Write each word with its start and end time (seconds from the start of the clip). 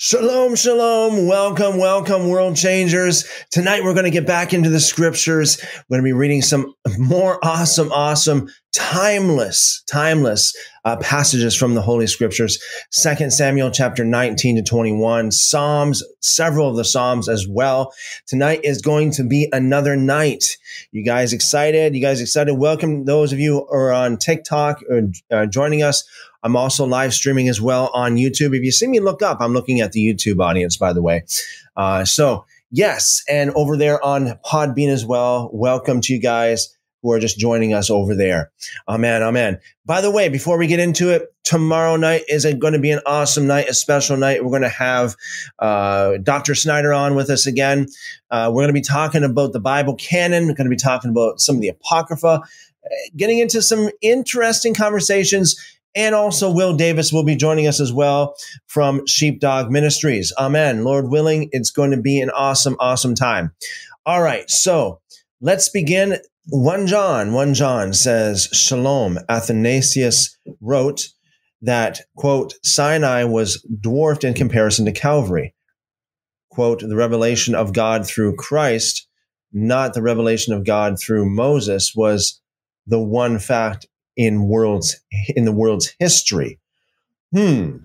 Shalom, 0.00 0.54
shalom. 0.54 1.26
Welcome, 1.26 1.76
welcome, 1.76 2.28
world 2.28 2.54
changers. 2.54 3.28
Tonight 3.50 3.82
we're 3.82 3.94
going 3.94 4.04
to 4.04 4.12
get 4.12 4.28
back 4.28 4.54
into 4.54 4.70
the 4.70 4.78
scriptures. 4.78 5.58
We're 5.60 5.96
going 5.96 6.04
to 6.04 6.08
be 6.08 6.12
reading 6.12 6.40
some 6.40 6.72
more 7.00 7.44
awesome, 7.44 7.90
awesome, 7.90 8.48
timeless, 8.78 9.82
timeless 9.90 10.56
uh, 10.84 10.96
passages 10.98 11.56
from 11.56 11.74
the 11.74 11.82
Holy 11.82 12.06
Scriptures. 12.06 12.62
Second 12.92 13.32
Samuel 13.32 13.72
chapter 13.72 14.04
19 14.04 14.54
to 14.56 14.62
21, 14.62 15.32
Psalms, 15.32 16.04
several 16.20 16.70
of 16.70 16.76
the 16.76 16.84
Psalms 16.84 17.28
as 17.28 17.48
well. 17.48 17.92
Tonight 18.28 18.60
is 18.62 18.80
going 18.80 19.10
to 19.10 19.24
be 19.24 19.48
another 19.52 19.96
night. 19.96 20.56
You 20.92 21.04
guys 21.04 21.32
excited? 21.32 21.96
You 21.96 22.00
guys 22.00 22.20
excited? 22.20 22.54
Welcome 22.54 23.04
those 23.04 23.32
of 23.32 23.40
you 23.40 23.66
who 23.68 23.76
are 23.76 23.92
on 23.92 24.16
TikTok 24.16 24.82
or 24.88 25.10
uh, 25.30 25.46
joining 25.46 25.82
us 25.82 26.04
I'm 26.44 26.54
also 26.54 26.86
live 26.86 27.12
streaming 27.12 27.48
as 27.48 27.60
well 27.60 27.90
on 27.92 28.14
YouTube. 28.14 28.56
If 28.56 28.62
you 28.62 28.70
see 28.70 28.86
me 28.86 29.00
look 29.00 29.22
up, 29.22 29.38
I'm 29.40 29.52
looking 29.52 29.80
at 29.80 29.90
the 29.90 30.00
YouTube 30.00 30.40
audience, 30.40 30.76
by 30.76 30.92
the 30.92 31.02
way. 31.02 31.24
Uh, 31.76 32.04
so, 32.04 32.46
yes, 32.70 33.24
and 33.28 33.50
over 33.56 33.76
there 33.76 34.02
on 34.04 34.38
Podbean 34.46 34.88
as 34.88 35.04
well. 35.04 35.50
Welcome 35.52 36.00
to 36.02 36.14
you 36.14 36.20
guys 36.20 36.77
who 37.02 37.12
are 37.12 37.18
just 37.18 37.38
joining 37.38 37.74
us 37.74 37.90
over 37.90 38.14
there. 38.14 38.50
Amen, 38.88 39.22
amen. 39.22 39.58
By 39.86 40.00
the 40.00 40.10
way, 40.10 40.28
before 40.28 40.58
we 40.58 40.66
get 40.66 40.80
into 40.80 41.10
it, 41.10 41.32
tomorrow 41.44 41.96
night 41.96 42.22
is 42.28 42.44
going 42.58 42.72
to 42.72 42.78
be 42.78 42.90
an 42.90 43.00
awesome 43.06 43.46
night, 43.46 43.68
a 43.68 43.74
special 43.74 44.16
night. 44.16 44.44
We're 44.44 44.50
going 44.50 44.62
to 44.62 44.68
have 44.68 45.16
uh, 45.58 46.18
Dr. 46.22 46.54
Snyder 46.54 46.92
on 46.92 47.14
with 47.14 47.30
us 47.30 47.46
again. 47.46 47.86
Uh, 48.30 48.50
we're 48.52 48.62
going 48.62 48.68
to 48.68 48.72
be 48.74 48.80
talking 48.80 49.24
about 49.24 49.52
the 49.52 49.60
Bible 49.60 49.94
canon. 49.94 50.46
We're 50.46 50.54
going 50.54 50.70
to 50.70 50.74
be 50.74 50.76
talking 50.76 51.10
about 51.10 51.40
some 51.40 51.56
of 51.56 51.62
the 51.62 51.68
Apocrypha, 51.68 52.42
getting 53.16 53.38
into 53.38 53.62
some 53.62 53.90
interesting 54.02 54.74
conversations 54.74 55.56
and 55.94 56.14
also, 56.14 56.48
Will 56.48 56.76
Davis 56.76 57.12
will 57.12 57.24
be 57.24 57.34
joining 57.34 57.66
us 57.66 57.80
as 57.80 57.92
well 57.92 58.36
from 58.66 59.04
Sheepdog 59.06 59.70
Ministries. 59.70 60.32
Amen. 60.38 60.84
Lord 60.84 61.08
willing, 61.08 61.48
it's 61.50 61.70
going 61.70 61.90
to 61.90 62.00
be 62.00 62.20
an 62.20 62.30
awesome, 62.30 62.76
awesome 62.78 63.16
time. 63.16 63.52
All 64.06 64.22
right. 64.22 64.48
So 64.48 65.00
let's 65.40 65.68
begin. 65.68 66.18
1 66.50 66.86
John, 66.86 67.32
1 67.32 67.54
John 67.54 67.92
says, 67.92 68.48
Shalom. 68.52 69.18
Athanasius 69.28 70.36
wrote 70.62 71.08
that, 71.60 72.00
quote, 72.16 72.54
Sinai 72.62 73.24
was 73.24 73.62
dwarfed 73.80 74.24
in 74.24 74.32
comparison 74.32 74.86
to 74.86 74.92
Calvary. 74.92 75.54
Quote, 76.50 76.80
the 76.80 76.96
revelation 76.96 77.54
of 77.54 77.74
God 77.74 78.06
through 78.06 78.36
Christ, 78.36 79.06
not 79.52 79.92
the 79.92 80.02
revelation 80.02 80.54
of 80.54 80.64
God 80.64 80.98
through 80.98 81.28
Moses, 81.28 81.92
was 81.94 82.40
the 82.86 83.00
one 83.00 83.38
fact 83.38 83.86
in 84.16 84.48
world's 84.48 84.96
in 85.28 85.44
the 85.44 85.52
world's 85.52 85.94
history. 85.98 86.58
Hmm. 87.32 87.78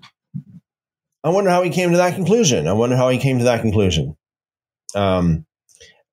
I 1.22 1.28
wonder 1.28 1.50
how 1.50 1.62
he 1.62 1.70
came 1.70 1.90
to 1.90 1.98
that 1.98 2.14
conclusion. 2.14 2.66
I 2.66 2.72
wonder 2.72 2.96
how 2.96 3.10
he 3.10 3.18
came 3.18 3.38
to 3.38 3.44
that 3.44 3.60
conclusion. 3.60 4.16
Um, 4.94 5.46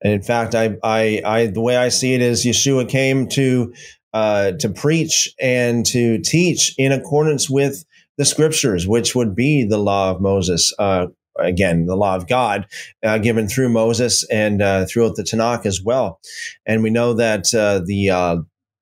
and 0.03 0.13
in 0.13 0.21
fact, 0.21 0.55
I, 0.55 0.77
I, 0.83 1.21
I, 1.23 1.45
the 1.47 1.61
way 1.61 1.77
I 1.77 1.89
see 1.89 2.13
it 2.13 2.21
is 2.21 2.45
Yeshua 2.45 2.89
came 2.89 3.27
to, 3.29 3.73
uh, 4.13 4.53
to 4.53 4.69
preach 4.69 5.33
and 5.39 5.85
to 5.87 6.19
teach 6.19 6.73
in 6.77 6.91
accordance 6.91 7.49
with 7.49 7.85
the 8.17 8.25
scriptures, 8.25 8.87
which 8.87 9.15
would 9.15 9.35
be 9.35 9.63
the 9.63 9.77
law 9.77 10.11
of 10.11 10.21
Moses. 10.21 10.73
Uh, 10.77 11.07
again, 11.39 11.85
the 11.85 11.95
law 11.95 12.15
of 12.15 12.27
God 12.27 12.67
uh, 13.03 13.17
given 13.17 13.47
through 13.47 13.69
Moses 13.69 14.27
and 14.29 14.61
uh, 14.61 14.85
throughout 14.85 15.15
the 15.15 15.23
Tanakh 15.23 15.65
as 15.65 15.81
well. 15.81 16.19
And 16.65 16.83
we 16.83 16.89
know 16.89 17.13
that 17.13 17.53
uh, 17.53 17.81
the 17.85 18.09
uh, 18.09 18.37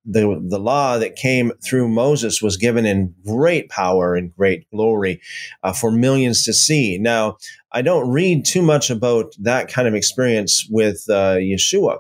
the 0.06 0.42
the 0.48 0.59
law 0.59 0.98
that 0.98 1.16
came 1.16 1.52
through 1.64 1.89
Moses 1.89 2.42
was 2.42 2.58
given 2.58 2.86
in 2.86 3.14
great 3.26 3.70
power 3.70 4.16
and 4.16 4.36
great 4.36 4.70
glory 4.72 5.22
uh, 5.64 5.73
for 5.73 5.92
millions 5.92 6.44
to 6.45 6.54
see. 6.54 6.98
Now, 6.98 7.38
I 7.72 7.81
don't 7.81 8.09
read 8.09 8.45
too 8.45 8.62
much 8.62 8.89
about 8.89 9.34
that 9.39 9.72
kind 9.72 9.88
of 9.88 9.94
experience 9.94 10.67
with 10.70 11.03
uh, 11.09 11.36
Yeshua. 11.36 12.00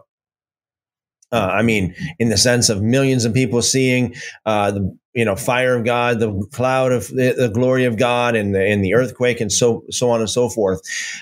Uh, 1.31 1.49
I 1.51 1.61
mean, 1.61 1.93
in 2.17 2.29
the 2.29 2.37
sense 2.37 2.69
of 2.69 2.81
millions 2.81 3.23
of 3.23 3.33
people 3.33 3.61
seeing 3.61 4.15
uh, 4.47 4.71
the 4.71 4.97
you 5.13 5.23
know 5.23 5.35
fire 5.35 5.75
of 5.75 5.85
God, 5.85 6.19
the 6.19 6.47
cloud 6.51 6.91
of 6.91 7.07
the, 7.09 7.35
the, 7.37 7.49
glory 7.49 7.85
of 7.85 7.97
God, 7.97 8.35
and 8.35 8.55
the 8.55 8.65
and 8.65 8.83
the 8.83 8.95
earthquake, 8.95 9.39
and 9.39 9.51
so 9.51 9.83
so 9.91 10.09
on 10.09 10.21
and 10.21 10.29
so 10.29 10.49
forth. 10.49 10.81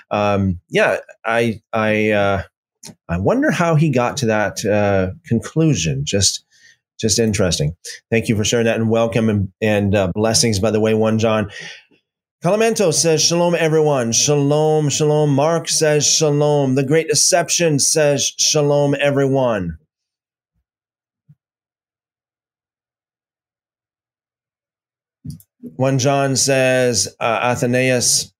Um, 0.10 0.62
yeah, 0.70 1.00
I 1.26 1.62
I 1.74 2.12
uh, 2.12 2.44
I 3.10 3.18
wonder 3.18 3.52
how 3.52 3.76
he 3.76 3.90
got 3.90 4.16
to 4.18 4.28
that 4.28 4.64
uh, 4.66 5.12
conclusion. 5.26 6.06
Just 6.06 6.46
just 7.00 7.20
interesting. 7.20 7.76
Thank 8.10 8.28
you 8.28 8.36
for 8.36 8.44
sharing 8.44 8.66
that 8.66 8.80
and 8.80 8.90
welcome 8.90 9.30
and, 9.30 9.52
and 9.62 9.94
uh, 9.94 10.12
blessings, 10.14 10.60
by 10.60 10.72
the 10.72 10.80
way, 10.80 10.94
one 10.94 11.20
John. 11.20 11.52
Calamento 12.44 12.94
says, 12.94 13.24
Shalom, 13.24 13.56
everyone. 13.56 14.12
Shalom, 14.12 14.90
shalom. 14.90 15.34
Mark 15.34 15.68
says, 15.68 16.06
Shalom. 16.06 16.76
The 16.76 16.86
Great 16.86 17.08
Deception 17.10 17.80
says, 17.80 18.32
Shalom, 18.38 18.96
everyone. 19.00 19.80
One 25.78 25.98
John 25.98 26.36
says, 26.36 27.08
uh, 27.20 27.40
Athanasius 27.42 28.32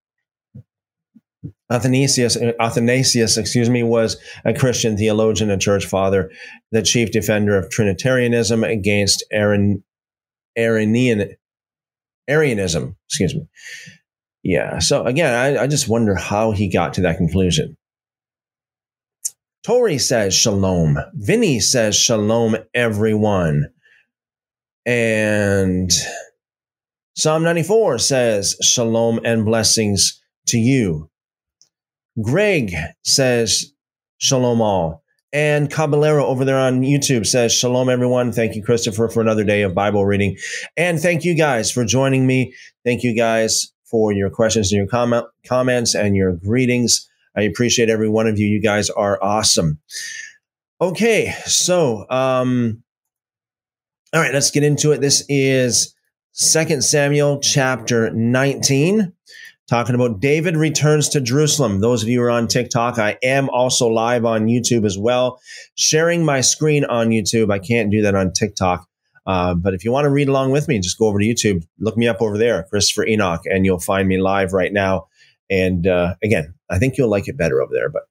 Athanasius, 1.70 2.38
Athanasius, 2.60 3.38
excuse 3.38 3.70
me, 3.70 3.84
was 3.84 4.18
a 4.46 4.54
Christian 4.54 4.96
theologian 4.96 5.50
and 5.50 5.62
church 5.62 5.86
father, 5.86 6.32
the 6.72 6.82
chief 6.82 7.12
defender 7.12 7.58
of 7.58 7.70
Trinitarianism 7.70 8.64
against 8.64 9.26
Arian, 9.34 9.84
Arianian, 10.58 11.36
Arianism. 12.28 12.96
Excuse 13.08 13.36
me. 13.36 13.48
Yeah. 14.44 14.80
So 14.80 15.04
again, 15.06 15.34
I, 15.34 15.64
I 15.64 15.68
just 15.68 15.88
wonder 15.88 16.16
how 16.16 16.52
he 16.52 16.70
got 16.70 16.94
to 16.96 17.02
that 17.02 17.18
conclusion. 17.18 17.78
Tori 19.66 19.98
says 19.98 20.34
shalom. 20.34 20.98
Vinny 21.14 21.60
says 21.60 21.96
shalom, 21.96 22.56
everyone. 22.74 23.66
And 24.86 25.92
Psalm 27.16 27.44
94 27.44 28.00
says 28.00 28.56
shalom 28.62 29.20
and 29.26 29.44
blessings 29.44 30.22
to 30.48 30.58
you. 30.58 31.10
Greg 32.22 32.74
says, 33.04 33.74
Shalom 34.18 34.62
all. 34.62 35.04
And 35.34 35.70
Caballero 35.70 36.26
over 36.26 36.46
there 36.46 36.58
on 36.58 36.82
YouTube 36.82 37.26
says, 37.26 37.52
Shalom, 37.52 37.90
everyone. 37.90 38.32
Thank 38.32 38.56
you, 38.56 38.64
Christopher, 38.64 39.10
for 39.10 39.22
another 39.22 39.44
day 39.44 39.62
of 39.62 39.76
Bible 39.76 40.06
reading. 40.06 40.38
And 40.78 41.00
thank 41.00 41.26
you 41.26 41.36
guys 41.36 41.70
for 41.70 41.84
joining 41.84 42.26
me. 42.26 42.54
Thank 42.86 43.04
you 43.04 43.14
guys 43.16 43.74
for 43.84 44.14
your 44.14 44.30
questions 44.30 44.72
and 44.72 44.78
your 44.78 44.88
comment, 44.88 45.26
comments 45.46 45.96
and 45.96 46.16
your 46.16 46.34
greetings. 46.34 47.10
I 47.36 47.42
appreciate 47.42 47.90
every 47.90 48.10
one 48.10 48.28
of 48.28 48.40
you. 48.40 48.48
You 48.48 48.62
guys 48.62 48.90
are 48.90 49.22
awesome. 49.22 49.80
Okay, 50.80 51.34
so 51.46 52.06
um, 52.10 52.84
all 54.14 54.22
right, 54.22 54.34
let's 54.34 54.52
get 54.52 54.64
into 54.64 54.92
it. 54.92 55.02
This 55.02 55.26
is 55.28 55.94
Second 56.32 56.84
Samuel 56.84 57.40
chapter 57.40 58.12
19 58.12 59.12
talking 59.68 59.96
about 59.96 60.20
David 60.20 60.56
returns 60.56 61.10
to 61.10 61.22
Jerusalem. 61.22 61.80
Those 61.80 62.04
of 62.04 62.10
you 62.10 62.20
who 62.20 62.26
are 62.26 62.32
on 62.32 62.48
TikTok, 62.48 62.98
I 62.98 63.18
am 63.22 63.50
also 63.50 63.88
live 63.88 64.26
on 64.26 64.48
YouTube 64.48 64.86
as 64.86 64.98
well, 64.98 65.40
sharing 65.76 66.24
my 66.24 66.42
screen 66.42 66.86
on 66.86 67.10
YouTube. 67.10 67.52
I 67.52 67.60
can't 67.60 67.92
do 67.92 68.02
that 68.04 68.16
on 68.16 68.32
TikTok. 68.32 68.88
Uh, 69.26 69.54
but 69.54 69.74
if 69.74 69.84
you 69.84 69.92
want 69.92 70.06
to 70.06 70.10
read 70.10 70.30
along 70.30 70.52
with 70.52 70.70
me, 70.70 70.80
just 70.80 70.98
go 70.98 71.08
over 71.08 71.20
to 71.20 71.26
YouTube, 71.26 71.66
look 71.80 71.98
me 71.98 72.08
up 72.08 72.22
over 72.22 72.38
there, 72.38 72.64
Christopher 72.70 73.06
Enoch, 73.06 73.42
and 73.46 73.66
you'll 73.66 73.80
find 73.80 74.08
me 74.08 74.22
live 74.22 74.54
right 74.54 74.72
now. 74.72 75.08
And 75.50 75.86
uh, 75.86 76.16
again, 76.24 76.54
I 76.70 76.80
think 76.80 76.98
you'll 76.98 77.10
like 77.10 77.28
it 77.28 77.38
better 77.38 77.62
over 77.62 77.74
there. 77.74 77.90
But 77.90 78.04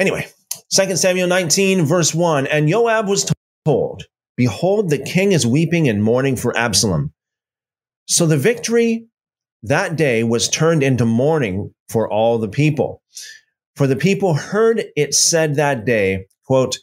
anyway, 0.00 0.26
2 0.70 0.96
Samuel 0.96 1.28
19, 1.28 1.84
verse 1.84 2.12
1 2.12 2.48
And 2.48 2.68
Joab 2.68 3.08
was 3.08 3.32
told, 3.64 4.04
Behold, 4.36 4.90
the 4.90 4.98
king 4.98 5.30
is 5.30 5.46
weeping 5.46 5.88
and 5.88 6.02
mourning 6.02 6.34
for 6.34 6.56
Absalom. 6.56 7.12
So 8.06 8.26
the 8.26 8.36
victory 8.36 9.06
that 9.62 9.96
day 9.96 10.24
was 10.24 10.48
turned 10.48 10.82
into 10.82 11.04
mourning 11.04 11.74
for 11.88 12.10
all 12.10 12.38
the 12.38 12.48
people. 12.48 13.02
For 13.76 13.86
the 13.86 13.96
people 13.96 14.34
heard 14.34 14.84
it 14.96 15.14
said 15.14 15.56
that 15.56 15.84
day, 15.84 16.26
quote, 16.44 16.78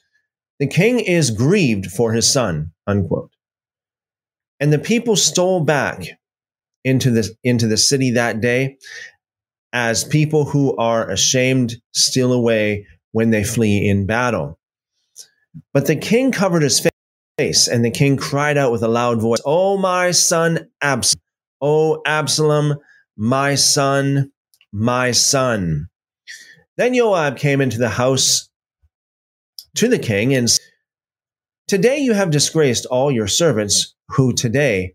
the 0.60 0.68
king 0.68 1.00
is 1.00 1.32
grieved 1.32 1.92
for 1.92 2.14
his 2.14 2.32
son, 2.32 2.72
unquote. 2.88 3.32
And 4.60 4.74
the 4.74 4.80
people 4.80 5.16
stole 5.16 5.64
back 5.64 6.04
into 6.84 7.12
the, 7.12 7.30
into 7.44 7.68
the 7.68 7.78
city 7.78 8.12
that 8.12 8.42
day 8.42 8.78
as 9.74 10.04
people 10.04 10.46
who 10.46 10.76
are 10.78 11.10
ashamed 11.10 11.76
steal 11.94 12.34
away 12.34 12.88
when 13.12 13.30
they 13.30 13.44
flee 13.44 13.88
in 13.88 14.06
battle. 14.06 14.58
But 15.74 15.86
the 15.86 15.96
king 15.96 16.32
covered 16.32 16.64
his 16.64 16.88
face, 17.38 17.68
and 17.68 17.84
the 17.84 17.92
king 17.92 18.18
cried 18.18 18.58
out 18.58 18.72
with 18.72 18.82
a 18.82 18.88
loud 18.88 19.22
voice, 19.22 19.42
Oh, 19.46 19.78
my 19.78 20.12
son 20.12 20.70
Absalom 20.82 21.22
O 21.62 22.02
Absalom, 22.06 22.76
my 23.16 23.56
son, 23.56 24.32
my 24.72 25.12
son. 25.12 25.88
Then 26.78 26.94
Joab 26.94 27.38
came 27.38 27.62
into 27.62 27.78
the 27.78 27.90
house 27.90 28.50
to 29.76 29.88
the 29.88 30.00
king 30.00 30.34
and 30.34 30.50
said, 30.50 30.62
Today 31.68 31.98
you 32.00 32.14
have 32.14 32.30
disgraced 32.32 32.86
all 32.86 33.12
your 33.12 33.28
servants 33.28 33.96
who 34.10 34.34
today 34.34 34.94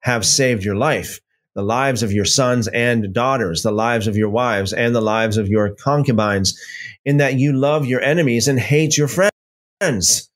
have 0.00 0.24
saved 0.24 0.64
your 0.64 0.76
life. 0.76 1.20
the 1.54 1.62
lives 1.62 2.02
of 2.02 2.12
your 2.12 2.24
sons 2.24 2.66
and 2.68 3.12
daughters, 3.14 3.62
the 3.62 3.70
lives 3.70 4.06
of 4.06 4.16
your 4.16 4.28
wives, 4.28 4.72
and 4.72 4.94
the 4.94 5.00
lives 5.00 5.36
of 5.36 5.48
your 5.48 5.74
concubines, 5.76 6.58
in 7.04 7.18
that 7.18 7.34
you 7.34 7.52
love 7.52 7.86
your 7.86 8.00
enemies 8.00 8.48
and 8.48 8.58
hate 8.58 8.96
your 8.98 9.08
friends. 9.08 10.30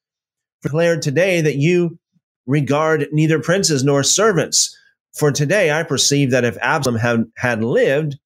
Declared 0.63 1.03
today 1.03 1.41
that 1.41 1.57
you 1.57 1.99
regard 2.47 3.09
neither 3.13 3.41
princes 3.41 3.83
nor 3.83 4.03
servants. 4.03 4.78
For 5.17 5.33
today 5.33 5.71
I 5.71 5.83
perceive 5.83 6.31
that 6.33 6.45
if 6.45 6.57
Absalom 6.61 6.99
had, 6.99 7.25
had 7.37 7.65
lived, 7.65 8.19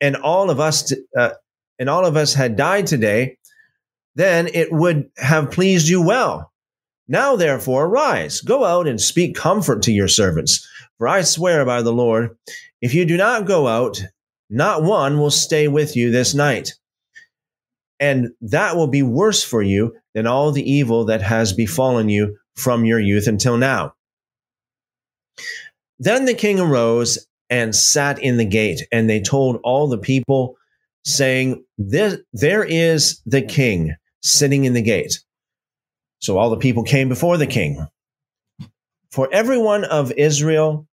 and 0.00 0.16
all 0.16 0.50
of 0.50 0.60
us 0.60 0.92
uh, 1.16 1.30
and 1.78 1.88
all 1.88 2.04
of 2.04 2.16
us 2.16 2.34
had 2.34 2.56
died 2.56 2.86
today, 2.86 3.38
then 4.14 4.48
it 4.48 4.72
would 4.72 5.10
have 5.16 5.50
pleased 5.50 5.88
you 5.88 6.02
well. 6.02 6.52
Now, 7.08 7.36
therefore, 7.36 7.86
arise, 7.86 8.40
go 8.40 8.64
out 8.64 8.88
and 8.88 9.00
speak 9.00 9.36
comfort 9.36 9.82
to 9.82 9.92
your 9.92 10.08
servants. 10.08 10.68
For 10.98 11.06
I 11.06 11.22
swear 11.22 11.64
by 11.64 11.82
the 11.82 11.92
Lord, 11.92 12.36
if 12.80 12.94
you 12.94 13.04
do 13.04 13.16
not 13.16 13.46
go 13.46 13.68
out, 13.68 14.02
not 14.50 14.82
one 14.82 15.18
will 15.18 15.30
stay 15.30 15.68
with 15.68 15.96
you 15.96 16.10
this 16.10 16.34
night. 16.34 16.74
And 18.00 18.30
that 18.40 18.76
will 18.76 18.88
be 18.88 19.02
worse 19.02 19.42
for 19.44 19.62
you 19.62 19.94
than 20.14 20.26
all 20.26 20.52
the 20.52 20.68
evil 20.68 21.06
that 21.06 21.22
has 21.22 21.52
befallen 21.52 22.08
you 22.08 22.36
from 22.54 22.84
your 22.84 23.00
youth 23.00 23.26
until 23.26 23.56
now. 23.56 23.94
Then 25.98 26.24
the 26.24 26.34
king 26.34 26.60
arose 26.60 27.26
and 27.48 27.74
sat 27.74 28.18
in 28.22 28.36
the 28.36 28.44
gate, 28.44 28.82
and 28.92 29.08
they 29.08 29.20
told 29.20 29.60
all 29.62 29.88
the 29.88 29.98
people, 29.98 30.56
saying, 31.04 31.64
There 31.78 32.64
is 32.64 33.22
the 33.24 33.42
king 33.42 33.94
sitting 34.22 34.64
in 34.64 34.74
the 34.74 34.82
gate. 34.82 35.20
So 36.18 36.38
all 36.38 36.50
the 36.50 36.56
people 36.56 36.82
came 36.82 37.08
before 37.08 37.36
the 37.36 37.46
king. 37.46 37.86
For 39.12 39.28
everyone 39.32 39.84
of 39.84 40.12
Israel 40.12 40.88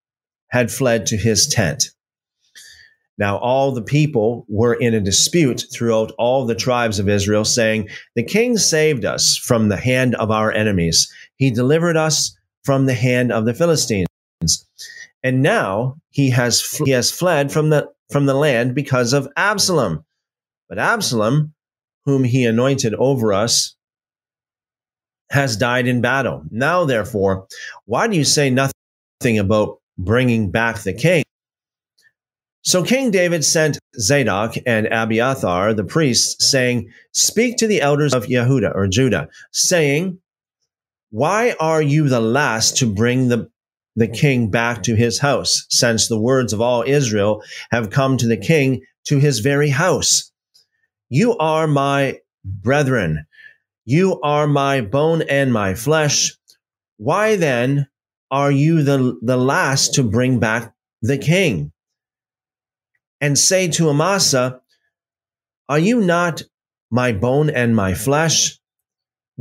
had 0.49 0.73
fled 0.73 1.06
to 1.06 1.17
his 1.17 1.47
tent. 1.47 1.85
Now 3.17 3.37
all 3.37 3.73
the 3.73 3.82
people 3.82 4.47
were 4.49 4.75
in 4.75 4.94
a 4.94 5.00
dispute 5.00 5.64
throughout 5.73 6.11
all 6.19 6.47
the 6.47 6.55
tribes 6.55 6.99
of 6.99 7.08
Israel, 7.08 7.44
saying, 7.44 7.88
The 8.17 8.25
king 8.25 8.56
saved 8.56 9.05
us 9.05 9.37
from 9.37 9.69
the 9.69 9.76
hand 9.76 10.14
of 10.17 10.31
our 10.31 10.50
enemies. 10.50 11.12
He 11.37 11.50
delivered 11.50 11.97
us 11.97 12.37
from 12.64 12.87
the 12.87 12.94
hand 12.94 13.31
of 13.31 13.44
the 13.44 13.55
Philistines. 13.55 14.06
And 15.23 15.43
now 15.43 15.97
he 16.11 16.31
has, 16.31 16.63
he 16.85 16.91
has 16.93 17.11
fled 17.11 17.53
from 17.53 17.71
the, 17.71 17.91
from 18.11 18.27
the 18.27 18.35
land 18.35 18.75
because 18.75 19.13
of 19.13 19.29
Absalom. 19.37 20.05
But 20.69 20.79
Absalom, 20.79 21.53
whom 22.05 22.25
he 22.25 22.45
anointed 22.45 22.95
over 22.95 23.33
us, 23.33 23.77
has 25.31 25.57
died 25.57 25.87
in 25.87 26.01
battle. 26.01 26.43
Now, 26.51 26.85
therefore, 26.85 27.47
why 27.85 28.09
do 28.09 28.17
you 28.17 28.25
say 28.25 28.51
nothing 28.51 29.39
about 29.39 29.81
bringing 29.97 30.51
back 30.51 30.81
the 30.81 30.93
king? 30.93 31.23
So 32.63 32.83
King 32.83 33.11
David 33.11 33.45
sent 33.45 33.79
Zadok 33.99 34.55
and 34.67 34.87
Abiathar, 34.87 35.73
the 35.73 35.85
priests, 35.85 36.51
saying, 36.51 36.91
Speak 37.13 37.57
to 37.57 37.67
the 37.67 37.81
elders 37.81 38.13
of 38.13 38.27
Yehuda 38.27 38.75
or 38.75 38.87
Judah, 38.87 39.29
saying, 39.51 40.19
Why 41.11 41.55
are 41.59 41.81
you 41.81 42.09
the 42.09 42.21
last 42.21 42.77
to 42.79 42.93
bring 42.93 43.29
the, 43.29 43.51
the 43.97 44.09
king 44.09 44.51
back 44.51 44.83
to 44.85 44.95
his 44.95 45.19
house, 45.19 45.67
since 45.69 46.09
the 46.09 46.21
words 46.21 46.53
of 46.53 46.61
all 46.61 46.85
Israel 46.87 47.43
have 47.71 47.91
come 47.91 48.17
to 48.17 48.27
the 48.27 48.37
king 48.37 48.83
to 49.07 49.19
his 49.19 49.41
very 49.41 49.71
house? 49.71 50.31
You 51.09 51.37
are 51.39 51.67
my 51.67 52.19
brethren 52.45 53.27
you 53.91 54.21
are 54.21 54.47
my 54.47 54.83
bone 54.83 55.23
and 55.23 55.53
my 55.53 55.75
flesh. 55.75 56.37
Why 56.99 57.35
then 57.35 57.89
are 58.31 58.53
you 58.53 58.85
the, 58.85 59.19
the 59.21 59.37
last 59.37 59.95
to 59.95 60.05
bring 60.05 60.39
back 60.39 60.73
the 61.03 61.19
king? 61.19 61.73
And 63.21 63.37
say 63.37 63.67
to 63.73 63.89
Amasa, 63.89 64.61
Are 65.69 65.81
you 65.81 66.01
not 66.01 66.43
my 66.89 67.11
bone 67.11 67.51
and 67.51 67.75
my 67.75 67.95
flesh? 67.95 68.61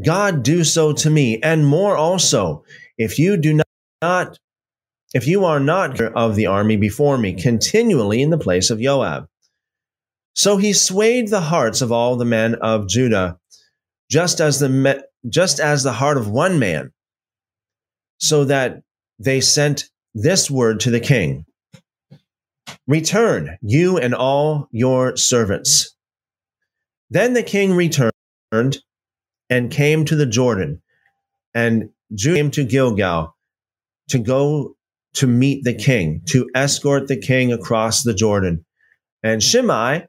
God 0.04 0.42
do 0.42 0.64
so 0.64 0.94
to 0.94 1.10
me, 1.12 1.40
and 1.44 1.64
more 1.64 1.96
also, 1.96 2.64
if 2.98 3.20
you 3.20 3.38
do 3.38 3.54
not, 3.54 3.68
if 4.02 5.28
you 5.28 5.46
are 5.46 5.60
not 5.60 6.00
of 6.00 6.36
the 6.36 6.46
army 6.46 6.78
before 6.78 7.18
me, 7.18 7.34
continually 7.34 8.22
in 8.22 8.30
the 8.30 8.38
place 8.38 8.70
of 8.70 8.80
Joab. 8.80 9.28
So 10.36 10.58
he 10.58 10.74
swayed 10.74 11.30
the 11.30 11.42
hearts 11.42 11.82
of 11.82 11.92
all 11.92 12.16
the 12.16 12.26
men 12.26 12.56
of 12.56 12.88
Judah 12.88 13.38
just 14.10 14.40
as 14.40 14.60
the 14.60 15.04
just 15.28 15.60
as 15.60 15.84
the 15.84 15.92
heart 15.92 16.18
of 16.18 16.30
one 16.30 16.60
man, 16.60 16.92
so 18.20 18.46
that 18.46 18.82
they 19.20 19.42
sent 19.42 19.86
this 20.14 20.50
word 20.50 20.80
to 20.82 20.92
the 20.92 21.00
king: 21.00 21.46
Return, 22.88 23.58
you 23.62 23.98
and 23.98 24.16
all 24.16 24.68
your 24.72 25.18
servants. 25.18 25.96
Then 27.10 27.34
the 27.34 27.44
king 27.44 27.74
returned 27.74 28.12
and 29.50 29.72
came 29.72 30.06
to 30.06 30.16
the 30.16 30.26
Jordan, 30.26 30.82
and 31.54 31.90
Judah 32.14 32.38
came 32.38 32.52
to 32.52 32.64
Gilgal 32.64 33.36
to 34.10 34.20
go 34.20 34.76
to 35.16 35.28
meet 35.28 35.64
the 35.64 35.74
king, 35.74 36.22
to 36.28 36.48
escort 36.54 37.08
the 37.08 37.18
king 37.18 37.52
across 37.52 38.04
the 38.04 38.14
Jordan. 38.14 38.66
And 39.24 39.42
Shimei, 39.42 40.06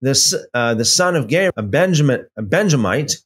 the, 0.00 0.48
uh, 0.54 0.74
the 0.74 0.84
son 0.84 1.16
of 1.16 1.26
Gera, 1.26 1.52
a, 1.56 1.62
Benjamin, 1.62 2.26
a 2.36 2.42
Benjamite, 2.42 3.16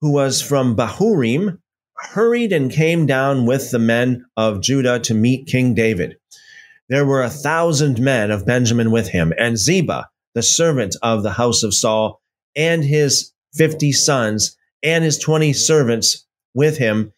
who 0.00 0.12
was 0.12 0.40
from 0.40 0.76
Bahurim, 0.76 1.58
hurried 1.96 2.52
and 2.52 2.70
came 2.70 3.06
down 3.06 3.46
with 3.46 3.70
the 3.70 3.78
men 3.78 4.26
of 4.36 4.60
Judah 4.60 4.98
to 5.00 5.14
meet 5.14 5.46
King 5.46 5.74
David. 5.74 6.16
There 6.88 7.06
were 7.06 7.22
a 7.22 7.30
thousand 7.30 8.00
men 8.00 8.30
of 8.30 8.44
Benjamin 8.44 8.90
with 8.90 9.08
him, 9.08 9.32
and 9.38 9.56
Ziba, 9.56 10.08
the 10.34 10.42
servant 10.42 10.96
of 11.02 11.22
the 11.22 11.32
house 11.32 11.62
of 11.62 11.72
Saul, 11.72 12.20
and 12.56 12.84
his 12.84 13.32
fifty 13.54 13.92
sons, 13.92 14.56
and 14.82 15.04
his 15.04 15.18
twenty 15.18 15.52
servants 15.52 16.26
with 16.52 16.76
him, 16.76 17.12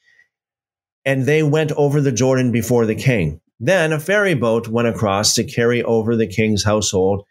and 1.06 1.24
they 1.24 1.42
went 1.42 1.70
over 1.72 2.00
the 2.00 2.12
Jordan 2.12 2.50
before 2.50 2.84
the 2.84 2.96
king. 2.96 3.40
Then 3.60 3.92
a 3.92 4.00
ferry 4.00 4.34
boat 4.34 4.68
went 4.68 4.88
across 4.88 5.34
to 5.34 5.44
carry 5.44 5.82
over 5.82 6.16
the 6.16 6.26
king's 6.26 6.64
household 6.64 7.24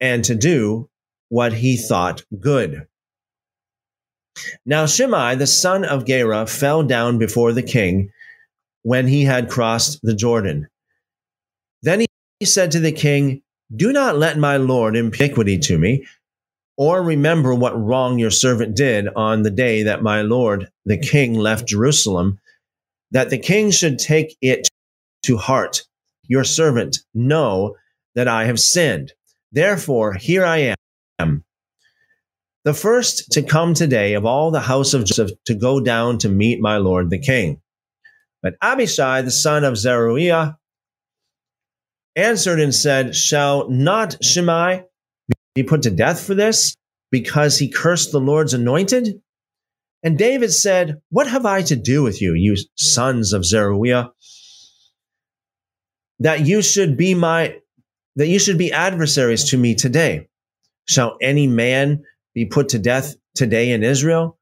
and 0.00 0.24
to 0.24 0.34
do 0.34 0.88
what 1.28 1.52
he 1.52 1.76
thought 1.76 2.24
good. 2.40 2.86
Now 4.64 4.86
Shimei, 4.86 5.36
the 5.36 5.46
son 5.46 5.84
of 5.84 6.06
Gera, 6.06 6.46
fell 6.46 6.82
down 6.82 7.18
before 7.18 7.52
the 7.52 7.62
king 7.62 8.10
when 8.82 9.06
he 9.06 9.24
had 9.24 9.50
crossed 9.50 10.00
the 10.02 10.14
Jordan. 10.14 10.68
Then 11.82 12.06
he 12.40 12.46
said 12.46 12.72
to 12.72 12.80
the 12.80 12.92
king, 12.92 13.42
Do 13.74 13.92
not 13.92 14.16
let 14.16 14.38
my 14.38 14.56
lord 14.56 14.96
iniquity 14.96 15.58
to 15.58 15.78
me, 15.78 16.06
or 16.78 17.02
remember 17.02 17.52
what 17.52 17.78
wrong 17.78 18.20
your 18.20 18.30
servant 18.30 18.76
did 18.76 19.08
on 19.16 19.42
the 19.42 19.50
day 19.50 19.82
that 19.82 20.02
my 20.02 20.22
lord 20.22 20.70
the 20.86 20.96
king 20.96 21.34
left 21.34 21.66
Jerusalem, 21.66 22.38
that 23.10 23.28
the 23.28 23.38
king 23.38 23.70
should 23.72 23.98
take 23.98 24.36
it 24.40 24.68
to 25.24 25.36
heart. 25.36 25.82
Your 26.28 26.44
servant 26.44 26.98
know 27.12 27.76
that 28.14 28.28
I 28.28 28.44
have 28.44 28.60
sinned. 28.60 29.12
Therefore, 29.50 30.14
here 30.14 30.44
I 30.44 30.74
am, 31.18 31.44
the 32.64 32.74
first 32.74 33.32
to 33.32 33.42
come 33.42 33.74
today 33.74 34.14
of 34.14 34.24
all 34.24 34.50
the 34.50 34.60
house 34.60 34.94
of 34.94 35.04
Joseph 35.04 35.30
to 35.46 35.54
go 35.54 35.80
down 35.80 36.18
to 36.18 36.28
meet 36.28 36.60
my 36.60 36.76
lord 36.76 37.10
the 37.10 37.18
king. 37.18 37.60
But 38.40 38.54
Abishai, 38.62 39.22
the 39.22 39.30
son 39.32 39.64
of 39.64 39.76
Zeruiah, 39.76 40.58
answered 42.14 42.60
and 42.60 42.74
said, 42.74 43.16
Shall 43.16 43.68
not 43.68 44.22
Shimei 44.22 44.84
be 45.54 45.62
put 45.62 45.82
to 45.82 45.90
death 45.90 46.24
for 46.24 46.34
this, 46.34 46.74
because 47.10 47.58
he 47.58 47.68
cursed 47.68 48.12
the 48.12 48.20
Lord's 48.20 48.54
anointed? 48.54 49.20
And 50.02 50.16
David 50.16 50.52
said, 50.52 51.00
What 51.10 51.28
have 51.28 51.46
I 51.46 51.62
to 51.62 51.76
do 51.76 52.02
with 52.02 52.22
you, 52.22 52.34
you 52.34 52.56
sons 52.76 53.32
of 53.32 53.44
Zeruiah? 53.44 54.12
That 56.20 56.46
you 56.46 56.62
should 56.62 56.96
be 56.96 57.14
my 57.14 57.58
that 58.16 58.26
you 58.26 58.38
should 58.40 58.58
be 58.58 58.72
adversaries 58.72 59.50
to 59.50 59.56
me 59.56 59.74
today. 59.76 60.28
Shall 60.86 61.16
any 61.20 61.46
man 61.46 62.02
be 62.34 62.46
put 62.46 62.70
to 62.70 62.78
death 62.78 63.14
today 63.36 63.70
in 63.70 63.84
Israel? 63.84 64.38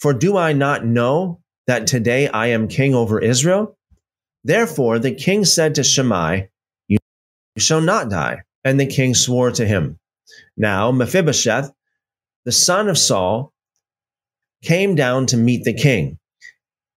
For 0.00 0.14
do 0.14 0.36
I 0.36 0.54
not 0.54 0.86
know 0.86 1.40
that 1.66 1.86
today 1.86 2.28
I 2.28 2.48
am 2.48 2.68
king 2.68 2.94
over 2.94 3.18
Israel? 3.20 3.76
Therefore 4.42 4.98
the 4.98 5.14
king 5.14 5.44
said 5.44 5.74
to 5.74 5.84
Shimei, 5.84 6.48
You 6.88 6.98
shall 7.58 7.80
not 7.80 8.08
die. 8.08 8.42
And 8.64 8.80
the 8.80 8.86
king 8.86 9.14
swore 9.14 9.50
to 9.52 9.66
him. 9.66 9.98
Now 10.56 10.90
Mephibosheth, 10.90 11.70
the 12.44 12.52
son 12.52 12.88
of 12.88 12.98
Saul, 12.98 13.52
came 14.62 14.94
down 14.94 15.26
to 15.26 15.36
meet 15.36 15.64
the 15.64 15.74
king, 15.74 16.18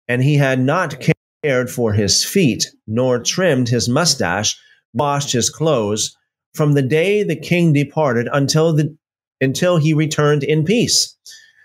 and 0.07 0.23
he 0.23 0.37
had 0.37 0.61
not 0.61 1.05
cared 1.43 1.71
for 1.71 1.93
his 1.93 2.25
feet, 2.25 2.67
nor 2.87 3.19
trimmed 3.19 3.69
his 3.69 3.89
mustache, 3.89 4.57
washed 4.95 5.33
his 5.33 5.51
clothes 5.51 6.17
from 6.55 6.73
the 6.73 6.83
day 6.83 7.23
the 7.23 7.37
king 7.37 7.73
departed 7.73 8.29
until 8.33 8.73
the 8.73 8.97
until 9.41 9.77
he 9.77 9.93
returned 9.93 10.43
in 10.43 10.65
peace. 10.65 11.17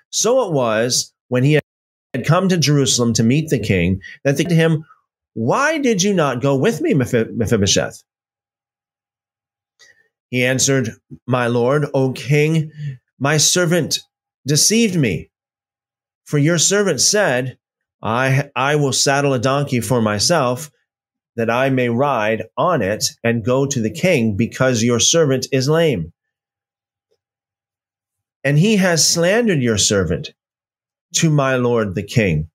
So 0.10 0.46
it 0.46 0.52
was 0.52 1.14
when 1.30 1.44
he 1.44 1.54
had 2.14 2.26
come 2.26 2.50
to 2.50 2.58
Jerusalem 2.58 3.14
to 3.14 3.24
meet 3.24 3.50
the 3.50 3.60
king, 3.60 4.02
that 4.24 4.36
they 4.36 4.44
said 4.44 4.50
to 4.50 4.56
him, 4.56 4.86
Why 5.34 5.78
did 5.78 6.04
you 6.04 6.14
not 6.14 6.42
go 6.42 6.58
with 6.58 6.82
me, 6.82 6.94
Mephibosheth? 6.94 8.04
He 10.32 10.46
answered, 10.46 10.90
My 11.28 11.48
lord, 11.48 11.86
O 11.94 12.14
king, 12.14 12.72
my 13.20 13.38
servant 13.38 14.00
deceived 14.48 14.96
me. 14.96 15.30
For 16.26 16.38
your 16.38 16.58
servant 16.58 17.02
said, 17.02 17.58
I, 18.02 18.50
I 18.56 18.78
will 18.78 18.94
saddle 18.94 19.34
a 19.34 19.40
donkey 19.40 19.82
for 19.82 20.02
myself, 20.02 20.72
that 21.36 21.50
I 21.50 21.70
may 21.70 21.90
ride 21.90 22.44
on 22.58 22.82
it 22.82 23.06
and 23.24 23.46
go 23.46 23.66
to 23.66 23.82
the 23.82 23.92
king, 23.92 24.38
because 24.38 24.82
your 24.82 25.00
servant 25.00 25.48
is 25.52 25.70
lame. 25.70 26.14
And 28.44 28.58
he 28.58 28.78
has 28.78 29.08
slandered 29.08 29.62
your 29.62 29.78
servant 29.78 30.34
to 31.16 31.30
my 31.30 31.58
lord 31.58 31.94
the 31.94 32.04
king. 32.04 32.50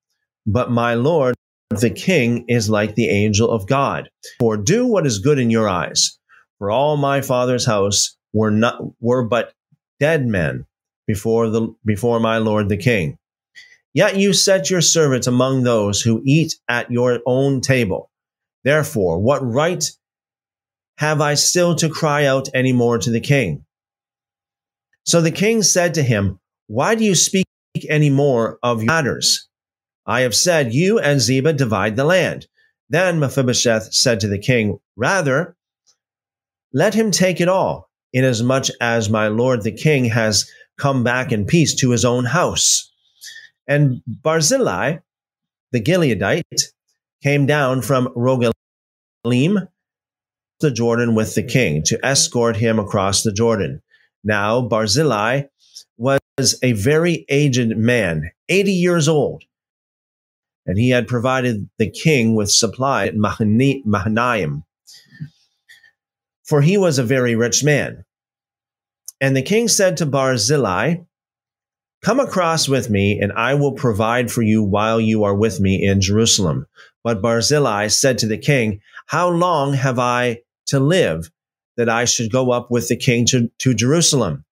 But 0.45 0.71
my 0.71 0.95
lord 0.95 1.35
the 1.69 1.89
king 1.89 2.45
is 2.47 2.69
like 2.69 2.95
the 2.95 3.09
angel 3.09 3.51
of 3.51 3.67
God. 3.67 4.09
For 4.39 4.57
do 4.57 4.85
what 4.85 5.05
is 5.05 5.19
good 5.19 5.37
in 5.37 5.51
your 5.51 5.69
eyes. 5.69 6.17
For 6.59 6.71
all 6.71 6.97
my 6.97 7.21
father's 7.21 7.65
house 7.65 8.17
were 8.33 8.51
not 8.51 8.81
were 8.99 9.23
but 9.23 9.53
dead 9.99 10.25
men 10.25 10.65
before 11.05 11.49
the 11.49 11.73
before 11.85 12.19
my 12.19 12.37
lord 12.37 12.69
the 12.69 12.77
king. 12.77 13.17
Yet 13.93 14.17
you 14.17 14.33
set 14.33 14.69
your 14.69 14.81
servant 14.81 15.27
among 15.27 15.63
those 15.63 16.01
who 16.01 16.21
eat 16.23 16.55
at 16.69 16.91
your 16.91 17.19
own 17.25 17.61
table. 17.61 18.11
Therefore, 18.63 19.19
what 19.19 19.43
right 19.43 19.83
have 20.97 21.21
I 21.21 21.33
still 21.33 21.75
to 21.75 21.89
cry 21.89 22.25
out 22.25 22.49
any 22.53 22.73
more 22.73 22.97
to 22.99 23.09
the 23.09 23.19
king? 23.19 23.65
So 25.03 25.21
the 25.21 25.31
king 25.31 25.63
said 25.63 25.95
to 25.95 26.03
him, 26.03 26.39
Why 26.67 26.93
do 26.95 27.05
you 27.05 27.15
speak 27.15 27.45
any 27.89 28.09
more 28.09 28.59
of 28.61 28.83
matters? 28.83 29.47
I 30.05 30.21
have 30.21 30.35
said, 30.35 30.73
You 30.73 30.99
and 30.99 31.19
Ziba 31.19 31.53
divide 31.53 31.95
the 31.95 32.05
land. 32.05 32.47
Then 32.89 33.19
Mephibosheth 33.19 33.93
said 33.93 34.19
to 34.19 34.27
the 34.27 34.39
king, 34.39 34.79
Rather, 34.95 35.56
let 36.77 36.93
him 36.93 37.09
take 37.09 37.41
it 37.41 37.47
all, 37.47 37.89
inasmuch 38.13 38.67
as 38.79 39.09
my 39.09 39.27
lord 39.29 39.63
the 39.63 39.71
king 39.71 40.05
has 40.05 40.47
come 40.77 41.03
back 41.03 41.31
in 41.31 41.43
peace 41.43 41.73
to 41.73 41.89
his 41.89 42.05
own 42.05 42.23
house. 42.23 42.93
And 43.67 44.03
Barzillai, 44.05 44.97
the 45.71 45.81
Gileadite, 45.81 46.65
came 47.23 47.47
down 47.47 47.81
from 47.81 48.09
Rogelim, 48.15 49.67
the 50.59 50.69
Jordan 50.69 51.15
with 51.15 51.33
the 51.33 51.41
king 51.41 51.81
to 51.85 51.99
escort 52.05 52.55
him 52.55 52.77
across 52.77 53.23
the 53.23 53.33
Jordan. 53.33 53.81
Now 54.23 54.61
Barzillai 54.61 55.45
was 55.97 56.59
a 56.61 56.73
very 56.73 57.25
aged 57.27 57.75
man, 57.75 58.29
80 58.49 58.71
years 58.71 59.07
old, 59.07 59.43
and 60.67 60.77
he 60.77 60.91
had 60.91 61.07
provided 61.07 61.67
the 61.79 61.89
king 61.89 62.35
with 62.35 62.51
supply 62.51 63.07
at 63.07 63.15
Mahanaim, 63.15 64.63
for 66.47 66.61
he 66.61 66.77
was 66.77 66.97
a 66.97 67.03
very 67.03 67.35
rich 67.35 67.63
man. 67.63 68.03
And 69.19 69.35
the 69.35 69.41
king 69.41 69.67
said 69.67 69.97
to 69.97 70.05
Barzillai, 70.05 70.95
Come 72.03 72.19
across 72.19 72.69
with 72.69 72.89
me, 72.89 73.19
and 73.19 73.33
I 73.33 73.55
will 73.55 73.73
provide 73.73 74.31
for 74.31 74.43
you 74.43 74.63
while 74.63 75.01
you 75.01 75.23
are 75.23 75.35
with 75.35 75.59
me 75.59 75.83
in 75.83 75.99
Jerusalem. 75.99 76.67
But 77.03 77.21
Barzillai 77.21 77.87
said 77.87 78.19
to 78.19 78.27
the 78.27 78.37
king, 78.37 78.79
How 79.07 79.29
long 79.29 79.73
have 79.73 79.99
I 79.99 80.39
to 80.67 80.79
live 80.79 81.29
that 81.75 81.89
I 81.89 82.05
should 82.05 82.31
go 82.31 82.51
up 82.51 82.71
with 82.71 82.87
the 82.87 82.95
king 82.95 83.25
to, 83.27 83.51
to 83.59 83.73
Jerusalem? 83.73 84.45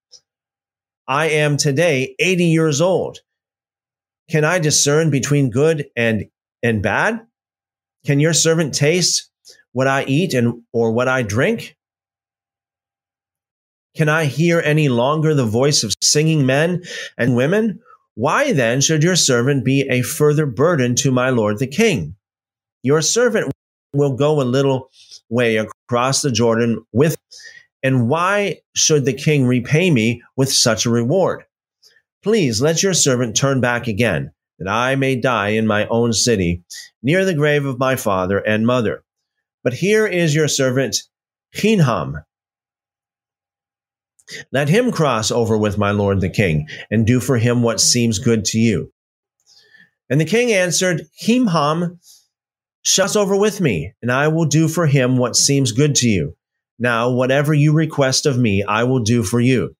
I 1.07 1.29
am 1.29 1.55
today 1.55 2.15
80 2.19 2.45
years 2.45 2.81
old. 2.81 3.19
Can 4.29 4.43
I 4.43 4.57
discern 4.57 5.11
between 5.11 5.51
good 5.51 5.85
and, 5.95 6.25
and 6.63 6.81
bad? 6.81 7.21
Can 8.05 8.19
your 8.19 8.33
servant 8.33 8.73
taste 8.73 9.29
what 9.71 9.87
I 9.87 10.03
eat 10.05 10.33
and 10.33 10.63
or 10.73 10.91
what 10.91 11.07
I 11.07 11.21
drink? 11.21 11.75
Can 13.95 14.09
I 14.09 14.25
hear 14.25 14.59
any 14.59 14.89
longer 14.89 15.33
the 15.33 15.45
voice 15.45 15.83
of 15.83 15.93
singing 16.01 16.45
men 16.45 16.83
and 17.17 17.35
women? 17.35 17.79
Why 18.15 18.51
then 18.51 18.81
should 18.81 19.03
your 19.03 19.15
servant 19.15 19.63
be 19.63 19.87
a 19.89 20.01
further 20.01 20.45
burden 20.45 20.95
to 20.95 21.11
my 21.11 21.29
lord 21.29 21.59
the 21.59 21.67
king? 21.67 22.15
Your 22.83 23.01
servant 23.01 23.51
will 23.93 24.15
go 24.15 24.41
a 24.41 24.43
little 24.43 24.89
way 25.29 25.57
across 25.57 26.21
the 26.21 26.31
Jordan 26.31 26.85
with, 26.91 27.15
and 27.83 28.09
why 28.09 28.59
should 28.75 29.05
the 29.05 29.13
king 29.13 29.45
repay 29.45 29.89
me 29.91 30.21
with 30.35 30.51
such 30.51 30.85
a 30.85 30.89
reward? 30.89 31.45
Please 32.21 32.61
let 32.61 32.83
your 32.83 32.93
servant 32.93 33.35
turn 33.35 33.61
back 33.61 33.87
again, 33.87 34.31
that 34.59 34.67
I 34.67 34.95
may 34.95 35.15
die 35.15 35.49
in 35.49 35.67
my 35.67 35.87
own 35.87 36.11
city, 36.11 36.63
near 37.01 37.23
the 37.23 37.33
grave 37.33 37.65
of 37.65 37.79
my 37.79 37.95
father 37.95 38.39
and 38.39 38.67
mother. 38.67 39.03
But 39.63 39.73
here 39.73 40.05
is 40.05 40.35
your 40.35 40.47
servant 40.47 40.97
Hinham, 41.55 42.23
let 44.51 44.69
him 44.69 44.91
cross 44.91 45.31
over 45.31 45.57
with 45.57 45.77
my 45.77 45.91
lord 45.91 46.21
the 46.21 46.29
king, 46.29 46.67
and 46.89 47.05
do 47.05 47.19
for 47.19 47.37
him 47.37 47.61
what 47.61 47.79
seems 47.79 48.19
good 48.19 48.45
to 48.45 48.57
you. 48.57 48.91
And 50.09 50.21
the 50.21 50.25
king 50.25 50.51
answered, 50.51 51.07
Himham 51.21 51.99
shall 52.83 53.17
over 53.17 53.35
with 53.35 53.59
me, 53.59 53.93
and 54.01 54.11
I 54.11 54.27
will 54.27 54.45
do 54.45 54.67
for 54.67 54.85
him 54.85 55.17
what 55.17 55.35
seems 55.35 55.71
good 55.71 55.95
to 55.95 56.07
you. 56.07 56.35
Now, 56.77 57.09
whatever 57.11 57.53
you 57.53 57.73
request 57.73 58.25
of 58.25 58.37
me, 58.37 58.63
I 58.63 58.83
will 58.83 58.99
do 58.99 59.23
for 59.23 59.39
you. 59.39 59.75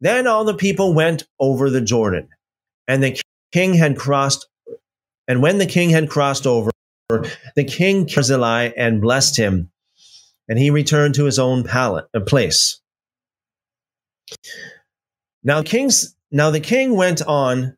Then 0.00 0.26
all 0.26 0.44
the 0.44 0.54
people 0.54 0.94
went 0.94 1.24
over 1.38 1.70
the 1.70 1.80
Jordan, 1.80 2.28
and 2.88 3.02
the 3.02 3.20
king 3.52 3.74
had 3.74 3.96
crossed, 3.96 4.48
and 5.28 5.40
when 5.40 5.58
the 5.58 5.66
king 5.66 5.90
had 5.90 6.10
crossed 6.10 6.46
over, 6.46 6.72
the 7.54 7.64
king 7.64 8.06
Barzillai 8.06 8.72
and 8.76 9.00
blessed 9.00 9.36
him, 9.36 9.70
and 10.48 10.58
he 10.58 10.70
returned 10.70 11.14
to 11.14 11.24
his 11.24 11.38
own 11.38 11.62
palace, 11.62 12.06
place. 12.26 12.81
Now 15.42 15.62
kings 15.62 16.16
now 16.30 16.50
the 16.50 16.60
king 16.60 16.96
went 16.96 17.22
on 17.22 17.76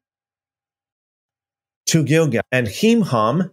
to 1.87 2.05
Gilgal, 2.05 2.43
and 2.51 2.67
Himham 2.67 3.51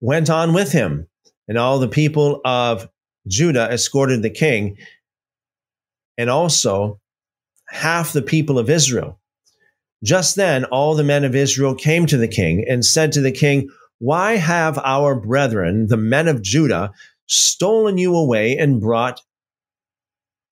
went 0.00 0.30
on 0.30 0.52
with 0.52 0.72
him, 0.72 1.08
and 1.48 1.58
all 1.58 1.78
the 1.78 1.88
people 1.88 2.40
of 2.44 2.88
Judah 3.26 3.70
escorted 3.70 4.22
the 4.22 4.30
king, 4.30 4.76
and 6.16 6.30
also 6.30 7.00
half 7.68 8.12
the 8.12 8.22
people 8.22 8.58
of 8.58 8.70
Israel. 8.70 9.20
Just 10.02 10.36
then, 10.36 10.64
all 10.66 10.94
the 10.94 11.04
men 11.04 11.24
of 11.24 11.34
Israel 11.34 11.74
came 11.74 12.06
to 12.06 12.16
the 12.16 12.28
king 12.28 12.64
and 12.68 12.84
said 12.84 13.12
to 13.12 13.20
the 13.20 13.32
king, 13.32 13.68
Why 13.98 14.36
have 14.36 14.78
our 14.78 15.18
brethren, 15.18 15.88
the 15.88 15.96
men 15.96 16.28
of 16.28 16.42
Judah, 16.42 16.92
stolen 17.26 17.98
you 17.98 18.14
away 18.14 18.56
and 18.56 18.80
brought 18.80 19.20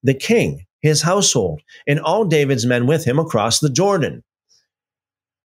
the 0.02 0.14
king? 0.14 0.65
His 0.82 1.02
household, 1.02 1.60
and 1.86 2.00
all 2.00 2.24
David's 2.24 2.66
men 2.66 2.86
with 2.86 3.04
him 3.04 3.18
across 3.18 3.60
the 3.60 3.70
Jordan. 3.70 4.22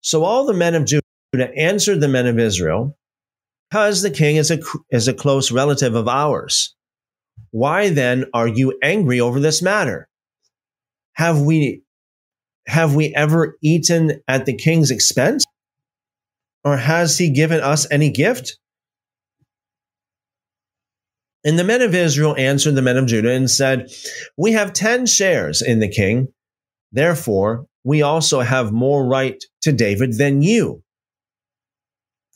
So 0.01 0.23
all 0.23 0.45
the 0.45 0.53
men 0.53 0.75
of 0.75 0.85
Judah 0.85 1.03
answered 1.55 1.99
the 1.99 2.07
men 2.07 2.27
of 2.27 2.39
Israel, 2.39 2.97
because 3.69 4.01
the 4.01 4.11
king 4.11 4.37
is 4.37 4.49
a, 4.51 4.59
is 4.89 5.07
a 5.07 5.13
close 5.13 5.51
relative 5.51 5.95
of 5.95 6.07
ours. 6.07 6.75
Why 7.51 7.89
then 7.89 8.25
are 8.33 8.47
you 8.47 8.77
angry 8.81 9.19
over 9.19 9.39
this 9.39 9.61
matter? 9.61 10.07
Have 11.13 11.41
we, 11.41 11.83
have 12.67 12.95
we 12.95 13.13
ever 13.15 13.57
eaten 13.61 14.21
at 14.27 14.45
the 14.45 14.55
king's 14.55 14.91
expense? 14.91 15.45
Or 16.63 16.77
has 16.77 17.17
he 17.17 17.29
given 17.29 17.61
us 17.61 17.87
any 17.91 18.09
gift? 18.09 18.57
And 21.47 21.57
the 21.57 21.63
men 21.63 21.81
of 21.81 21.95
Israel 21.95 22.35
answered 22.37 22.75
the 22.75 22.81
men 22.81 22.97
of 22.97 23.05
Judah 23.05 23.31
and 23.31 23.49
said, 23.49 23.89
We 24.35 24.51
have 24.51 24.73
10 24.73 25.05
shares 25.05 25.61
in 25.61 25.79
the 25.79 25.87
king. 25.87 26.27
Therefore, 26.91 27.67
we 27.85 28.01
also 28.01 28.41
have 28.41 28.73
more 28.73 29.07
right 29.07 29.41
to 29.61 29.71
David 29.71 30.17
than 30.17 30.41
you. 30.41 30.83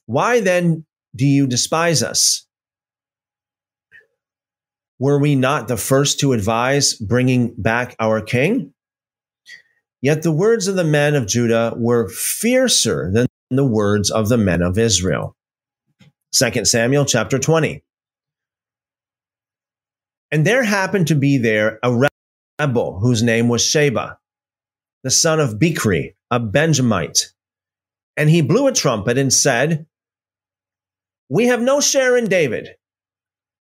Why 0.05 0.39
then 0.39 0.85
do 1.13 1.25
you 1.25 1.45
despise 1.45 2.01
us? 2.01 2.47
Were 4.97 5.19
we 5.19 5.35
not 5.35 5.67
the 5.67 5.75
first 5.75 6.21
to 6.21 6.31
advise 6.31 6.93
bringing 6.93 7.53
back 7.57 7.97
our 7.99 8.21
king? 8.21 8.73
Yet 10.01 10.23
the 10.23 10.31
words 10.31 10.69
of 10.69 10.77
the 10.77 10.85
men 10.85 11.15
of 11.15 11.27
Judah 11.27 11.73
were 11.75 12.07
fiercer 12.07 13.11
than 13.11 13.27
the 13.49 13.67
words 13.67 14.09
of 14.09 14.29
the 14.29 14.37
men 14.37 14.61
of 14.61 14.77
Israel. 14.77 15.35
2 16.33 16.63
Samuel 16.63 17.03
chapter 17.03 17.37
20. 17.37 17.83
And 20.31 20.45
there 20.45 20.63
happened 20.63 21.07
to 21.07 21.15
be 21.15 21.38
there 21.38 21.79
a 21.83 22.09
rebel 22.59 23.00
whose 23.00 23.21
name 23.21 23.50
was 23.50 23.65
Sheba, 23.65 24.17
the 25.03 25.11
son 25.11 25.39
of 25.39 25.59
Bichri, 25.59 26.15
a 26.29 26.39
Benjamite. 26.39 27.33
And 28.15 28.29
he 28.29 28.41
blew 28.41 28.67
a 28.67 28.71
trumpet 28.71 29.17
and 29.17 29.33
said, 29.33 29.85
We 31.29 31.47
have 31.47 31.61
no 31.61 31.81
share 31.81 32.17
in 32.17 32.25
David, 32.25 32.69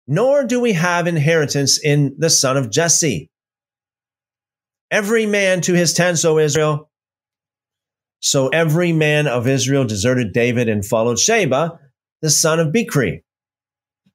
nor 0.07 0.43
do 0.43 0.59
we 0.59 0.73
have 0.73 1.07
inheritance 1.07 1.83
in 1.83 2.15
the 2.17 2.29
son 2.29 2.57
of 2.57 2.69
Jesse. 2.69 3.31
Every 4.91 5.25
man 5.25 5.61
to 5.61 5.73
his 5.73 5.93
tents, 5.93 6.25
O 6.25 6.37
Israel. 6.37 6.89
So 8.21 8.49
every 8.49 8.91
man 8.91 9.27
of 9.27 9.47
Israel 9.47 9.85
deserted 9.85 10.33
David 10.33 10.67
and 10.67 10.85
followed 10.85 11.19
Sheba, 11.19 11.79
the 12.21 12.29
son 12.29 12.59
of 12.59 12.73
Bichri. 12.73 13.23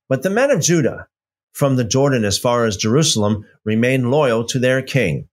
But 0.09 0.23
the 0.23 0.31
men 0.31 0.51
of 0.51 0.61
Judah, 0.61 1.09
from 1.55 1.77
the 1.77 1.85
Jordan 1.85 2.25
as 2.25 2.39
far 2.39 2.67
as 2.67 2.77
Jerusalem, 2.77 3.47
remained 3.65 4.11
loyal 4.11 4.45
to 4.49 4.59
their 4.59 4.83
king. 4.83 5.29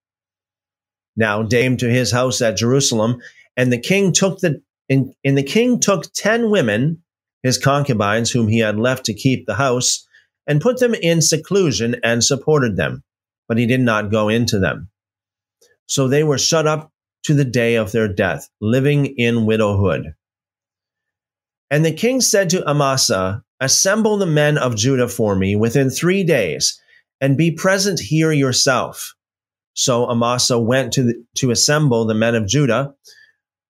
Now 1.17 1.43
Dame 1.43 1.75
to 1.77 1.89
his 1.89 2.11
house 2.11 2.41
at 2.41 2.57
Jerusalem, 2.57 3.19
and 3.57 3.73
the 3.73 3.79
king 3.79 4.13
took 4.13 4.39
the 4.39 4.61
and, 4.89 5.13
and 5.23 5.37
the 5.37 5.43
king 5.43 5.79
took 5.79 6.11
ten 6.13 6.49
women, 6.49 7.03
his 7.43 7.57
concubines, 7.57 8.31
whom 8.31 8.47
he 8.47 8.59
had 8.59 8.79
left 8.79 9.05
to 9.05 9.13
keep 9.13 9.45
the 9.45 9.55
house, 9.55 10.07
and 10.47 10.61
put 10.61 10.79
them 10.79 10.93
in 10.93 11.21
seclusion 11.21 11.95
and 12.03 12.23
supported 12.23 12.75
them, 12.75 13.03
but 13.47 13.57
he 13.57 13.65
did 13.65 13.81
not 13.81 14.11
go 14.11 14.29
into 14.29 14.59
them. 14.59 14.89
So 15.85 16.07
they 16.07 16.23
were 16.23 16.37
shut 16.37 16.67
up 16.67 16.91
to 17.23 17.33
the 17.33 17.45
day 17.45 17.75
of 17.75 17.91
their 17.91 18.07
death, 18.07 18.49
living 18.59 19.05
in 19.05 19.45
widowhood. 19.45 20.13
And 21.69 21.85
the 21.85 21.93
king 21.93 22.21
said 22.21 22.49
to 22.51 22.69
Amasa, 22.69 23.43
Assemble 23.61 24.17
the 24.17 24.25
men 24.25 24.57
of 24.57 24.75
Judah 24.75 25.07
for 25.07 25.35
me 25.35 25.55
within 25.55 25.89
three 25.89 26.23
days, 26.23 26.81
and 27.21 27.37
be 27.37 27.51
present 27.51 27.99
here 27.99 28.31
yourself. 28.31 29.13
So 29.73 30.05
Amasa 30.07 30.59
went 30.59 30.91
to, 30.93 31.03
the, 31.03 31.23
to 31.35 31.51
assemble 31.51 32.05
the 32.05 32.15
men 32.15 32.35
of 32.35 32.47
Judah, 32.47 32.93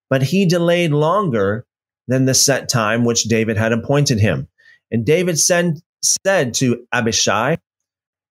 but 0.09 0.23
he 0.23 0.45
delayed 0.47 0.91
longer 0.91 1.65
than 2.07 2.25
the 2.25 2.33
set 2.33 2.69
time 2.69 3.05
which 3.05 3.25
David 3.25 3.57
had 3.57 3.71
appointed 3.71 4.19
him. 4.19 4.47
And 4.89 5.05
David 5.05 5.37
send, 5.37 5.81
said 6.01 6.53
to 6.55 6.85
Abishai, 6.91 7.57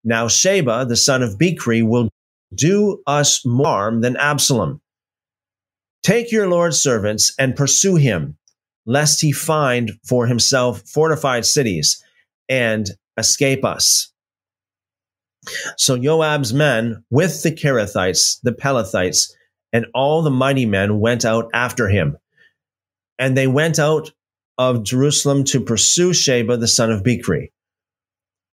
Now 0.05 0.29
Sheba, 0.29 0.87
the 0.89 0.97
son 0.97 1.23
of 1.23 1.39
Bichri, 1.39 1.87
will 1.87 2.09
do 2.55 3.03
us 3.07 3.45
more 3.45 3.67
harm 3.67 4.01
than 4.01 4.17
Absalom. 4.17 4.81
Take 6.03 6.33
your 6.33 6.49
Lord's 6.49 6.79
servants 6.79 7.35
and 7.39 7.57
pursue 7.57 7.97
him, 7.97 8.39
lest 8.89 9.21
he 9.21 9.31
find 9.31 9.93
for 10.05 10.27
himself 10.27 10.83
fortified 10.89 11.45
cities 11.45 12.03
and 12.49 12.91
escape 13.19 13.65
us. 13.65 14.11
So 15.77 15.97
Joab's 15.97 16.53
men 16.53 17.05
with 17.11 17.43
the 17.43 17.53
Kerethites, 17.53 18.41
the 18.43 18.53
Pelethites, 18.53 19.31
and 19.73 19.87
all 19.95 20.23
the 20.23 20.31
mighty 20.31 20.67
men 20.67 20.99
went 20.99 21.25
out 21.25 21.51
after 21.53 21.89
him. 21.89 22.17
And 23.19 23.37
they 23.37 23.47
went 23.47 23.79
out 23.79 24.11
of 24.57 24.85
Jerusalem 24.85 25.45
to 25.45 25.61
pursue 25.61 26.15
Sheba, 26.15 26.57
the 26.57 26.67
son 26.67 26.91
of 26.91 27.03
Bichri. 27.03 27.51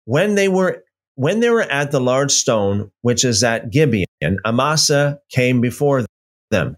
When 0.05 0.35
they 0.35 0.49
were 0.49 0.83
when 1.17 1.39
they 1.39 1.49
were 1.49 1.63
at 1.63 1.93
the 1.93 2.01
large 2.01 2.33
stone, 2.33 2.91
which 3.03 3.25
is 3.25 3.45
at 3.45 3.71
Gibeon, 3.71 4.07
Amasa 4.45 5.21
came 5.31 5.61
before 5.61 6.05
them. 6.51 6.77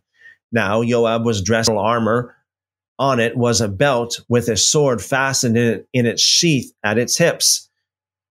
Now 0.53 0.85
Joab 0.85 1.25
was 1.25 1.43
dressed 1.43 1.71
in 1.71 1.77
armor. 1.77 2.36
On 2.99 3.21
it 3.21 3.37
was 3.37 3.61
a 3.61 3.69
belt 3.69 4.21
with 4.29 4.49
a 4.49 4.57
sword 4.57 5.03
fastened 5.03 5.57
in, 5.57 5.65
it, 5.67 5.89
in 5.93 6.07
its 6.07 6.23
sheath 6.23 6.73
at 6.83 6.99
its 6.99 7.19
hips, 7.19 7.69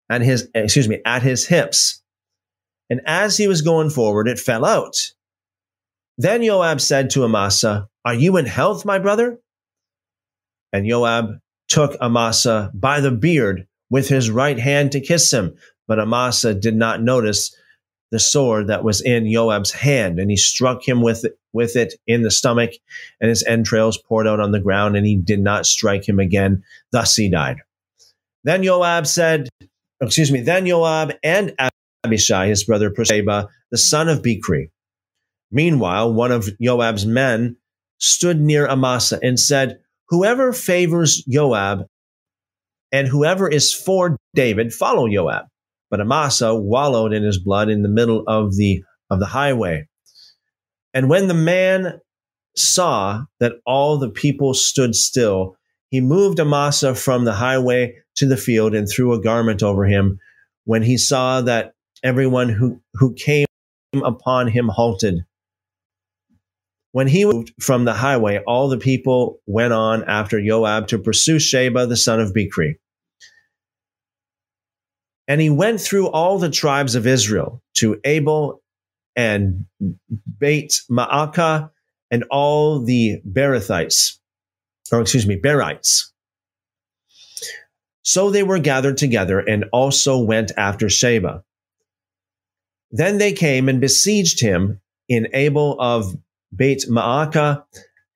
and 0.09 0.23
his 0.23 0.49
excuse 0.55 0.89
me 0.89 1.01
at 1.05 1.23
his 1.23 1.47
hips. 1.47 2.03
And 2.89 3.01
as 3.05 3.37
he 3.37 3.49
was 3.49 3.63
going 3.63 3.91
forward, 3.91 4.29
it 4.29 4.39
fell 4.39 4.65
out. 4.65 4.97
Then 6.17 6.43
Joab 6.43 6.81
said 6.81 7.11
to 7.11 7.25
Amasa, 7.25 7.89
"Are 8.05 8.15
you 8.15 8.37
in 8.37 8.47
health, 8.47 8.85
my 8.85 8.99
brother?" 8.99 9.41
And 10.73 10.89
Joab 10.89 11.41
took 11.69 11.97
Amasa 12.01 12.71
by 12.75 13.01
the 13.01 13.11
beard 13.11 13.67
with 13.91 14.09
his 14.09 14.31
right 14.31 14.59
hand 14.59 14.93
to 14.93 15.01
kiss 15.01 15.33
him, 15.33 15.57
but 15.87 15.99
Amasa 15.99 16.55
did 16.55 16.75
not 16.75 17.03
notice 17.03 17.55
the 18.15 18.21
sword 18.21 18.69
that 18.69 18.85
was 18.85 19.01
in 19.01 19.29
Joab's 19.29 19.73
hand, 19.73 20.21
and 20.21 20.31
he 20.31 20.37
struck 20.37 20.87
him 20.87 21.03
with 21.03 21.25
it, 21.25 21.37
with 21.53 21.75
it 21.75 21.95
in 22.07 22.23
the 22.23 22.31
stomach, 22.31 22.71
and 23.21 23.29
his 23.29 23.43
entrails 23.43 23.99
poured 23.99 24.29
out 24.29 24.39
on 24.39 24.53
the 24.53 24.61
ground, 24.61 24.97
and 24.97 25.05
he 25.05 25.17
did 25.17 25.41
not 25.41 25.67
strike 25.67 26.09
him 26.09 26.21
again. 26.21 26.63
Thus 26.93 27.17
he 27.17 27.29
died. 27.29 27.57
Then 28.45 28.63
Joab 28.63 29.09
said, 29.09 29.49
excuse 30.01 30.31
me, 30.31 30.43
then 30.43 30.65
Joab 30.65 31.15
and 31.25 31.57
Abishai, 32.05 32.47
his 32.47 32.63
brother 32.63 32.95
Sheba, 32.95 33.49
the 33.73 33.79
son 33.79 34.09
of 34.09 34.23
Bichri. 34.23 34.71
Meanwhile, 35.51 36.13
one 36.13 36.31
of 36.31 36.49
Joab's 36.63 37.05
men 37.05 37.57
stood 37.99 38.41
near 38.41 38.69
Amasa 38.69 39.19
and 39.25 39.41
said, 39.41 39.81
Whoever 40.11 40.53
favors 40.53 41.25
Joab 41.25 41.89
and 42.93 43.09
whoever 43.09 43.49
is 43.49 43.73
for 43.73 44.17
David, 44.37 44.73
follow 44.73 45.09
Joab. 45.09 45.47
But 45.91 46.01
Amasa 46.01 46.55
wallowed 46.55 47.13
in 47.13 47.23
his 47.23 47.39
blood 47.39 47.69
in 47.69 47.83
the 47.83 47.89
middle 47.89 48.25
of 48.27 48.57
the 48.57 48.83
of 49.11 49.21
the 49.21 49.27
highway. 49.27 49.89
And 50.93 51.09
when 51.09 51.29
the 51.29 51.35
man 51.35 52.01
saw 52.57 53.25
that 53.41 53.55
all 53.67 53.99
the 53.99 54.11
people 54.11 54.55
stood 54.55 54.95
still, 54.95 55.57
he 55.91 56.01
moved 56.01 56.41
Amasa 56.41 56.95
from 56.95 57.25
the 57.25 57.35
highway 57.35 57.97
to 58.17 58.27
the 58.27 58.37
field 58.37 58.75
and 58.75 58.89
threw 58.89 59.13
a 59.13 59.21
garment 59.21 59.63
over 59.63 59.85
him. 59.85 60.19
When 60.65 60.83
he 60.83 60.97
saw 60.97 61.41
that 61.43 61.75
everyone 62.03 62.49
who, 62.49 62.81
who 62.95 63.15
came 63.15 63.47
upon 64.05 64.49
him 64.49 64.69
halted. 64.69 65.25
When 66.93 67.09
he 67.09 67.25
moved 67.25 67.53
from 67.61 67.85
the 67.85 67.93
highway, 67.95 68.41
all 68.47 68.69
the 68.69 68.79
people 68.79 69.41
went 69.47 69.73
on 69.73 70.05
after 70.05 70.41
Joab 70.45 70.87
to 70.89 70.99
pursue 70.99 71.41
Sheba, 71.41 71.87
the 71.87 71.97
son 71.97 72.21
of 72.21 72.33
Bichri. 72.33 72.75
And 75.27 75.41
he 75.41 75.51
went 75.51 75.81
through 75.81 76.09
all 76.09 76.39
the 76.39 76.51
tribes 76.51 76.95
of 76.95 77.07
Israel 77.07 77.63
to 77.75 77.99
Abel 78.05 78.63
and 79.17 79.65
Beit 80.39 80.81
Maacah 80.91 81.71
and 82.11 82.25
all 82.31 82.81
the 82.81 83.21
Berethites, 83.27 84.19
or 84.93 85.01
excuse 85.01 85.27
me, 85.27 85.37
Berites. 85.37 86.13
So 88.03 88.31
they 88.31 88.43
were 88.43 88.59
gathered 88.59 88.99
together 88.99 89.39
and 89.41 89.65
also 89.73 90.19
went 90.19 90.53
after 90.59 90.91
Sheba. 90.91 91.43
Then 92.91 93.19
they 93.19 93.33
came 93.33 93.69
and 93.69 93.81
besieged 93.81 94.41
him 94.41 94.81
in 95.09 95.29
Abel 95.33 95.81
of 95.81 96.15
Beit 96.55 96.85
Maacah, 96.89 97.65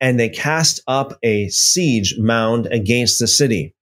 and 0.01 0.21
they 0.21 0.29
cast 0.29 0.81
up 0.87 1.19
a 1.23 1.49
siege 1.49 2.17
mound 2.19 2.67
against 2.67 3.19
the 3.19 3.27
city, 3.27 3.75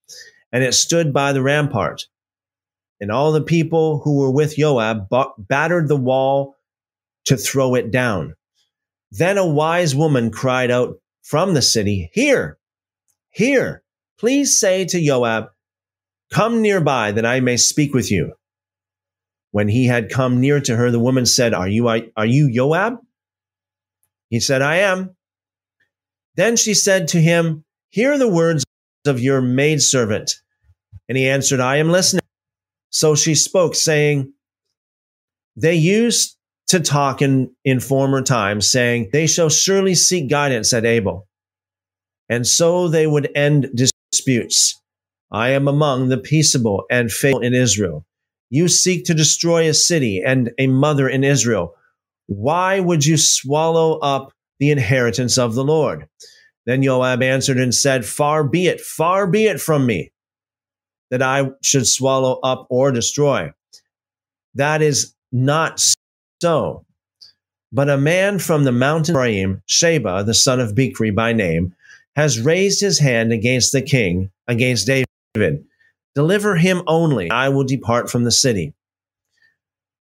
and 0.53 0.63
it 0.63 0.75
stood 0.75 1.13
by 1.13 1.33
the 1.33 1.43
rampart. 1.43 2.07
And 3.01 3.11
all 3.11 3.33
the 3.33 3.43
people 3.43 4.01
who 4.01 4.19
were 4.19 4.31
with 4.31 4.57
Joab 4.57 5.09
battered 5.39 5.89
the 5.89 5.97
wall 5.97 6.57
to 7.27 7.37
throw 7.37 7.75
it 7.75 7.91
down. 7.91 8.35
Then 9.11 9.39
a 9.39 9.47
wise 9.47 9.95
woman 9.95 10.31
cried 10.31 10.71
out 10.71 10.99
from 11.23 11.55
the 11.55 11.63
city, 11.63 12.11
Here, 12.13 12.59
here, 13.31 13.83
please 14.19 14.59
say 14.59 14.85
to 14.87 15.05
Joab, 15.05 15.47
Come 16.33 16.63
nearby 16.63 17.13
that 17.13 17.27
I 17.27 17.41
may 17.41 17.57
speak 17.57 17.95
with 17.95 18.11
you. 18.11 18.33
When 19.51 19.69
he 19.69 19.87
had 19.87 20.11
come 20.11 20.41
near 20.41 20.61
to 20.61 20.77
her, 20.77 20.91
the 20.91 20.99
woman 20.99 21.27
said, 21.27 21.55
Are 21.55 21.69
you, 21.69 21.89
are 21.89 22.27
you 22.27 22.53
Joab? 22.53 22.99
He 24.29 24.41
said, 24.41 24.63
I 24.63 24.77
am. 24.79 25.17
Then 26.35 26.57
she 26.57 26.75
said 26.75 27.09
to 27.09 27.21
him, 27.21 27.65
Hear 27.91 28.19
the 28.19 28.29
words 28.29 28.65
of 29.07 29.21
your 29.21 29.41
maidservant. 29.41 30.35
And 31.09 31.17
he 31.17 31.29
answered, 31.29 31.61
I 31.61 31.77
am 31.77 31.91
listening. 31.91 32.26
So 32.97 33.15
she 33.15 33.35
spoke, 33.35 33.75
saying, 33.75 34.33
They 35.55 35.75
used 35.75 36.35
to 36.69 36.81
talk 36.81 37.21
in, 37.21 37.55
in 37.63 37.79
former 37.79 38.23
times, 38.23 38.71
saying, 38.71 39.11
They 39.13 39.27
shall 39.27 39.51
surely 39.51 39.95
seek 39.95 40.31
guidance 40.31 40.73
at 40.73 40.87
Abel. 40.87 41.29
And 42.31 42.47
so 42.47 42.89
they 42.89 43.07
would 43.07 43.29
end 43.37 43.69
disputes. 43.75 44.81
I 45.31 45.51
am 45.51 45.69
among 45.69 46.09
the 46.09 46.17
peaceable 46.17 46.85
and 46.91 47.13
faithful 47.13 47.43
in 47.43 47.53
Israel. 47.53 48.07
You 48.49 48.67
seek 48.67 49.05
to 49.05 49.15
destroy 49.15 49.69
a 49.69 49.75
city 49.75 50.23
and 50.25 50.53
a 50.59 50.67
mother 50.67 51.07
in 51.07 51.23
Israel. 51.23 51.75
Why 52.29 52.81
would 52.81 53.05
you 53.05 53.19
swallow 53.19 53.99
up 53.99 54.33
the 54.59 54.71
inheritance 54.71 55.37
of 55.37 55.55
the 55.55 55.65
Lord? 55.65 56.09
Then 56.65 56.83
Joab 56.83 57.23
answered 57.23 57.59
and 57.59 57.75
said, 57.75 58.07
Far 58.07 58.43
be 58.43 58.69
it, 58.69 58.81
far 58.81 59.27
be 59.27 59.45
it 59.45 59.61
from 59.61 59.85
me 59.85 60.13
that 61.11 61.23
I 61.23 61.51
should 61.63 61.87
swallow 61.87 62.39
up 62.43 62.67
or 62.69 62.93
destroy. 62.93 63.53
That 64.55 64.83
is 64.83 65.15
not 65.33 65.83
so. 66.41 66.85
But 67.73 67.91
a 67.91 67.99
man 67.99 68.39
from 68.39 68.65
the 68.65 68.73
mountain 68.73 69.15
Ephraim, 69.15 69.63
Sheba, 69.67 70.25
the 70.25 70.35
son 70.35 70.61
of 70.61 70.75
Bichri 70.75 71.15
by 71.15 71.33
name, 71.33 71.75
has 72.15 72.41
raised 72.41 72.81
his 72.81 72.99
hand 72.99 73.33
against 73.33 73.73
the 73.73 73.83
king, 73.83 74.31
against 74.49 74.87
David. 74.87 75.65
Deliver 76.15 76.57
him 76.57 76.83
only, 76.87 77.31
I 77.31 77.51
will 77.51 77.65
depart 77.65 78.11
from 78.11 78.25
the 78.25 78.31
city. 78.31 78.73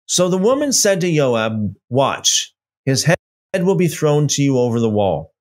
So 0.05 0.29
the 0.29 0.37
woman 0.37 0.71
said 0.71 1.01
to 1.01 1.13
Joab, 1.13 1.75
Watch, 1.89 2.53
his 2.85 3.03
head 3.03 3.17
will 3.53 3.75
be 3.75 3.87
thrown 3.87 4.27
to 4.29 4.41
you 4.41 4.57
over 4.57 4.79
the 4.79 4.89
wall. 4.89 5.33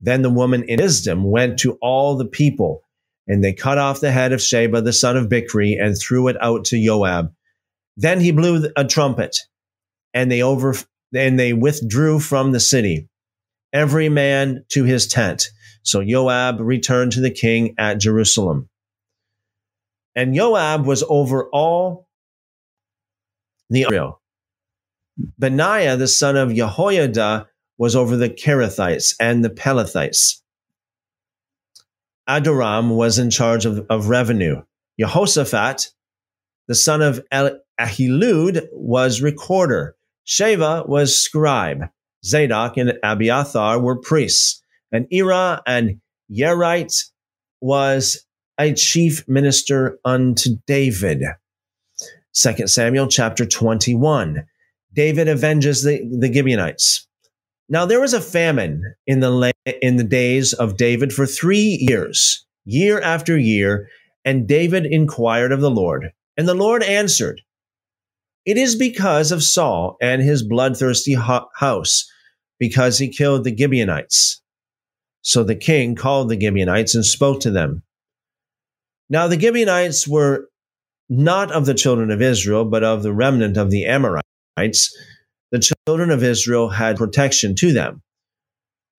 Then 0.00 0.22
the 0.22 0.30
woman 0.30 0.64
in 0.64 0.80
wisdom 0.80 1.24
went 1.24 1.58
to 1.60 1.74
all 1.82 2.16
the 2.16 2.24
people 2.24 2.82
and 3.28 3.44
they 3.44 3.52
cut 3.52 3.78
off 3.78 4.00
the 4.00 4.10
head 4.10 4.32
of 4.32 4.42
Sheba, 4.42 4.80
the 4.80 4.92
son 4.92 5.16
of 5.16 5.28
Bichri, 5.28 5.76
and 5.80 5.96
threw 5.96 6.28
it 6.28 6.36
out 6.40 6.64
to 6.66 6.82
Joab. 6.82 7.32
Then 7.96 8.20
he 8.20 8.32
blew 8.32 8.68
a 8.76 8.84
trumpet, 8.84 9.38
and 10.14 10.32
they 10.32 10.42
over 10.42 10.74
and 11.14 11.38
they 11.38 11.52
withdrew 11.52 12.20
from 12.20 12.52
the 12.52 12.60
city. 12.60 13.08
every 13.72 14.08
man 14.08 14.64
to 14.70 14.84
his 14.84 15.06
tent. 15.06 15.50
So 15.82 16.04
Joab 16.04 16.60
returned 16.60 17.12
to 17.12 17.20
the 17.20 17.30
king 17.30 17.74
at 17.78 17.98
Jerusalem. 17.98 18.68
And 20.14 20.34
Joab 20.34 20.86
was 20.86 21.04
over 21.08 21.48
all 21.50 22.08
the 23.70 23.82
Israel. 23.82 24.20
Benaiah, 25.38 25.96
the 25.96 26.08
son 26.08 26.36
of 26.36 26.54
Jehoiada, 26.54 27.48
was 27.76 27.94
over 27.94 28.16
the 28.16 28.30
Kerethites 28.30 29.14
and 29.20 29.44
the 29.44 29.50
Pelethites. 29.50 30.40
Adoram 32.28 32.94
was 32.94 33.18
in 33.18 33.30
charge 33.30 33.64
of, 33.64 33.86
of 33.88 34.08
revenue. 34.08 34.62
Jehoshaphat, 34.98 35.88
the 36.66 36.74
son 36.74 37.00
of 37.00 37.24
El- 37.30 37.58
Ahilud, 37.80 38.66
was 38.72 39.22
recorder. 39.22 39.96
Sheva 40.26 40.86
was 40.88 41.18
scribe. 41.18 41.88
Zadok 42.24 42.76
and 42.76 42.98
Abiathar 43.02 43.80
were 43.80 43.96
priests. 43.96 44.62
And 44.92 45.06
Ira 45.12 45.62
and 45.66 46.00
Yerite 46.30 47.04
was 47.60 48.24
a 48.58 48.74
chief 48.74 49.26
minister 49.28 49.98
unto 50.04 50.56
David. 50.66 51.22
2 52.34 52.66
Samuel 52.66 53.08
chapter 53.08 53.46
21. 53.46 54.46
David 54.92 55.28
avenges 55.28 55.82
the, 55.82 56.00
the 56.18 56.32
Gibeonites. 56.32 57.07
Now 57.68 57.84
there 57.84 58.00
was 58.00 58.14
a 58.14 58.20
famine 58.20 58.82
in 59.06 59.20
the 59.20 59.52
in 59.82 59.96
the 59.96 60.04
days 60.04 60.52
of 60.54 60.76
David 60.76 61.12
for 61.12 61.26
3 61.26 61.78
years, 61.80 62.46
year 62.64 63.00
after 63.00 63.36
year, 63.36 63.88
and 64.24 64.48
David 64.48 64.86
inquired 64.86 65.52
of 65.52 65.60
the 65.60 65.70
Lord, 65.70 66.12
and 66.36 66.48
the 66.48 66.54
Lord 66.54 66.82
answered, 66.82 67.42
It 68.46 68.56
is 68.56 68.74
because 68.74 69.32
of 69.32 69.42
Saul 69.42 69.96
and 70.00 70.22
his 70.22 70.42
bloodthirsty 70.42 71.14
house, 71.14 72.10
because 72.58 72.98
he 72.98 73.08
killed 73.08 73.44
the 73.44 73.54
Gibeonites. 73.56 74.40
So 75.20 75.44
the 75.44 75.54
king 75.54 75.94
called 75.94 76.30
the 76.30 76.40
Gibeonites 76.40 76.94
and 76.94 77.04
spoke 77.04 77.40
to 77.42 77.50
them. 77.50 77.82
Now 79.10 79.28
the 79.28 79.38
Gibeonites 79.38 80.08
were 80.08 80.48
not 81.10 81.52
of 81.52 81.66
the 81.66 81.74
children 81.74 82.10
of 82.10 82.22
Israel, 82.22 82.64
but 82.64 82.84
of 82.84 83.02
the 83.02 83.12
remnant 83.12 83.58
of 83.58 83.70
the 83.70 83.84
Amorites 83.84 84.96
the 85.50 85.72
children 85.86 86.10
of 86.10 86.22
Israel 86.22 86.68
had 86.68 86.96
protection 86.96 87.54
to 87.56 87.72
them. 87.72 88.02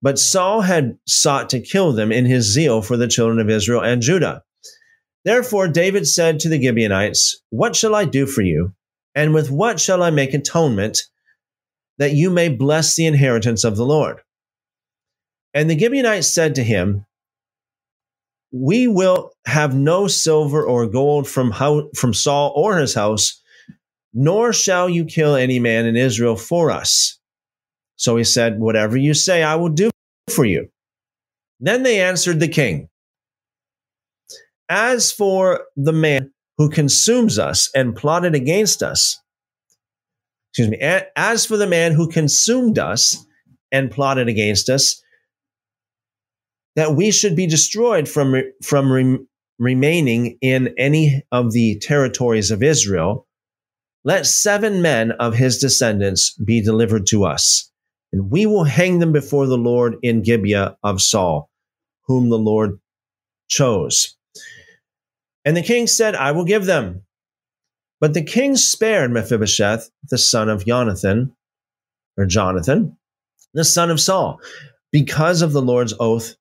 But 0.01 0.19
Saul 0.19 0.61
had 0.61 0.97
sought 1.07 1.51
to 1.51 1.61
kill 1.61 1.93
them 1.93 2.13
in 2.13 2.25
his 2.25 2.45
zeal 2.45 2.83
for 2.83 2.97
the 2.97 3.09
children 3.09 3.41
of 3.41 3.51
Israel 3.51 3.83
and 3.83 4.01
Judah. 4.01 4.43
Therefore, 5.25 5.69
David 5.69 6.07
said 6.07 6.41
to 6.41 6.49
the 6.49 6.63
Gibeonites, 6.63 7.43
What 7.51 7.75
shall 7.75 7.95
I 7.95 8.05
do 8.05 8.27
for 8.27 8.43
you? 8.43 8.73
And 9.15 9.35
with 9.35 9.51
what 9.51 9.81
shall 9.81 10.03
I 10.03 10.11
make 10.11 10.33
atonement 10.33 11.03
that 11.99 12.13
you 12.13 12.31
may 12.31 12.49
bless 12.49 12.95
the 12.95 13.07
inheritance 13.07 13.65
of 13.65 13.77
the 13.77 13.85
Lord? 13.85 14.21
And 15.53 15.69
the 15.69 15.79
Gibeonites 15.79 16.33
said 16.33 16.55
to 16.55 16.63
him, 16.63 17.05
We 18.53 18.87
will 18.87 19.33
have 19.45 19.75
no 19.75 20.07
silver 20.07 20.65
or 20.65 20.87
gold 20.87 21.27
from, 21.27 21.53
from 21.97 22.15
Saul 22.15 22.53
or 22.55 22.79
his 22.79 22.95
house, 22.95 23.43
nor 24.13 24.53
shall 24.53 24.89
you 24.89 25.05
kill 25.05 25.35
any 25.35 25.59
man 25.59 25.87
in 25.87 25.97
Israel 25.97 26.37
for 26.37 26.71
us. 26.71 27.19
So 27.97 28.17
he 28.17 28.25
said, 28.25 28.59
Whatever 28.59 28.97
you 28.97 29.15
say, 29.15 29.43
I 29.43 29.57
will 29.57 29.69
do 29.69 29.91
for 30.31 30.45
you. 30.45 30.69
Then 31.61 31.83
they 31.83 32.01
answered 32.01 32.41
the 32.41 32.49
king, 32.49 32.89
As 34.69 35.13
for 35.13 35.67
the 35.77 35.93
man 35.93 36.33
who 36.57 36.71
consumes 36.71 37.39
us 37.39 37.71
and 37.75 37.95
plotted 37.95 38.35
against 38.35 38.83
us, 38.83 39.21
excuse 40.51 40.69
me, 40.69 40.79
as 41.17 41.47
for 41.47 41.57
the 41.57 41.67
man 41.67 41.93
who 41.93 42.09
consumed 42.09 42.79
us 42.79 43.25
and 43.71 43.91
plotted 43.91 44.29
against 44.29 44.69
us, 44.69 45.03
that 46.75 46.95
we 46.95 47.11
should 47.11 47.37
be 47.37 47.47
destroyed 47.47 48.09
from, 48.09 48.35
from 48.63 48.91
re- 48.91 49.19
remaining 49.59 50.39
in 50.41 50.75
any 50.79 51.23
of 51.33 51.53
the 51.53 51.79
territories 51.81 52.51
of 52.51 52.63
Israel, 52.63 53.28
let 54.05 54.27
seven 54.27 54.81
men 54.81 55.13
of 55.13 55.35
his 55.35 55.59
descendants 55.59 56.33
be 56.33 56.63
delivered 56.63 57.07
to 57.09 57.25
us, 57.25 57.71
and 58.13 58.31
we 58.31 58.47
will 58.47 58.65
hang 58.65 58.99
them 58.99 59.13
before 59.13 59.47
the 59.47 59.59
Lord 59.59 59.97
in 60.03 60.23
Gibeah 60.23 60.77
of 60.83 61.03
Saul, 61.03 61.51
whom 62.07 62.31
the 62.31 62.39
Lord 62.39 62.79
chose. 63.49 64.17
And 65.45 65.57
the 65.57 65.63
king 65.63 65.87
said, 65.87 66.15
I 66.15 66.33
will 66.33 66.45
give 66.45 66.67
them. 66.67 67.03
But 68.01 68.15
the 68.15 68.23
king 68.23 68.57
spared 68.57 69.11
Mephibosheth, 69.11 69.91
the 70.09 70.19
son 70.19 70.49
of 70.49 70.65
Jonathan, 70.65 71.35
or 72.17 72.27
Jonathan, 72.27 72.97
the 73.55 73.65
son 73.65 73.91
of 73.91 74.01
Saul, 74.01 74.41
because 74.93 75.43
of 75.43 75.53
the 75.53 75.63
Lord's 75.63 75.95
oath 75.99 76.37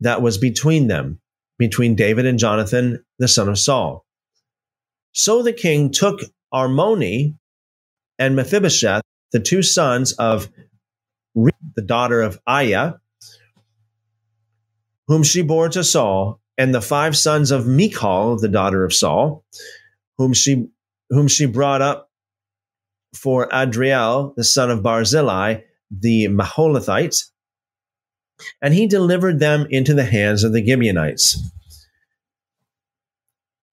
that 0.00 0.22
was 0.22 0.38
between 0.38 0.86
them, 0.86 1.20
between 1.58 1.94
David 1.94 2.26
and 2.26 2.38
Jonathan, 2.38 3.04
the 3.18 3.28
son 3.28 3.48
of 3.48 3.58
Saul. 3.58 4.04
So 5.12 5.42
the 5.42 5.52
king 5.52 5.90
took 5.90 6.20
Armoni 6.54 7.36
and 8.18 8.36
Mephibosheth, 8.36 9.02
the 9.32 9.40
two 9.40 9.62
sons 9.62 10.12
of 10.12 10.48
the 11.34 11.82
daughter 11.84 12.22
of 12.22 12.38
Aiah, 12.48 13.00
whom 15.08 15.24
she 15.24 15.42
bore 15.42 15.68
to 15.70 15.82
Saul, 15.82 16.40
and 16.56 16.72
the 16.72 16.80
five 16.80 17.16
sons 17.16 17.50
of 17.50 17.66
Michal, 17.66 18.38
the 18.38 18.48
daughter 18.48 18.84
of 18.84 18.92
Saul, 18.92 19.44
whom 20.16 20.32
she 20.32 20.68
whom 21.10 21.26
she 21.28 21.46
brought 21.46 21.82
up 21.82 22.10
for 23.14 23.48
Adriel, 23.52 24.32
the 24.36 24.44
son 24.44 24.70
of 24.70 24.82
Barzillai, 24.82 25.60
the 25.90 26.28
Maholathite, 26.28 27.24
and 28.62 28.72
he 28.74 28.86
delivered 28.86 29.40
them 29.40 29.66
into 29.70 29.94
the 29.94 30.04
hands 30.04 30.44
of 30.44 30.52
the 30.52 30.64
Gibeonites 30.64 31.38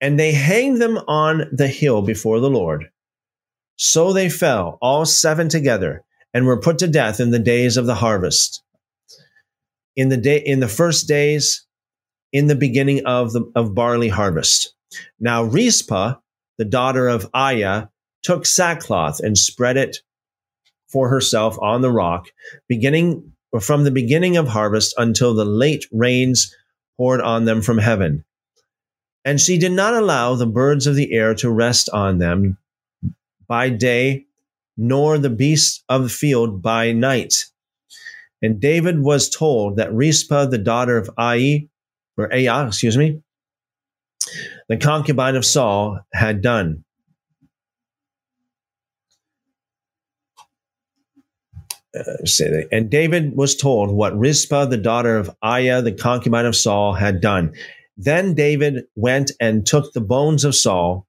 and 0.02 0.20
they 0.20 0.32
hanged 0.32 0.82
them 0.82 0.98
on 1.08 1.48
the 1.52 1.68
hill 1.68 2.02
before 2.02 2.40
the 2.40 2.50
Lord. 2.50 2.90
So 3.78 4.12
they 4.12 4.30
fell, 4.30 4.78
all 4.82 5.06
seven 5.06 5.48
together, 5.48 6.04
and 6.34 6.46
were 6.46 6.60
put 6.60 6.80
to 6.80 6.88
death 6.88 7.20
in 7.20 7.30
the 7.30 7.40
days 7.40 7.78
of 7.78 7.86
the 7.86 7.96
harvest. 7.96 8.64
In 9.96 10.10
the 10.10 10.18
day, 10.18 10.38
in 10.38 10.60
the 10.60 10.68
first 10.68 11.08
days, 11.08 11.66
in 12.34 12.48
the 12.48 12.56
beginning 12.56 13.06
of 13.06 13.34
the 13.34 13.50
of 13.56 13.76
barley 13.76 14.10
harvest. 14.10 14.74
Now 15.20 15.44
Rizpah, 15.44 16.16
the 16.58 16.66
daughter 16.66 17.08
of 17.08 17.30
Aiah, 17.34 17.90
took 18.24 18.46
sackcloth 18.46 19.20
and 19.20 19.38
spread 19.38 19.78
it 19.78 19.98
for 20.88 21.10
herself 21.10 21.58
on 21.62 21.82
the 21.82 21.92
rock, 21.92 22.28
beginning 22.68 23.34
from 23.60 23.84
the 23.84 23.92
beginning 23.92 24.38
of 24.38 24.48
harvest 24.48 24.94
until 24.98 25.34
the 25.34 25.46
late 25.46 25.86
rains 25.92 26.56
poured 26.98 27.22
on 27.22 27.46
them 27.46 27.62
from 27.62 27.78
heaven. 27.78 28.24
And 29.24 29.40
she 29.40 29.58
did 29.58 29.72
not 29.72 29.94
allow 29.94 30.36
the 30.36 30.48
birds 30.48 30.88
of 30.88 30.96
the 30.96 31.14
air 31.14 31.36
to 31.36 31.50
rest 31.50 31.90
on 31.94 32.18
them 32.18 32.58
by 33.48 33.70
day, 33.70 34.26
nor 34.78 35.18
the 35.18 35.30
beasts 35.30 35.84
of 35.90 36.04
the 36.04 36.10
field 36.10 36.62
by 36.62 36.92
night. 36.92 37.46
And 38.42 38.60
David 38.60 39.02
was 39.02 39.30
told 39.30 39.76
that 39.76 39.94
Rizpah, 39.94 40.46
the 40.48 40.58
daughter 40.58 40.98
of 40.98 41.10
Ai, 41.18 41.68
or 42.18 42.30
Aiah, 42.30 42.68
excuse 42.68 42.98
me, 42.98 43.22
the 44.68 44.78
concubine 44.78 45.36
of 45.36 45.46
Saul, 45.46 46.00
had 46.14 46.42
done. 46.42 46.84
Uh, 51.94 52.26
say. 52.26 52.66
And 52.72 52.90
David 52.90 53.36
was 53.36 53.56
told 53.56 53.92
what 53.92 54.18
Rizpah, 54.18 54.66
the 54.66 54.78
daughter 54.78 55.18
of 55.18 55.30
Aiah, 55.44 55.84
the 55.84 55.92
concubine 55.92 56.46
of 56.46 56.56
Saul, 56.56 56.94
had 56.94 57.20
done. 57.20 57.54
Then 58.04 58.34
David 58.34 58.86
went 58.96 59.32
and 59.40 59.64
took 59.64 59.94
the 59.94 60.02
bones 60.02 60.44
of 60.44 60.56
Saul 60.56 61.08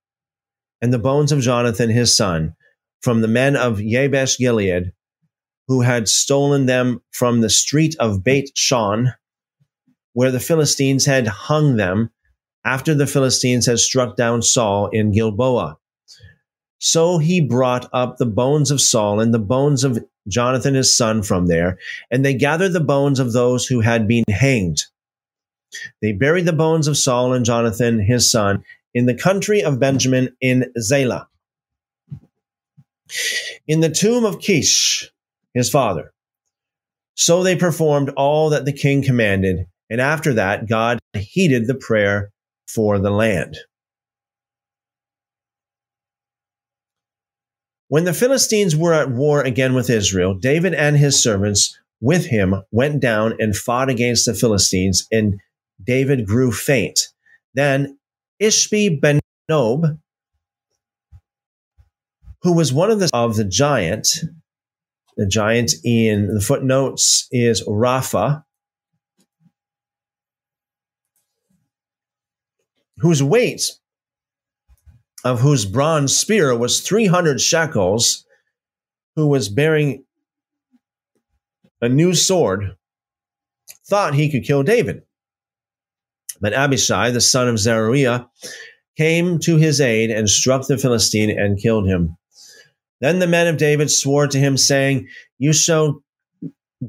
and 0.82 0.92
the 0.92 0.98
bones 0.98 1.32
of 1.32 1.40
Jonathan 1.40 1.88
his 1.88 2.14
son 2.14 2.54
from 3.00 3.22
the 3.22 3.28
men 3.28 3.56
of 3.56 3.78
Jabesh 3.78 4.36
Gilead, 4.36 4.92
who 5.68 5.80
had 5.80 6.06
stolen 6.06 6.66
them 6.66 7.00
from 7.10 7.40
the 7.40 7.48
street 7.48 7.96
of 7.98 8.22
Beit 8.22 8.50
Shan, 8.54 9.14
where 10.12 10.30
the 10.30 10.38
Philistines 10.38 11.06
had 11.06 11.26
hung 11.26 11.76
them 11.76 12.10
after 12.62 12.94
the 12.94 13.06
Philistines 13.06 13.64
had 13.64 13.78
struck 13.78 14.14
down 14.14 14.42
Saul 14.42 14.88
in 14.88 15.12
Gilboa. 15.12 15.78
So 16.78 17.16
he 17.16 17.40
brought 17.40 17.88
up 17.94 18.18
the 18.18 18.26
bones 18.26 18.70
of 18.70 18.82
Saul 18.82 19.18
and 19.18 19.32
the 19.32 19.38
bones 19.38 19.82
of 19.82 20.04
Jonathan 20.28 20.74
his 20.74 20.94
son 20.94 21.22
from 21.22 21.46
there, 21.46 21.78
and 22.10 22.22
they 22.22 22.34
gathered 22.34 22.74
the 22.74 22.80
bones 22.80 23.18
of 23.18 23.32
those 23.32 23.66
who 23.66 23.80
had 23.80 24.06
been 24.06 24.24
hanged 24.28 24.82
they 26.00 26.12
buried 26.12 26.46
the 26.46 26.52
bones 26.52 26.88
of 26.88 26.96
Saul 26.96 27.32
and 27.32 27.44
Jonathan, 27.44 28.00
his 28.00 28.30
son, 28.30 28.64
in 28.94 29.06
the 29.06 29.14
country 29.14 29.62
of 29.62 29.80
Benjamin 29.80 30.34
in 30.40 30.72
Zelah. 30.78 31.28
In 33.66 33.80
the 33.80 33.90
tomb 33.90 34.24
of 34.24 34.40
Kish, 34.40 35.10
his 35.54 35.70
father. 35.70 36.12
So 37.14 37.42
they 37.42 37.56
performed 37.56 38.10
all 38.16 38.50
that 38.50 38.64
the 38.64 38.72
king 38.72 39.02
commanded, 39.02 39.66
and 39.90 40.00
after 40.00 40.34
that, 40.34 40.68
God 40.68 40.98
heeded 41.14 41.66
the 41.66 41.74
prayer 41.74 42.32
for 42.66 42.98
the 42.98 43.10
land. 43.10 43.58
When 47.88 48.04
the 48.04 48.14
Philistines 48.14 48.74
were 48.74 48.94
at 48.94 49.10
war 49.10 49.42
again 49.42 49.74
with 49.74 49.90
Israel, 49.90 50.32
David 50.32 50.72
and 50.72 50.96
his 50.96 51.22
servants 51.22 51.78
with 52.00 52.24
him 52.24 52.62
went 52.70 53.00
down 53.00 53.34
and 53.38 53.54
fought 53.54 53.90
against 53.90 54.24
the 54.24 54.34
Philistines, 54.34 55.06
and 55.12 55.38
David 55.84 56.26
grew 56.26 56.52
faint. 56.52 56.98
Then 57.54 57.98
Ishbi 58.40 59.00
ben 59.00 59.20
Nob, 59.48 59.98
who 62.42 62.52
was 62.52 62.72
one 62.72 62.90
of 62.90 62.98
the 63.00 63.10
of 63.12 63.36
the 63.36 63.44
giant, 63.44 64.08
the 65.16 65.26
giant 65.26 65.72
in 65.84 66.34
the 66.34 66.40
footnotes 66.40 67.28
is 67.30 67.66
Rapha, 67.66 68.44
whose 72.98 73.22
weight 73.22 73.62
of 75.24 75.40
whose 75.40 75.66
bronze 75.66 76.16
spear 76.16 76.56
was 76.56 76.80
300 76.80 77.40
shekels, 77.40 78.24
who 79.14 79.26
was 79.26 79.48
bearing 79.48 80.04
a 81.80 81.88
new 81.88 82.14
sword, 82.14 82.76
thought 83.86 84.14
he 84.14 84.30
could 84.30 84.44
kill 84.44 84.62
David. 84.62 85.02
But 86.42 86.52
Abishai, 86.52 87.12
the 87.12 87.20
son 87.20 87.48
of 87.48 87.58
Zeruiah, 87.58 88.28
came 88.98 89.38
to 89.38 89.56
his 89.56 89.80
aid 89.80 90.10
and 90.10 90.28
struck 90.28 90.66
the 90.66 90.76
Philistine 90.76 91.30
and 91.30 91.58
killed 91.58 91.86
him. 91.86 92.16
Then 93.00 93.20
the 93.20 93.28
men 93.28 93.46
of 93.46 93.56
David 93.56 93.90
swore 93.90 94.26
to 94.26 94.38
him, 94.38 94.56
saying, 94.56 95.08
You 95.38 95.52
shall 95.52 96.02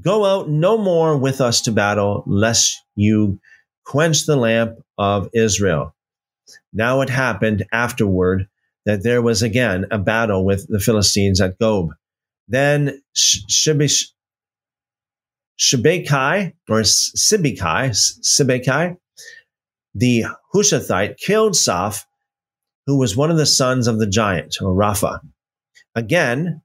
go 0.02 0.26
out 0.26 0.50
no 0.50 0.78
more 0.78 1.16
with 1.16 1.40
us 1.40 1.62
to 1.62 1.72
battle, 1.72 2.24
lest 2.26 2.76
you 2.96 3.40
quench 3.86 4.26
the 4.26 4.36
lamp 4.36 4.80
of 4.98 5.30
Israel. 5.34 5.96
Now 6.74 7.02
it 7.02 7.10
happened 7.10 7.66
afterward 7.72 8.48
that 8.86 9.04
there 9.04 9.22
was 9.22 9.44
again 9.44 9.86
a 9.92 10.00
battle 10.00 10.44
with 10.44 10.68
the 10.68 10.80
Philistines 10.80 11.40
at 11.40 11.60
Gob. 11.60 11.90
Then 12.48 13.02
Shibish, 13.16 14.08
or 16.70 16.82
Sibikai, 16.82 17.92
Sibekai, 18.22 18.98
the 19.94 20.26
Hushathite 20.54 21.18
killed 21.18 21.54
Saph, 21.54 22.06
who 22.86 22.98
was 22.98 23.16
one 23.16 23.32
of 23.32 23.38
the 23.38 23.46
sons 23.46 23.88
of 23.88 24.00
the 24.00 24.08
giant 24.08 24.58
or 24.62 24.74
Rapha. 24.74 25.20
Again, 25.96 26.62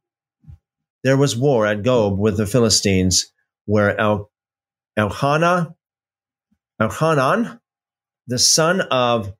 there 1.04 1.16
was 1.16 1.36
war 1.36 1.66
at 1.66 1.82
Gob 1.82 2.18
with 2.18 2.36
the 2.36 2.46
Philistines, 2.46 3.32
where 3.66 3.98
El, 3.98 4.30
Elhana, 4.98 5.74
Elhanan, 6.80 7.60
the 8.26 8.38
son 8.38 8.80
of 8.80 9.32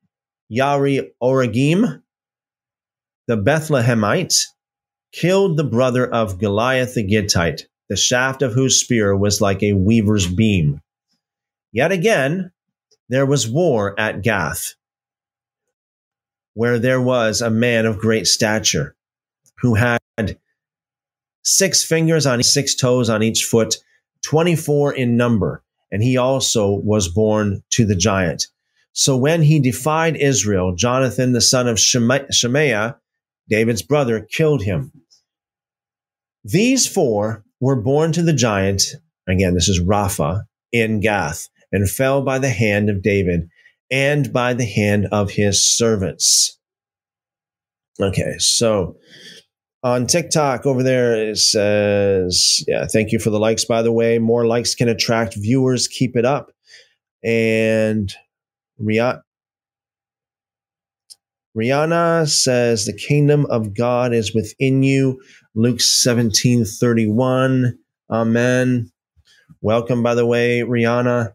Yari 0.52 1.10
Oragim, 1.22 2.02
the 3.26 3.36
Bethlehemite, 3.36 4.38
killed 5.12 5.56
the 5.56 5.64
brother 5.64 6.06
of 6.06 6.38
Goliath 6.38 6.94
the 6.94 7.06
Gittite, 7.06 7.66
the 7.88 7.96
shaft 7.96 8.42
of 8.42 8.52
whose 8.52 8.80
spear 8.80 9.16
was 9.16 9.40
like 9.40 9.62
a 9.62 9.72
weaver's 9.72 10.26
beam. 10.26 10.80
Yet 11.72 11.92
again, 11.92 12.52
there 13.08 13.26
was 13.26 13.48
war 13.48 13.98
at 13.98 14.22
Gath, 14.22 14.74
where 16.54 16.78
there 16.78 17.00
was 17.00 17.40
a 17.40 17.50
man 17.50 17.86
of 17.86 17.98
great 17.98 18.26
stature 18.26 18.94
who 19.60 19.74
had 19.74 20.00
six 21.42 21.82
fingers 21.84 22.26
on 22.26 22.42
six 22.42 22.74
toes 22.74 23.08
on 23.08 23.22
each 23.22 23.44
foot, 23.44 23.76
24 24.24 24.94
in 24.94 25.16
number, 25.16 25.62
and 25.90 26.02
he 26.02 26.16
also 26.16 26.70
was 26.70 27.08
born 27.08 27.62
to 27.70 27.86
the 27.86 27.96
giant. 27.96 28.46
So 28.92 29.16
when 29.16 29.42
he 29.42 29.60
defied 29.60 30.16
Israel, 30.16 30.74
Jonathan, 30.74 31.32
the 31.32 31.40
son 31.40 31.68
of 31.68 31.78
Shemaiah, 31.78 32.96
David's 33.48 33.82
brother, 33.82 34.20
killed 34.20 34.62
him. 34.62 34.92
These 36.44 36.86
four 36.86 37.44
were 37.60 37.80
born 37.80 38.12
to 38.12 38.22
the 38.22 38.32
giant, 38.32 38.82
again, 39.28 39.54
this 39.54 39.68
is 39.68 39.80
Rapha, 39.80 40.42
in 40.72 41.00
Gath, 41.00 41.48
and 41.72 41.88
fell 41.88 42.22
by 42.22 42.38
the 42.38 42.50
hand 42.50 42.88
of 42.90 43.02
David 43.02 43.48
and 43.90 44.32
by 44.32 44.54
the 44.54 44.66
hand 44.66 45.06
of 45.12 45.30
his 45.30 45.64
servants. 45.64 46.58
Okay, 48.00 48.36
so 48.38 48.96
on 49.82 50.06
TikTok 50.06 50.66
over 50.66 50.82
there, 50.82 51.30
it 51.30 51.38
says, 51.38 52.64
yeah, 52.66 52.86
thank 52.86 53.12
you 53.12 53.18
for 53.18 53.30
the 53.30 53.38
likes, 53.38 53.64
by 53.64 53.82
the 53.82 53.92
way. 53.92 54.18
More 54.18 54.46
likes 54.46 54.74
can 54.74 54.88
attract 54.88 55.34
viewers. 55.36 55.88
Keep 55.88 56.16
it 56.16 56.24
up. 56.24 56.50
And 57.24 58.12
Rihanna, 58.80 59.22
Rihanna 61.56 62.28
says, 62.28 62.86
the 62.86 62.92
kingdom 62.92 63.46
of 63.46 63.74
God 63.74 64.12
is 64.12 64.34
within 64.34 64.82
you. 64.82 65.20
Luke 65.54 65.80
17 65.80 66.64
31. 66.64 67.78
Amen. 68.10 68.92
Welcome, 69.60 70.02
by 70.02 70.14
the 70.14 70.26
way, 70.26 70.60
Rihanna. 70.60 71.32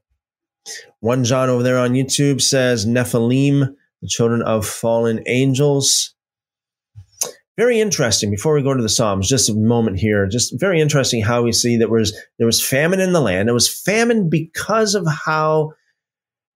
One 1.00 1.24
John 1.24 1.50
over 1.50 1.64
there 1.64 1.78
on 1.78 1.92
YouTube 1.92 2.42
says, 2.42 2.86
Nephilim, 2.86 3.76
the 4.02 4.08
children 4.08 4.42
of 4.42 4.66
fallen 4.66 5.24
angels. 5.28 6.14
Very 7.58 7.80
interesting. 7.80 8.32
Before 8.32 8.54
we 8.54 8.64
go 8.64 8.74
to 8.74 8.82
the 8.82 8.90
Psalms, 8.90 9.30
just 9.30 9.50
a 9.50 9.54
moment 9.54 10.00
here. 10.00 10.28
Just 10.28 10.60
very 10.60 10.82
interesting 10.82 11.22
how 11.22 11.44
we 11.44 11.52
see 11.52 11.78
that 11.78 11.90
was 11.90 12.18
there 12.40 12.48
was 12.48 12.66
famine 12.66 13.00
in 13.00 13.14
the 13.14 13.22
land. 13.22 13.48
It 13.48 13.54
was 13.54 13.70
famine 13.70 14.30
because 14.30 14.96
of 14.96 15.06
how 15.08 15.74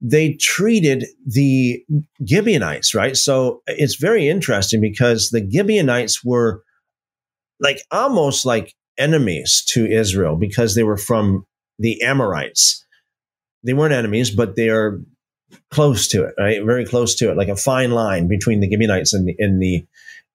they 0.01 0.33
treated 0.33 1.05
the 1.25 1.83
Gibeonites, 2.25 2.95
right? 2.95 3.15
So 3.15 3.61
it's 3.67 3.95
very 3.95 4.27
interesting 4.27 4.81
because 4.81 5.29
the 5.29 5.47
Gibeonites 5.49 6.23
were 6.23 6.63
like 7.59 7.81
almost 7.91 8.45
like 8.45 8.75
enemies 8.97 9.63
to 9.69 9.85
Israel 9.85 10.35
because 10.35 10.75
they 10.75 10.83
were 10.83 10.97
from 10.97 11.45
the 11.79 12.01
Amorites. 12.01 12.85
They 13.67 13.73
weren't 13.73 13.93
enemies, 13.93 14.31
but 14.31 14.55
they 14.55 14.69
are 14.69 14.99
close 15.69 16.07
to 16.07 16.23
it, 16.23 16.33
right? 16.39 16.63
Very 16.63 16.85
close 16.85 17.15
to 17.15 17.29
it, 17.29 17.35
like 17.35 17.49
a 17.49 17.55
fine 17.57 17.91
line 17.91 18.29
between 18.29 18.61
the 18.61 18.69
Gibeonites 18.69 19.13
and 19.13 19.27
the 19.27 19.35
and 19.37 19.61
the, 19.61 19.85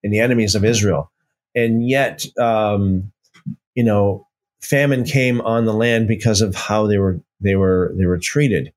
and 0.03 0.13
the 0.13 0.19
enemies 0.19 0.53
of 0.53 0.63
Israel. 0.63 1.11
And 1.55 1.87
yet, 1.89 2.25
um, 2.37 3.11
you 3.73 3.83
know, 3.83 4.27
famine 4.61 5.03
came 5.03 5.41
on 5.41 5.65
the 5.65 5.73
land 5.73 6.07
because 6.07 6.41
of 6.41 6.53
how 6.53 6.85
they 6.85 6.99
were 6.99 7.19
they 7.41 7.55
were 7.55 7.91
they 7.97 8.05
were 8.05 8.19
treated. 8.19 8.71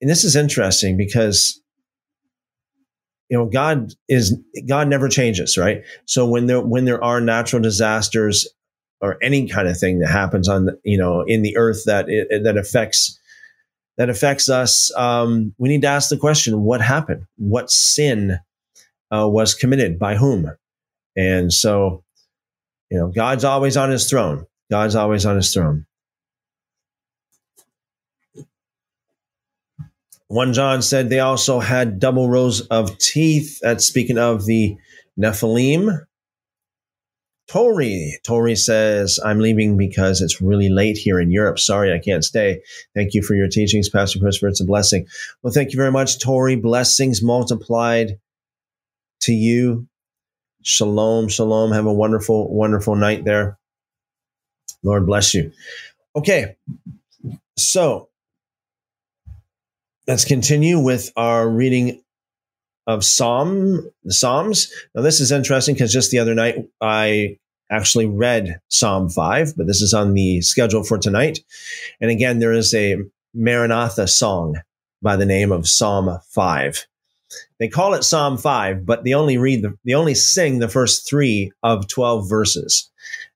And 0.00 0.08
this 0.08 0.24
is 0.24 0.34
interesting 0.34 0.96
because 0.96 1.60
you 3.28 3.36
know 3.36 3.44
god 3.44 3.92
is 4.08 4.38
god 4.66 4.88
never 4.88 5.06
changes 5.06 5.58
right 5.58 5.82
so 6.06 6.26
when 6.26 6.46
there 6.46 6.62
when 6.62 6.86
there 6.86 7.02
are 7.04 7.20
natural 7.20 7.60
disasters 7.60 8.48
or 9.02 9.18
any 9.22 9.46
kind 9.46 9.68
of 9.68 9.78
thing 9.78 9.98
that 9.98 10.08
happens 10.08 10.48
on 10.48 10.70
you 10.82 10.96
know 10.96 11.22
in 11.26 11.42
the 11.42 11.56
earth 11.58 11.84
that 11.84 12.06
it, 12.08 12.42
that 12.42 12.56
affects 12.56 13.18
that 13.98 14.08
affects 14.08 14.48
us 14.48 14.90
um, 14.96 15.54
we 15.58 15.68
need 15.68 15.82
to 15.82 15.88
ask 15.88 16.08
the 16.08 16.16
question 16.16 16.62
what 16.62 16.80
happened 16.80 17.24
what 17.36 17.70
sin 17.70 18.38
uh, 19.10 19.28
was 19.28 19.54
committed 19.54 19.98
by 19.98 20.16
whom 20.16 20.50
and 21.16 21.52
so 21.52 22.02
you 22.90 22.98
know 22.98 23.08
god's 23.08 23.44
always 23.44 23.76
on 23.76 23.90
his 23.90 24.08
throne 24.08 24.46
god's 24.70 24.94
always 24.94 25.26
on 25.26 25.36
his 25.36 25.52
throne 25.52 25.84
1 30.28 30.52
John 30.52 30.82
said 30.82 31.08
they 31.08 31.20
also 31.20 31.58
had 31.58 31.98
double 31.98 32.28
rows 32.28 32.60
of 32.68 32.98
teeth. 32.98 33.60
That's 33.62 33.86
speaking 33.86 34.18
of 34.18 34.44
the 34.44 34.76
Nephilim. 35.18 36.04
Tori, 37.48 38.20
Tori 38.26 38.54
says, 38.54 39.18
I'm 39.24 39.40
leaving 39.40 39.78
because 39.78 40.20
it's 40.20 40.40
really 40.40 40.68
late 40.68 40.98
here 40.98 41.18
in 41.18 41.30
Europe. 41.30 41.58
Sorry, 41.58 41.92
I 41.92 41.98
can't 41.98 42.24
stay. 42.24 42.60
Thank 42.94 43.14
you 43.14 43.22
for 43.22 43.34
your 43.34 43.48
teachings, 43.48 43.88
Pastor 43.88 44.18
Christopher. 44.18 44.48
It's 44.48 44.60
a 44.60 44.66
blessing. 44.66 45.06
Well, 45.42 45.52
thank 45.52 45.72
you 45.72 45.78
very 45.78 45.90
much, 45.90 46.20
Tori. 46.20 46.56
Blessings 46.56 47.22
multiplied 47.22 48.18
to 49.22 49.32
you. 49.32 49.88
Shalom, 50.62 51.28
shalom. 51.28 51.72
Have 51.72 51.86
a 51.86 51.92
wonderful, 51.92 52.54
wonderful 52.54 52.96
night 52.96 53.24
there. 53.24 53.58
Lord 54.82 55.06
bless 55.06 55.32
you. 55.32 55.52
Okay. 56.14 56.56
So 57.56 58.10
let's 60.06 60.26
continue 60.26 60.78
with 60.78 61.10
our 61.16 61.48
reading 61.48 62.02
of 62.88 63.04
Psalm, 63.04 63.88
the 64.02 64.12
Psalms. 64.12 64.72
Now, 64.94 65.02
this 65.02 65.20
is 65.20 65.30
interesting 65.30 65.74
because 65.74 65.92
just 65.92 66.10
the 66.10 66.18
other 66.18 66.34
night 66.34 66.56
I 66.80 67.38
actually 67.70 68.06
read 68.06 68.60
Psalm 68.68 69.10
5, 69.10 69.56
but 69.56 69.66
this 69.66 69.82
is 69.82 69.94
on 69.94 70.14
the 70.14 70.40
schedule 70.40 70.82
for 70.82 70.98
tonight. 70.98 71.38
And 72.00 72.10
again, 72.10 72.38
there 72.40 72.52
is 72.52 72.74
a 72.74 72.96
Maranatha 73.34 74.08
song 74.08 74.56
by 75.02 75.16
the 75.16 75.26
name 75.26 75.52
of 75.52 75.68
Psalm 75.68 76.18
5. 76.30 76.86
They 77.60 77.68
call 77.68 77.94
it 77.94 78.04
Psalm 78.04 78.38
5, 78.38 78.86
but 78.86 79.04
they 79.04 79.12
only 79.12 79.36
read 79.36 79.62
the, 79.62 79.76
they 79.84 79.92
only 79.92 80.14
sing 80.14 80.58
the 80.58 80.68
first 80.68 81.08
three 81.08 81.52
of 81.62 81.86
12 81.88 82.28
verses. 82.28 82.90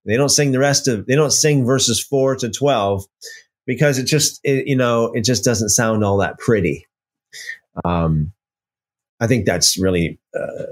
They 0.07 0.17
don't 0.17 0.31
sing 0.31 0.53
the 0.53 0.59
rest 0.59 0.89
of, 0.89 1.07
they 1.07 1.15
don't 1.15 1.31
sing 1.31 1.65
verses 1.65 2.03
4 2.03 2.37
to 2.37 2.51
12 2.51 3.05
because 3.67 3.99
it 3.99 4.05
just 4.05 4.41
it, 4.45 4.67
you 4.67 4.77
know 4.77 5.13
it 5.13 5.23
just 5.25 5.45
doesn't 5.45 5.69
sound 5.69 6.05
all 6.05 6.17
that 6.19 6.39
pretty. 6.39 6.87
Um, 7.85 8.33
I 9.23 9.29
think 9.29 9.47
that's 9.47 9.79
really 9.79 10.19
uh, 10.35 10.65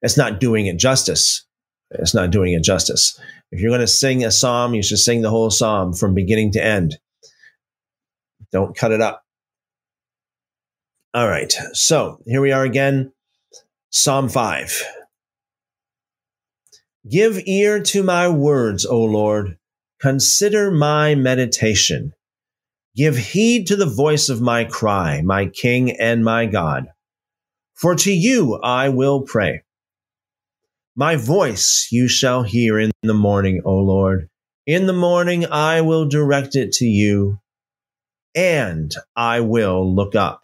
that's 0.00 0.16
not 0.16 0.38
doing 0.38 0.66
it 0.66 0.78
justice. 0.78 1.44
It's 1.90 2.14
not 2.14 2.30
doing 2.30 2.52
it 2.52 2.62
justice. 2.62 3.20
If 3.50 3.60
you're 3.60 3.70
going 3.72 3.80
to 3.80 3.88
sing 3.88 4.24
a 4.24 4.30
psalm, 4.30 4.72
you 4.72 4.84
should 4.84 5.00
sing 5.00 5.22
the 5.22 5.30
whole 5.30 5.50
psalm 5.50 5.94
from 5.94 6.14
beginning 6.14 6.52
to 6.52 6.64
end. 6.64 6.96
Don't 8.52 8.76
cut 8.76 8.92
it 8.92 9.00
up. 9.00 9.24
All 11.12 11.28
right. 11.28 11.52
So 11.72 12.20
here 12.24 12.40
we 12.40 12.52
are 12.52 12.62
again. 12.62 13.12
Psalm 13.90 14.28
5. 14.28 14.84
Give 17.10 17.40
ear 17.46 17.82
to 17.82 18.04
my 18.04 18.28
words, 18.28 18.86
O 18.86 19.02
Lord. 19.02 19.58
Consider 20.00 20.70
my 20.70 21.16
meditation. 21.16 22.12
Give 22.96 23.16
heed 23.16 23.66
to 23.66 23.76
the 23.76 23.86
voice 23.86 24.30
of 24.30 24.40
my 24.40 24.64
cry, 24.64 25.20
my 25.20 25.46
King 25.46 25.90
and 26.00 26.24
my 26.24 26.46
God. 26.46 26.86
For 27.74 27.94
to 27.94 28.10
you 28.10 28.58
I 28.62 28.88
will 28.88 29.20
pray. 29.20 29.62
My 30.96 31.16
voice 31.16 31.88
you 31.92 32.08
shall 32.08 32.42
hear 32.42 32.78
in 32.78 32.90
the 33.02 33.12
morning, 33.12 33.60
O 33.66 33.76
Lord. 33.76 34.30
In 34.66 34.86
the 34.86 34.94
morning 34.94 35.44
I 35.44 35.82
will 35.82 36.08
direct 36.08 36.56
it 36.56 36.72
to 36.72 36.86
you, 36.86 37.38
and 38.34 38.94
I 39.14 39.40
will 39.40 39.94
look 39.94 40.14
up. 40.14 40.40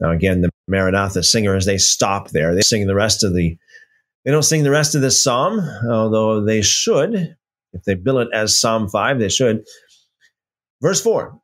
Now, 0.00 0.12
again, 0.12 0.40
the 0.40 0.50
Maranatha 0.66 1.22
singers, 1.22 1.66
they 1.66 1.76
stop 1.76 2.30
there. 2.30 2.54
They 2.54 2.62
sing 2.62 2.86
the 2.86 2.94
rest 2.94 3.22
of 3.22 3.34
the, 3.34 3.58
they 4.24 4.30
don't 4.30 4.42
sing 4.42 4.62
the 4.62 4.70
rest 4.70 4.94
of 4.94 5.02
this 5.02 5.22
psalm, 5.22 5.60
although 5.90 6.42
they 6.42 6.62
should. 6.62 7.36
If 7.74 7.84
they 7.84 7.94
bill 7.94 8.18
it 8.18 8.28
as 8.32 8.58
Psalm 8.58 8.88
5, 8.88 9.18
they 9.18 9.28
should. 9.28 9.64
Verse 10.80 11.00
4 11.00 11.38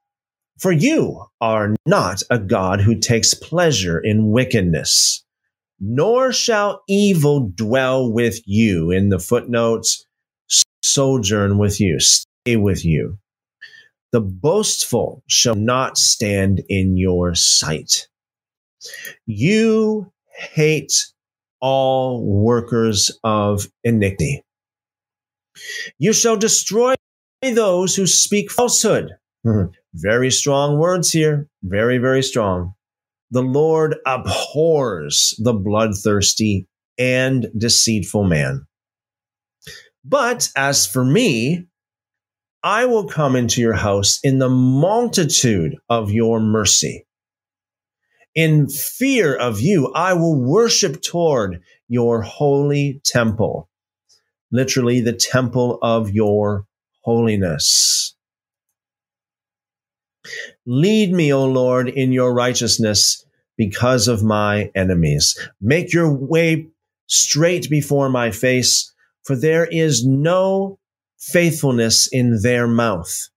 For 0.58 0.72
you 0.72 1.26
are 1.40 1.74
not 1.86 2.22
a 2.30 2.38
God 2.38 2.80
who 2.80 2.98
takes 2.98 3.34
pleasure 3.34 3.98
in 3.98 4.30
wickedness 4.30 5.24
nor 5.80 6.32
shall 6.32 6.82
evil 6.88 7.50
dwell 7.54 8.10
with 8.10 8.40
you. 8.46 8.90
In 8.90 9.08
the 9.08 9.18
footnotes, 9.18 10.06
sojourn 10.82 11.58
with 11.58 11.80
you, 11.80 12.00
stay 12.00 12.56
with 12.56 12.84
you. 12.84 13.18
The 14.12 14.20
boastful 14.20 15.22
shall 15.26 15.56
not 15.56 15.98
stand 15.98 16.62
in 16.68 16.96
your 16.96 17.34
sight. 17.34 18.08
You 19.26 20.12
hate 20.36 20.92
all 21.60 22.24
workers 22.24 23.10
of 23.24 23.66
iniquity. 23.82 24.42
You 25.98 26.12
shall 26.12 26.36
destroy 26.36 26.94
those 27.42 27.96
who 27.96 28.06
speak 28.06 28.50
falsehood. 28.50 29.10
Mm-hmm. 29.44 29.70
Very 29.94 30.30
strong 30.30 30.78
words 30.78 31.10
here. 31.10 31.48
Very, 31.62 31.98
very 31.98 32.22
strong. 32.22 32.74
The 33.30 33.42
Lord 33.42 33.96
abhors 34.06 35.34
the 35.38 35.52
bloodthirsty 35.52 36.68
and 36.98 37.46
deceitful 37.56 38.24
man. 38.24 38.66
But 40.04 40.50
as 40.56 40.86
for 40.86 41.04
me, 41.04 41.66
I 42.62 42.86
will 42.86 43.06
come 43.06 43.36
into 43.36 43.60
your 43.60 43.74
house 43.74 44.20
in 44.22 44.38
the 44.38 44.48
multitude 44.48 45.76
of 45.88 46.10
your 46.10 46.40
mercy. 46.40 47.06
In 48.34 48.68
fear 48.68 49.34
of 49.34 49.60
you, 49.60 49.92
I 49.94 50.14
will 50.14 50.40
worship 50.40 51.02
toward 51.02 51.62
your 51.88 52.22
holy 52.22 53.00
temple. 53.04 53.68
Literally, 54.50 55.00
the 55.00 55.12
temple 55.12 55.78
of 55.82 56.10
your 56.10 56.66
holiness. 57.02 58.13
Lead 60.66 61.12
me, 61.12 61.32
O 61.32 61.44
Lord, 61.44 61.88
in 61.88 62.12
your 62.12 62.32
righteousness 62.32 63.24
because 63.56 64.08
of 64.08 64.22
my 64.22 64.70
enemies. 64.74 65.38
Make 65.60 65.92
your 65.92 66.12
way 66.12 66.68
straight 67.06 67.68
before 67.70 68.08
my 68.08 68.30
face, 68.30 68.92
for 69.24 69.36
there 69.36 69.66
is 69.66 70.06
no 70.06 70.78
faithfulness 71.18 72.08
in 72.10 72.40
their 72.42 72.66
mouth. 72.66 73.28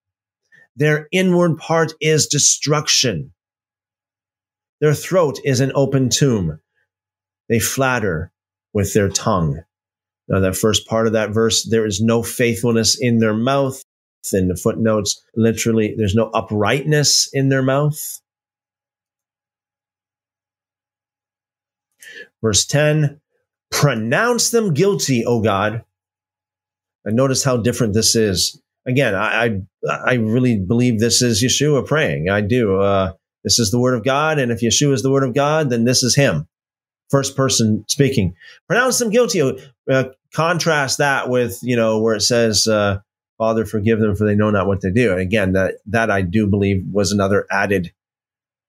Their 0.76 1.08
inward 1.12 1.58
part 1.58 1.94
is 2.00 2.28
destruction. 2.28 3.34
Their 4.80 4.94
throat 4.94 5.40
is 5.44 5.60
an 5.60 5.72
open 5.74 6.10
tomb. 6.10 6.60
They 7.50 7.60
flatter 7.60 8.32
with 8.74 8.94
their 8.94 9.10
tongue. 9.10 9.62
Now, 10.28 10.40
that 10.42 10.56
first 10.56 10.88
part 10.88 11.08
of 11.08 11.14
that 11.14 11.32
verse, 11.32 11.68
there 11.70 11.86
is 11.86 12.02
no 12.02 12.22
faithfulness 12.22 12.98
in 13.00 13.20
their 13.20 13.34
mouth. 13.34 13.82
In 14.34 14.48
the 14.48 14.56
footnotes, 14.56 15.24
literally, 15.36 15.94
there's 15.98 16.16
no 16.16 16.30
uprightness 16.34 17.30
in 17.34 17.50
their 17.50 17.64
mouth. 17.64 18.22
Verse 22.42 22.66
10 22.66 23.20
Pronounce 23.72 24.52
them 24.52 24.74
guilty, 24.74 25.26
O 25.26 25.42
God. 25.42 25.84
And 27.04 27.16
notice 27.16 27.44
how 27.44 27.58
different 27.58 27.94
this 27.94 28.16
is. 28.16 28.62
Again, 28.86 29.16
I, 29.16 29.46
I, 29.46 29.62
I 29.92 30.14
really 30.14 30.58
believe 30.58 31.00
this 31.00 31.22
is 31.22 31.44
Yeshua 31.44 31.86
praying. 31.86 32.30
I 32.30 32.42
do. 32.42 32.80
Uh, 32.80 33.14
this 33.44 33.60
is 33.60 33.72
the 33.72 33.80
word 33.80 33.96
of 33.96 34.04
God. 34.04 34.40
And 34.40 34.52
if 34.52 34.62
Yeshua 34.62 34.94
is 34.94 35.04
the 35.04 35.12
word 35.12 35.24
of 35.24 35.34
God, 35.34 35.70
then 35.70 35.84
this 35.84 36.04
is 36.04 36.16
him. 36.16 36.48
First 37.10 37.36
person 37.36 37.86
speaking. 37.88 38.36
Pronounce 38.68 39.00
them 39.00 39.10
guilty. 39.10 39.42
Uh, 39.90 40.04
contrast 40.34 40.98
that 40.98 41.30
with, 41.30 41.60
you 41.62 41.76
know, 41.76 42.00
where 42.00 42.16
it 42.16 42.22
says, 42.22 42.68
uh, 42.68 43.00
Father, 43.38 43.66
forgive 43.66 44.00
them 44.00 44.16
for 44.16 44.26
they 44.26 44.36
know 44.36 44.50
not 44.50 44.68
what 44.68 44.82
they 44.82 44.92
do. 44.92 45.12
And 45.12 45.22
again, 45.22 45.54
that, 45.54 45.76
that 45.86 46.10
I 46.10 46.22
do 46.22 46.48
believe 46.48 46.84
was 46.92 47.12
another 47.12 47.46
added, 47.52 47.92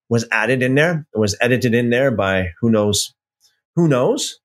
was 0.09 0.27
added 0.31 0.63
in 0.63 0.75
there. 0.75 1.07
It 1.15 1.19
was 1.19 1.37
edited 1.41 1.75
in 1.75 1.91
there 1.91 2.11
by 2.11 2.51
who 2.61 2.71
knows 2.71 3.15
who 3.79 3.87
knows? 3.87 4.41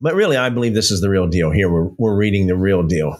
But 0.00 0.14
really, 0.14 0.36
I 0.36 0.50
believe 0.50 0.72
this 0.72 0.92
is 0.92 1.00
the 1.00 1.10
real 1.10 1.26
deal 1.26 1.50
here. 1.50 1.68
We're, 1.68 1.88
we're 1.98 2.16
reading 2.16 2.46
the 2.46 2.54
real 2.54 2.84
deal. 2.84 3.18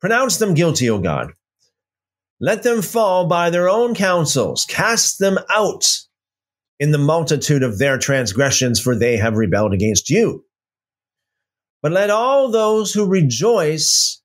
Pronounce 0.00 0.36
them 0.36 0.54
guilty, 0.54 0.88
O 0.90 1.00
God. 1.00 1.32
Let 2.40 2.62
them 2.62 2.82
fall 2.82 3.26
by 3.26 3.50
their 3.50 3.68
own 3.68 3.96
counsels. 3.96 4.64
Cast 4.64 5.18
them 5.18 5.38
out 5.50 5.90
in 6.78 6.92
the 6.92 6.98
multitude 6.98 7.64
of 7.64 7.78
their 7.78 7.98
transgressions, 7.98 8.78
for 8.78 8.94
they 8.94 9.16
have 9.16 9.34
rebelled 9.34 9.74
against 9.74 10.08
you. 10.08 10.44
But 11.82 11.92
let 11.92 12.10
all 12.10 12.50
those 12.50 12.92
who 12.92 13.06
rejoice, 13.06 14.20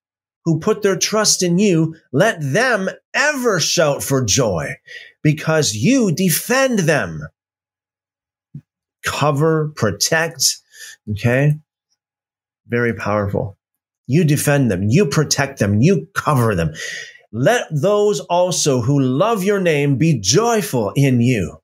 who 0.46 0.60
put 0.60 0.82
their 0.82 0.98
trust 0.98 1.44
in 1.44 1.60
you, 1.60 1.96
let 2.12 2.38
them 2.42 2.90
ever 3.14 3.60
shout 3.60 4.04
for 4.04 4.26
joy, 4.26 4.76
because 5.22 5.76
you 5.76 6.12
defend 6.12 6.80
them 6.80 7.22
cover, 9.04 9.72
protect. 9.76 10.58
Okay. 11.12 11.60
Very 12.68 12.94
powerful. 12.94 13.58
You 14.08 14.24
defend 14.24 14.72
them, 14.72 14.84
you 14.90 15.06
protect 15.06 15.60
them, 15.60 15.82
you 15.82 16.08
cover 16.14 16.56
them. 16.56 16.74
Let 17.32 17.68
those 17.72 18.20
also 18.20 18.82
who 18.82 19.00
love 19.00 19.44
your 19.44 19.60
name 19.60 19.98
be 19.98 20.20
joyful 20.20 20.92
in 20.96 21.22
you. 21.22 21.58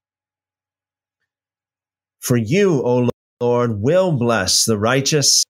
For 2.19 2.37
you, 2.37 2.81
O 2.83 3.09
Lord, 3.39 3.81
will 3.81 4.11
bless 4.11 4.65
the 4.65 4.77
righteous. 4.77 5.43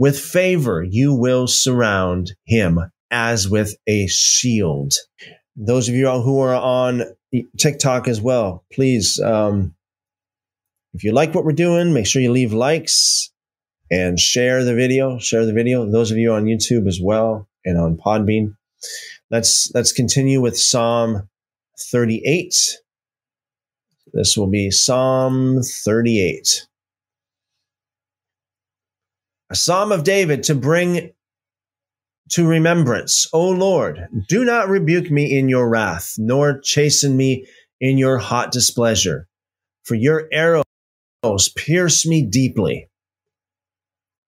With 0.00 0.18
favor, 0.18 0.82
you 0.82 1.12
will 1.12 1.46
surround 1.46 2.32
him 2.46 2.80
as 3.10 3.50
with 3.50 3.76
a 3.86 4.06
shield. 4.06 4.94
Those 5.56 5.90
of 5.90 5.94
you 5.94 6.08
who 6.22 6.40
are 6.40 6.54
on 6.54 7.02
TikTok 7.58 8.08
as 8.08 8.18
well, 8.18 8.64
please 8.72 9.20
um, 9.20 9.74
if 10.94 11.04
you 11.04 11.12
like 11.12 11.34
what 11.34 11.44
we're 11.44 11.52
doing, 11.52 11.92
make 11.92 12.06
sure 12.06 12.22
you 12.22 12.32
leave 12.32 12.54
likes 12.54 13.30
and 13.90 14.18
share 14.18 14.64
the 14.64 14.74
video. 14.74 15.18
Share 15.18 15.44
the 15.44 15.52
video. 15.52 15.84
Those 15.84 16.10
of 16.10 16.16
you 16.16 16.32
on 16.32 16.46
YouTube 16.46 16.88
as 16.88 16.98
well 16.98 17.46
and 17.66 17.76
on 17.76 17.98
Podbean. 17.98 18.56
Let's 19.30 19.70
let's 19.74 19.92
continue 19.92 20.40
with 20.40 20.56
Psalm 20.56 21.28
38. 21.78 22.54
This 24.14 24.34
will 24.34 24.48
be 24.48 24.70
Psalm 24.70 25.60
38. 25.62 26.68
A 29.50 29.56
psalm 29.56 29.90
of 29.90 30.04
David 30.04 30.44
to 30.44 30.54
bring 30.54 31.10
to 32.30 32.46
remembrance. 32.46 33.26
O 33.32 33.48
Lord, 33.48 34.06
do 34.28 34.44
not 34.44 34.68
rebuke 34.68 35.10
me 35.10 35.36
in 35.36 35.48
your 35.48 35.68
wrath, 35.68 36.14
nor 36.18 36.60
chasten 36.60 37.16
me 37.16 37.46
in 37.80 37.98
your 37.98 38.18
hot 38.18 38.52
displeasure. 38.52 39.26
For 39.82 39.96
your 39.96 40.28
arrows 40.32 41.48
pierce 41.56 42.06
me 42.06 42.22
deeply 42.24 42.88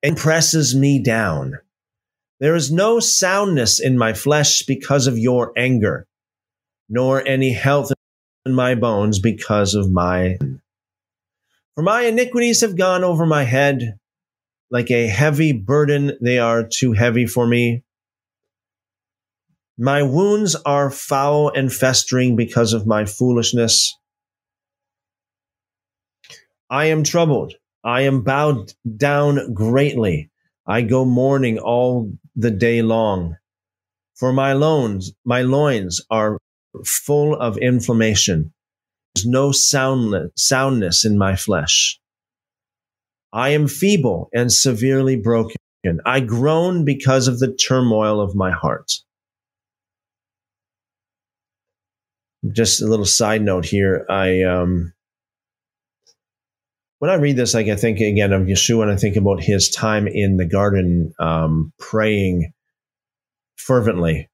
and 0.02 0.16
presses 0.16 0.74
me 0.74 1.00
down. 1.00 1.58
There 2.40 2.56
is 2.56 2.72
no 2.72 2.98
soundness 2.98 3.78
in 3.78 3.96
my 3.96 4.14
flesh 4.14 4.62
because 4.62 5.06
of 5.06 5.16
your 5.16 5.52
anger, 5.56 6.08
nor 6.88 7.24
any 7.24 7.52
health 7.52 7.92
in 8.44 8.54
my 8.54 8.74
bones 8.74 9.20
because 9.20 9.76
of 9.76 9.92
my. 9.92 10.38
For 11.76 11.82
my 11.84 12.02
iniquities 12.02 12.62
have 12.62 12.76
gone 12.76 13.04
over 13.04 13.24
my 13.24 13.44
head 13.44 14.00
like 14.72 14.90
a 14.90 15.06
heavy 15.06 15.52
burden, 15.52 16.16
they 16.22 16.38
are 16.38 16.66
too 16.66 16.94
heavy 16.94 17.26
for 17.26 17.46
me. 17.46 17.84
My 19.78 20.02
wounds 20.02 20.56
are 20.64 20.90
foul 20.90 21.50
and 21.50 21.70
festering 21.70 22.36
because 22.36 22.72
of 22.72 22.86
my 22.86 23.04
foolishness. 23.04 23.94
I 26.70 26.86
am 26.86 27.04
troubled. 27.04 27.54
I 27.84 28.02
am 28.02 28.22
bowed 28.22 28.72
down 28.96 29.52
greatly. 29.52 30.30
I 30.66 30.82
go 30.82 31.04
mourning 31.04 31.58
all 31.58 32.10
the 32.34 32.50
day 32.50 32.80
long. 32.80 33.36
For 34.14 34.32
my 34.32 34.54
loins, 34.54 35.12
my 35.24 35.42
loins 35.42 36.00
are 36.10 36.38
full 36.86 37.34
of 37.34 37.58
inflammation. 37.58 38.54
There's 39.14 39.26
no 39.26 39.52
soundness, 39.52 40.30
soundness 40.36 41.04
in 41.04 41.18
my 41.18 41.36
flesh. 41.36 42.00
I 43.32 43.50
am 43.50 43.66
feeble 43.66 44.28
and 44.34 44.52
severely 44.52 45.16
broken. 45.16 45.56
I 46.06 46.20
groan 46.20 46.84
because 46.84 47.28
of 47.28 47.38
the 47.38 47.52
turmoil 47.52 48.20
of 48.20 48.34
my 48.34 48.50
heart. 48.50 48.92
Just 52.52 52.82
a 52.82 52.86
little 52.86 53.06
side 53.06 53.42
note 53.42 53.64
here. 53.64 54.04
I 54.08 54.42
um, 54.42 54.92
when 56.98 57.10
I 57.10 57.14
read 57.14 57.36
this, 57.36 57.54
I 57.54 57.74
think 57.74 58.00
again 58.00 58.32
of 58.32 58.42
Yeshua, 58.42 58.82
and 58.82 58.92
I 58.92 58.96
think 58.96 59.16
about 59.16 59.42
his 59.42 59.70
time 59.70 60.06
in 60.06 60.36
the 60.36 60.44
garden, 60.44 61.12
um, 61.18 61.72
praying 61.78 62.52
fervently 63.56 64.28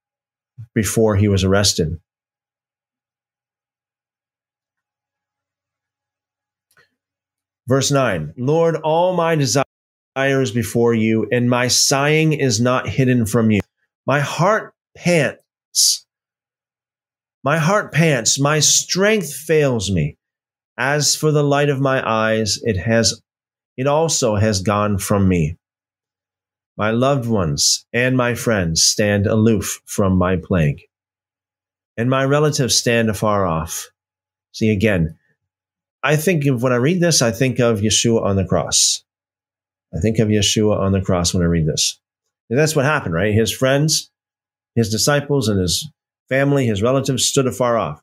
before 0.75 1.17
he 1.17 1.29
was 1.29 1.45
arrested. 1.45 1.99
Verse 7.69 7.91
9 7.91 8.33
Lord, 8.39 8.77
all 8.77 9.15
my 9.15 9.37
desires 9.37 10.51
before 10.55 10.95
you, 10.95 11.29
and 11.31 11.51
my 11.51 11.69
sighing 11.69 12.33
is 12.33 12.61
not 12.61 12.89
hidden 12.89 13.27
from 13.27 13.51
you. 13.51 13.61
My 14.07 14.21
heart 14.21 14.73
pants. 14.97 16.07
My 17.45 17.59
heart 17.59 17.93
pants. 17.93 18.41
My 18.41 18.61
strength 18.61 19.33
fails 19.33 19.91
me. 19.91 20.17
As 20.79 21.15
for 21.15 21.31
the 21.31 21.43
light 21.43 21.69
of 21.69 21.81
my 21.81 22.03
eyes, 22.09 22.59
it 22.63 22.79
has 22.79 23.21
it 23.77 23.87
also 23.87 24.35
has 24.37 24.63
gone 24.63 24.97
from 24.97 25.29
me. 25.29 25.57
My 26.77 26.91
loved 26.91 27.29
ones 27.29 27.87
and 27.93 28.17
my 28.17 28.35
friends 28.35 28.83
stand 28.83 29.27
aloof 29.27 29.83
from 29.85 30.17
my 30.17 30.37
plague, 30.37 30.81
and 31.99 32.09
my 32.09 32.25
relatives 32.25 32.77
stand 32.77 33.11
afar 33.11 33.47
off. 33.47 33.91
See 34.53 34.71
again, 34.71 35.19
I 36.03 36.17
think 36.17 36.47
of 36.47 36.63
when 36.63 36.73
I 36.73 36.77
read 36.77 37.01
this, 37.01 37.23
I 37.23 37.31
think 37.33 37.59
of 37.59 37.81
Yeshua 37.81 38.23
on 38.23 38.37
the 38.37 38.45
cross. 38.45 39.05
I 39.95 40.01
think 40.01 40.19
of 40.19 40.29
Yeshua 40.29 40.79
on 40.79 40.93
the 40.93 41.01
cross 41.01 41.35
when 41.35 41.43
I 41.43 41.47
read 41.47 41.67
this. 41.67 42.01
And 42.51 42.59
that's 42.59 42.77
what 42.77 42.85
happened, 42.85 43.15
right? 43.15 43.35
His 43.35 43.53
friends, 43.53 44.11
his 44.75 44.91
disciples, 44.91 45.49
and 45.49 45.61
his 45.61 45.89
family, 46.29 46.67
his 46.67 46.83
relatives 46.83 47.25
stood 47.25 47.47
afar 47.47 47.77
off. 47.77 48.03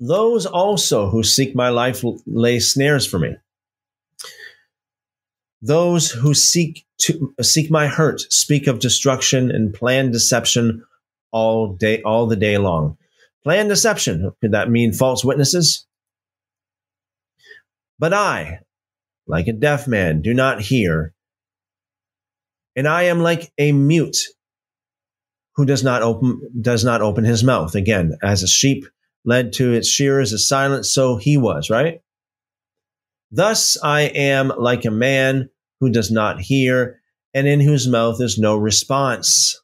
Those 0.00 0.46
also 0.46 1.08
who 1.08 1.22
seek 1.22 1.54
my 1.54 1.68
life 1.68 2.04
lay 2.26 2.58
snares 2.58 3.06
for 3.06 3.18
me. 3.18 3.36
Those 5.62 6.10
who 6.10 6.34
seek 6.34 6.84
to 6.98 7.34
seek 7.40 7.70
my 7.70 7.86
hurt 7.86 8.20
speak 8.30 8.66
of 8.66 8.80
destruction 8.80 9.50
and 9.50 9.72
plan 9.72 10.10
deception 10.10 10.84
all 11.32 11.74
day, 11.74 12.02
all 12.02 12.26
the 12.26 12.36
day 12.36 12.58
long. 12.58 12.98
Plan 13.44 13.68
deception. 13.68 14.32
Could 14.40 14.52
that 14.52 14.70
mean 14.70 14.92
false 14.92 15.24
witnesses? 15.24 15.86
But 17.98 18.12
I, 18.12 18.60
like 19.26 19.46
a 19.46 19.52
deaf 19.52 19.86
man, 19.86 20.22
do 20.22 20.34
not 20.34 20.60
hear, 20.60 21.14
and 22.74 22.88
I 22.88 23.04
am 23.04 23.20
like 23.20 23.52
a 23.58 23.72
mute 23.72 24.16
who 25.56 25.64
does 25.64 25.84
not 25.84 26.02
open 26.02 26.40
does 26.60 26.84
not 26.84 27.02
open 27.02 27.24
his 27.24 27.44
mouth. 27.44 27.74
Again, 27.74 28.16
as 28.22 28.42
a 28.42 28.48
sheep 28.48 28.86
led 29.24 29.52
to 29.54 29.72
its 29.72 29.88
shearers 29.88 30.32
is 30.32 30.48
silent, 30.48 30.86
so 30.86 31.16
he 31.16 31.36
was, 31.36 31.70
right? 31.70 32.00
Thus 33.30 33.76
I 33.82 34.02
am 34.02 34.52
like 34.58 34.84
a 34.84 34.90
man 34.90 35.50
who 35.80 35.90
does 35.90 36.10
not 36.10 36.40
hear 36.40 37.00
and 37.32 37.46
in 37.46 37.60
whose 37.60 37.88
mouth 37.88 38.20
is 38.20 38.38
no 38.38 38.56
response. 38.56 39.60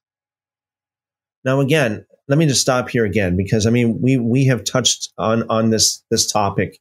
Now, 1.45 1.61
again, 1.61 2.05
let 2.31 2.39
me 2.39 2.47
just 2.47 2.61
stop 2.61 2.89
here 2.89 3.05
again 3.05 3.37
because 3.37 3.67
I 3.67 3.71
mean 3.71 4.01
we 4.01 4.17
we 4.17 4.47
have 4.47 4.63
touched 4.65 5.13
on 5.19 5.45
on 5.51 5.71
this 5.71 6.03
this 6.11 6.31
topic 6.31 6.79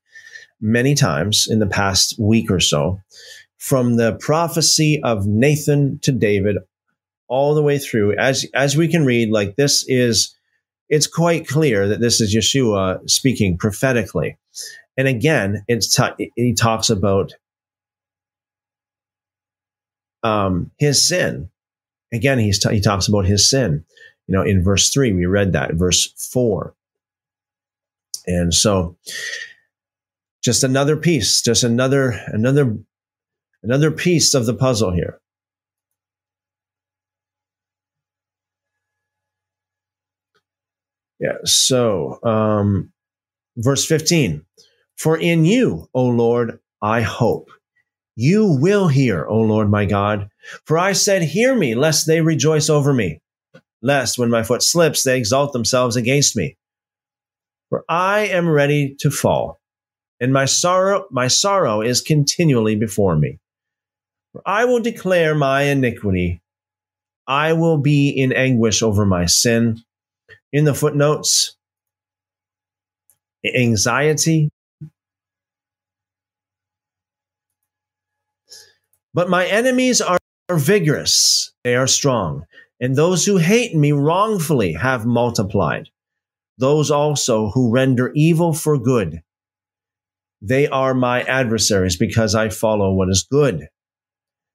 many 0.61 0.93
times 0.93 1.47
in 1.49 1.57
the 1.57 1.65
past 1.67 2.15
week 2.19 2.51
or 2.51 2.59
so, 2.59 3.01
from 3.57 3.95
the 3.95 4.15
prophecy 4.19 5.01
of 5.03 5.25
Nathan 5.25 5.99
to 6.03 6.11
David, 6.11 6.57
all 7.27 7.55
the 7.55 7.63
way 7.63 7.79
through. 7.79 8.15
As 8.15 8.45
as 8.53 8.77
we 8.77 8.87
can 8.87 9.05
read, 9.05 9.31
like 9.31 9.55
this 9.55 9.83
is 9.87 10.35
it's 10.87 11.07
quite 11.07 11.47
clear 11.47 11.87
that 11.87 11.99
this 11.99 12.21
is 12.21 12.35
Yeshua 12.35 13.09
speaking 13.09 13.57
prophetically. 13.57 14.37
And 14.97 15.07
again, 15.07 15.63
it's 15.67 15.95
t- 15.95 16.31
he 16.35 16.53
talks 16.53 16.91
about 16.91 17.33
um, 20.21 20.69
his 20.77 21.07
sin. 21.07 21.49
Again, 22.13 22.37
he's 22.37 22.59
t- 22.59 22.73
he 22.73 22.81
talks 22.81 23.07
about 23.07 23.25
his 23.25 23.49
sin. 23.49 23.85
You 24.29 24.35
know, 24.35 24.43
in 24.43 24.63
verse 24.63 24.91
three, 24.91 25.11
we 25.11 25.25
read 25.25 25.53
that. 25.53 25.73
Verse 25.73 26.05
four, 26.31 26.75
and 28.27 28.53
so 28.53 28.95
just 30.43 30.63
another 30.63 30.95
piece, 30.95 31.41
just 31.41 31.63
another 31.63 32.11
another 32.27 32.77
another 33.63 33.89
piece 33.89 34.35
of 34.35 34.45
the 34.45 34.53
puzzle 34.53 34.93
here. 34.93 35.19
Yeah. 41.19 41.37
So, 41.45 42.19
um, 42.23 42.91
verse 43.57 43.83
15 43.83 44.45
For 44.95 45.17
in 45.17 45.43
you, 45.43 45.89
O 45.95 46.05
Lord, 46.05 46.59
I 46.83 47.01
hope. 47.01 47.49
You 48.15 48.45
will 48.45 48.89
hear, 48.89 49.25
O 49.25 49.39
Lord 49.39 49.71
my 49.71 49.85
God. 49.85 50.29
For 50.65 50.77
I 50.77 50.91
said, 50.91 51.23
Hear 51.23 51.55
me, 51.55 51.73
lest 51.73 52.05
they 52.05 52.21
rejoice 52.21 52.69
over 52.69 52.93
me, 52.93 53.21
lest 53.81 54.17
when 54.17 54.29
my 54.29 54.43
foot 54.43 54.63
slips, 54.63 55.03
they 55.03 55.17
exalt 55.17 55.53
themselves 55.53 55.95
against 55.95 56.35
me. 56.35 56.57
For 57.69 57.83
I 57.87 58.21
am 58.21 58.49
ready 58.49 58.95
to 58.99 59.11
fall, 59.11 59.59
and 60.19 60.33
my 60.33 60.45
sorrow, 60.45 61.05
my 61.11 61.27
sorrow 61.27 61.81
is 61.81 62.01
continually 62.01 62.75
before 62.75 63.15
me. 63.15 63.39
For 64.33 64.41
I 64.45 64.65
will 64.65 64.79
declare 64.79 65.35
my 65.35 65.63
iniquity. 65.63 66.41
I 67.27 67.53
will 67.53 67.77
be 67.77 68.09
in 68.09 68.33
anguish 68.33 68.81
over 68.81 69.05
my 69.05 69.27
sin 69.27 69.83
in 70.51 70.65
the 70.65 70.73
footnotes 70.73 71.55
anxiety. 73.45 74.49
But 79.13 79.29
my 79.29 79.45
enemies 79.47 80.01
are, 80.01 80.17
vigorous, 80.51 81.51
they 81.63 81.75
are 81.75 81.85
strong, 81.85 82.43
and 82.79 82.95
those 82.95 83.25
who 83.25 83.37
hate 83.37 83.75
me 83.75 83.91
wrongfully 83.91 84.73
have 84.73 85.05
multiplied. 85.05 85.89
Those 86.57 86.91
also 86.91 87.49
who 87.49 87.71
render 87.71 88.11
evil 88.15 88.53
for 88.53 88.77
good. 88.77 89.21
They 90.41 90.67
are 90.67 90.93
my 90.93 91.23
adversaries 91.23 91.97
because 91.97 92.35
I 92.35 92.49
follow 92.49 92.93
what 92.93 93.09
is 93.09 93.27
good. 93.29 93.67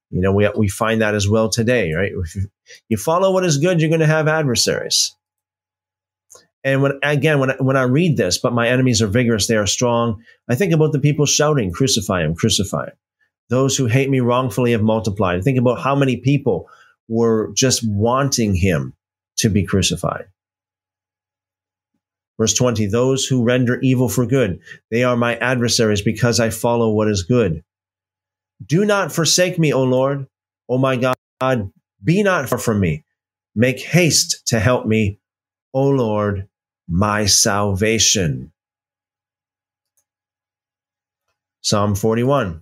You 0.09 0.21
know, 0.21 0.31
we, 0.31 0.49
we 0.55 0.67
find 0.67 1.01
that 1.01 1.15
as 1.15 1.27
well 1.27 1.49
today, 1.49 1.93
right? 1.93 2.11
If 2.13 2.45
you 2.89 2.97
follow 2.97 3.31
what 3.31 3.45
is 3.45 3.57
good, 3.57 3.81
you're 3.81 3.89
going 3.89 3.99
to 3.99 4.07
have 4.07 4.27
adversaries. 4.27 5.15
And 6.63 6.81
when 6.81 6.99
again, 7.03 7.39
when 7.39 7.51
when 7.59 7.77
I 7.77 7.83
read 7.83 8.17
this, 8.17 8.39
but 8.39 8.53
my 8.53 8.67
enemies 8.67 8.99
are 8.99 9.07
vigorous, 9.07 9.45
they 9.45 9.55
are 9.55 9.67
strong. 9.67 10.23
I 10.49 10.55
think 10.55 10.73
about 10.73 10.93
the 10.93 10.99
people 10.99 11.27
shouting, 11.27 11.71
"Crucify 11.71 12.23
him! 12.23 12.33
Crucify 12.33 12.85
him!" 12.85 12.93
Those 13.49 13.77
who 13.77 13.85
hate 13.85 14.09
me 14.09 14.19
wrongfully 14.19 14.71
have 14.71 14.81
multiplied. 14.81 15.37
I 15.37 15.41
think 15.41 15.59
about 15.59 15.79
how 15.79 15.95
many 15.95 16.17
people 16.17 16.67
were 17.07 17.51
just 17.53 17.87
wanting 17.87 18.55
him 18.55 18.93
to 19.37 19.49
be 19.49 19.65
crucified. 19.65 20.25
Verse 22.37 22.53
20, 22.53 22.87
those 22.87 23.25
who 23.25 23.43
render 23.43 23.79
evil 23.81 24.09
for 24.09 24.25
good, 24.25 24.59
they 24.91 25.03
are 25.03 25.15
my 25.15 25.37
adversaries 25.37 26.01
because 26.01 26.39
I 26.39 26.49
follow 26.49 26.91
what 26.91 27.07
is 27.07 27.23
good. 27.23 27.63
Do 28.65 28.85
not 28.85 29.11
forsake 29.11 29.57
me, 29.57 29.73
O 29.73 29.83
Lord. 29.83 30.27
O 30.67 30.77
my 30.77 30.97
God, 30.97 31.71
be 32.03 32.23
not 32.23 32.49
far 32.49 32.59
from 32.59 32.79
me. 32.79 33.03
Make 33.55 33.79
haste 33.79 34.47
to 34.47 34.59
help 34.59 34.85
me, 34.85 35.19
O 35.73 35.87
Lord, 35.87 36.47
my 36.89 37.25
salvation. 37.25 38.51
Psalm 41.61 41.95
41. 41.95 42.61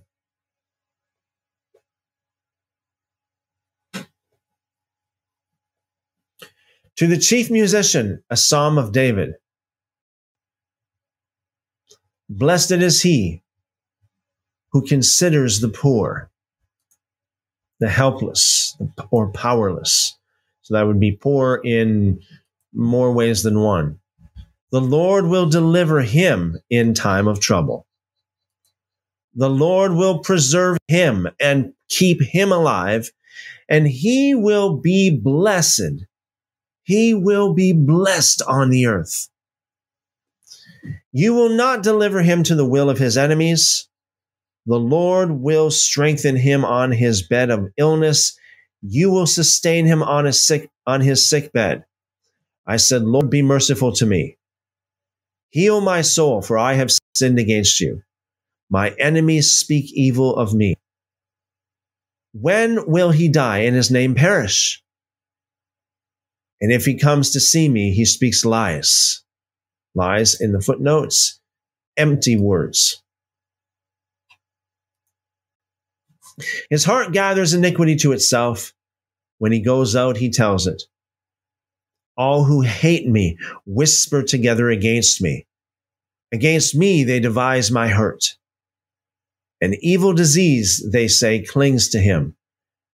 To 6.96 7.06
the 7.06 7.18
chief 7.18 7.50
musician, 7.50 8.22
a 8.30 8.36
psalm 8.36 8.78
of 8.78 8.92
David. 8.92 9.34
Blessed 12.28 12.72
is 12.72 13.02
he 13.02 13.42
who 14.72 14.86
considers 14.86 15.60
the 15.60 15.68
poor, 15.68 16.30
the 17.80 17.88
helpless, 17.88 18.76
or 19.10 19.30
powerless. 19.30 20.16
So 20.62 20.74
that 20.74 20.86
would 20.86 21.00
be 21.00 21.12
poor 21.12 21.60
in 21.64 22.20
more 22.72 23.12
ways 23.12 23.42
than 23.42 23.60
one 23.60 24.00
the 24.74 24.80
Lord 24.80 25.26
will 25.26 25.48
deliver 25.48 26.00
him 26.00 26.58
in 26.68 26.94
time 26.94 27.28
of 27.28 27.38
trouble. 27.38 27.86
The 29.32 29.48
Lord 29.48 29.92
will 29.92 30.18
preserve 30.18 30.78
him 30.88 31.28
and 31.38 31.74
keep 31.88 32.20
him 32.20 32.50
alive, 32.50 33.12
and 33.68 33.86
he 33.86 34.34
will 34.34 34.76
be 34.78 35.16
blessed. 35.16 36.06
He 36.84 37.14
will 37.14 37.54
be 37.54 37.72
blessed 37.72 38.42
on 38.46 38.70
the 38.70 38.86
earth. 38.86 39.28
You 41.12 41.34
will 41.34 41.48
not 41.48 41.82
deliver 41.82 42.22
him 42.22 42.42
to 42.44 42.54
the 42.54 42.66
will 42.66 42.90
of 42.90 42.98
his 42.98 43.16
enemies. 43.16 43.88
The 44.66 44.78
Lord 44.78 45.30
will 45.30 45.70
strengthen 45.70 46.36
him 46.36 46.64
on 46.64 46.92
his 46.92 47.26
bed 47.26 47.50
of 47.50 47.68
illness. 47.76 48.36
You 48.82 49.10
will 49.10 49.26
sustain 49.26 49.86
him 49.86 50.02
on 50.02 50.26
his 50.26 50.42
sick 50.42 50.70
on 50.86 51.00
his 51.00 51.26
sick 51.26 51.52
bed. 51.52 51.84
I 52.66 52.76
said, 52.76 53.02
Lord, 53.02 53.30
be 53.30 53.42
merciful 53.42 53.92
to 53.92 54.06
me. 54.06 54.36
Heal 55.50 55.80
my 55.80 56.02
soul, 56.02 56.42
for 56.42 56.58
I 56.58 56.74
have 56.74 56.90
sinned 57.14 57.38
against 57.38 57.80
you. 57.80 58.02
My 58.68 58.90
enemies 58.98 59.52
speak 59.52 59.92
evil 59.94 60.36
of 60.36 60.52
me. 60.52 60.74
When 62.32 62.86
will 62.90 63.12
he 63.12 63.28
die 63.28 63.58
and 63.60 63.76
his 63.76 63.90
name 63.90 64.14
perish? 64.14 64.83
And 66.60 66.72
if 66.72 66.84
he 66.84 66.98
comes 66.98 67.30
to 67.30 67.40
see 67.40 67.68
me, 67.68 67.92
he 67.92 68.04
speaks 68.04 68.44
lies. 68.44 69.22
Lies 69.94 70.40
in 70.40 70.52
the 70.52 70.60
footnotes, 70.60 71.40
empty 71.96 72.36
words. 72.36 73.02
His 76.70 76.84
heart 76.84 77.12
gathers 77.12 77.54
iniquity 77.54 77.96
to 77.96 78.12
itself. 78.12 78.72
When 79.38 79.52
he 79.52 79.60
goes 79.60 79.94
out, 79.94 80.16
he 80.16 80.30
tells 80.30 80.66
it. 80.66 80.82
All 82.16 82.44
who 82.44 82.62
hate 82.62 83.08
me 83.08 83.38
whisper 83.66 84.22
together 84.22 84.70
against 84.70 85.20
me. 85.20 85.46
Against 86.32 86.74
me 86.74 87.04
they 87.04 87.20
devise 87.20 87.70
my 87.70 87.88
hurt. 87.88 88.36
An 89.60 89.74
evil 89.80 90.12
disease, 90.12 90.84
they 90.92 91.08
say, 91.08 91.42
clings 91.42 91.88
to 91.90 91.98
him. 91.98 92.36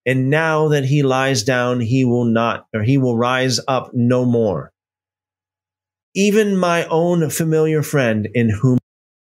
And 0.07 0.31
now 0.31 0.69
that 0.69 0.85
he 0.85 1.03
lies 1.03 1.43
down, 1.43 1.81
he 1.81 2.05
will 2.05 2.25
not, 2.25 2.67
or 2.75 2.83
he 2.83 2.99
will 2.99 3.17
rise 3.17 3.61
up 3.69 3.91
no 3.93 4.25
more. 4.25 4.73
Even 6.15 6.57
my 6.57 6.87
own 6.87 7.31
familiar 7.31 7.83
friend 7.83 8.29
in 8.35 8.49
whom 8.49 8.79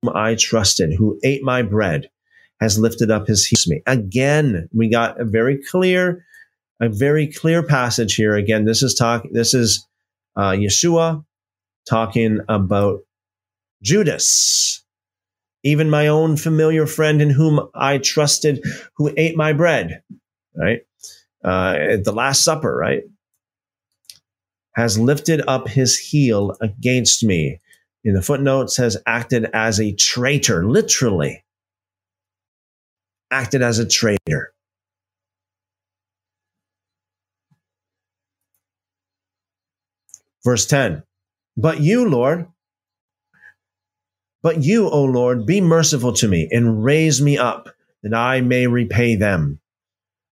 I 0.08 0.36
trusted, 0.36 0.94
who 0.94 1.20
ate 1.24 1.44
my 1.44 1.64
bread, 1.64 2.10
has 2.62 2.80
lifted 2.80 3.12
up 3.12 3.28
his 3.28 3.46
heel 3.46 3.58
me. 3.68 3.82
Again, 3.86 4.70
we 4.74 4.90
got 4.90 5.20
a 5.20 5.26
very 5.26 5.60
clear, 5.70 6.26
a 6.80 6.90
very 6.90 7.28
clear 7.32 7.64
passage 7.64 8.16
here. 8.16 8.36
Again, 8.36 8.66
this 8.66 8.84
is 8.84 8.94
talk. 8.94 9.24
This 9.32 9.54
is 9.54 9.86
uh, 10.36 10.52
Yeshua 10.52 11.26
talking 11.90 12.40
about 12.48 13.00
Judas, 13.82 14.84
even 15.64 15.90
my 15.90 16.08
own 16.08 16.38
familiar 16.38 16.86
friend 16.86 17.22
in 17.22 17.30
whom 17.30 17.68
I 17.74 17.98
trusted, 17.98 18.64
who 18.96 19.14
ate 19.18 19.36
my 19.36 19.54
bread, 19.54 20.02
right? 20.58 20.82
Uh, 21.44 21.76
at 21.78 22.04
the 22.04 22.12
Last 22.12 22.44
Supper, 22.44 22.76
right? 22.76 23.04
Has 24.76 25.00
lifted 25.00 25.42
up 25.48 25.68
his 25.68 25.98
heel 25.98 26.56
against 26.62 27.24
me. 27.24 27.60
In 28.04 28.14
the 28.14 28.22
footnotes, 28.22 28.78
has 28.78 28.98
acted 29.06 29.50
as 29.54 29.80
a 29.80 29.94
traitor, 29.94 30.66
literally. 30.66 31.44
Acted 33.32 33.62
as 33.62 33.80
a 33.80 33.88
traitor. 33.88 34.54
Verse 40.44 40.66
10 40.66 41.04
But 41.58 41.82
you, 41.82 42.08
Lord, 42.08 42.48
but 44.42 44.64
you, 44.64 44.88
O 44.88 45.04
Lord, 45.04 45.46
be 45.46 45.60
merciful 45.60 46.14
to 46.14 46.28
me 46.28 46.48
and 46.52 46.82
raise 46.82 47.22
me 47.22 47.38
up 47.38 47.68
that 48.04 48.14
I 48.14 48.40
may 48.40 48.68
repay 48.68 49.16
them. 49.16 49.60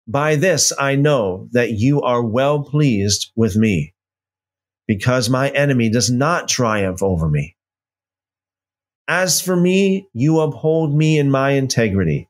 By 0.06 0.36
this 0.36 0.72
I 0.78 0.96
know 0.96 1.48
that 1.52 1.72
you 1.72 2.02
are 2.02 2.22
well 2.22 2.62
pleased 2.62 3.32
with 3.36 3.56
me, 3.56 3.94
because 4.86 5.30
my 5.30 5.48
enemy 5.50 5.90
does 5.90 6.10
not 6.10 6.48
triumph 6.48 7.02
over 7.02 7.28
me. 7.28 7.56
As 9.08 9.40
for 9.40 9.56
me, 9.56 10.08
you 10.12 10.40
uphold 10.40 10.94
me 10.94 11.18
in 11.18 11.30
my 11.30 11.50
integrity 11.50 12.28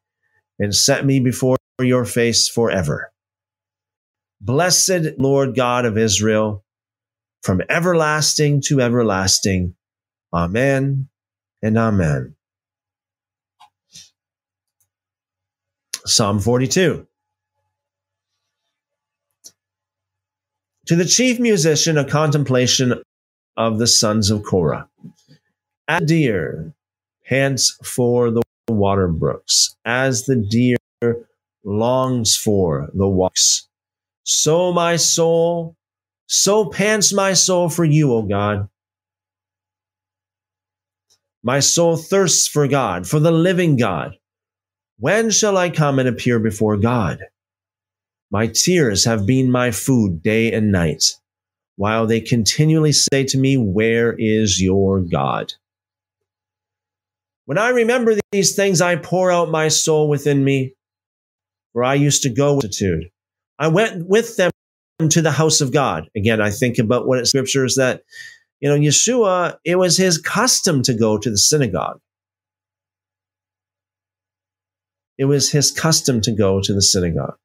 and 0.58 0.74
set 0.74 1.04
me 1.04 1.20
before 1.20 1.56
your 1.80 2.04
face 2.04 2.48
forever. 2.48 3.12
Blessed 4.40 5.18
Lord 5.18 5.54
God 5.54 5.84
of 5.84 5.98
Israel, 5.98 6.64
from 7.42 7.60
everlasting 7.68 8.62
to 8.66 8.80
everlasting. 8.80 9.74
Amen 10.32 11.08
and 11.62 11.78
amen. 11.78 12.36
Psalm 16.06 16.38
42. 16.38 17.06
To 20.86 20.96
the 20.96 21.04
chief 21.04 21.40
musician, 21.40 21.96
a 21.96 22.04
contemplation 22.04 23.02
of 23.56 23.78
the 23.78 23.86
sons 23.86 24.30
of 24.30 24.42
Korah. 24.42 24.88
As 25.88 26.02
deer 26.02 26.74
pants 27.26 27.78
for 27.82 28.30
the 28.30 28.42
water 28.68 29.08
brooks, 29.08 29.76
as 29.84 30.24
the 30.24 30.36
deer 30.36 30.76
longs 31.64 32.36
for 32.36 32.90
the 32.94 33.08
walks, 33.08 33.68
so 34.24 34.72
my 34.72 34.96
soul 34.96 35.76
so 36.26 36.66
pants 36.66 37.12
my 37.12 37.34
soul 37.34 37.68
for 37.68 37.84
you, 37.84 38.12
O 38.12 38.22
God. 38.22 38.68
My 41.42 41.60
soul 41.60 41.96
thirsts 41.96 42.48
for 42.48 42.66
God, 42.66 43.06
for 43.06 43.20
the 43.20 43.30
living 43.30 43.76
God. 43.76 44.16
When 44.98 45.30
shall 45.30 45.56
I 45.58 45.68
come 45.68 45.98
and 45.98 46.08
appear 46.08 46.38
before 46.38 46.78
God? 46.78 47.20
My 48.34 48.48
tears 48.48 49.04
have 49.04 49.26
been 49.26 49.48
my 49.48 49.70
food 49.70 50.20
day 50.20 50.52
and 50.52 50.72
night, 50.72 51.04
while 51.76 52.04
they 52.04 52.20
continually 52.20 52.90
say 52.90 53.22
to 53.26 53.38
me, 53.38 53.56
Where 53.56 54.12
is 54.18 54.60
your 54.60 55.02
God? 55.02 55.52
When 57.44 57.58
I 57.58 57.68
remember 57.68 58.16
these 58.32 58.56
things, 58.56 58.80
I 58.80 58.96
pour 58.96 59.30
out 59.30 59.52
my 59.52 59.68
soul 59.68 60.08
within 60.08 60.42
me, 60.42 60.74
for 61.72 61.84
I 61.84 61.94
used 61.94 62.24
to 62.24 62.28
go 62.28 62.56
with 62.56 62.64
attitude. 62.64 63.08
I 63.60 63.68
went 63.68 64.08
with 64.08 64.36
them 64.36 64.50
to 65.10 65.22
the 65.22 65.30
house 65.30 65.60
of 65.60 65.72
God. 65.72 66.10
Again, 66.16 66.40
I 66.40 66.50
think 66.50 66.78
about 66.78 67.06
what 67.06 67.20
it 67.20 67.26
scriptures 67.26 67.76
that, 67.76 68.02
you 68.58 68.68
know, 68.68 68.76
Yeshua, 68.76 69.58
it 69.64 69.76
was 69.76 69.96
his 69.96 70.18
custom 70.18 70.82
to 70.82 70.92
go 70.92 71.18
to 71.18 71.30
the 71.30 71.38
synagogue. 71.38 72.00
It 75.18 75.26
was 75.26 75.52
his 75.52 75.70
custom 75.70 76.20
to 76.22 76.32
go 76.32 76.60
to 76.60 76.74
the 76.74 76.82
synagogue. 76.82 77.36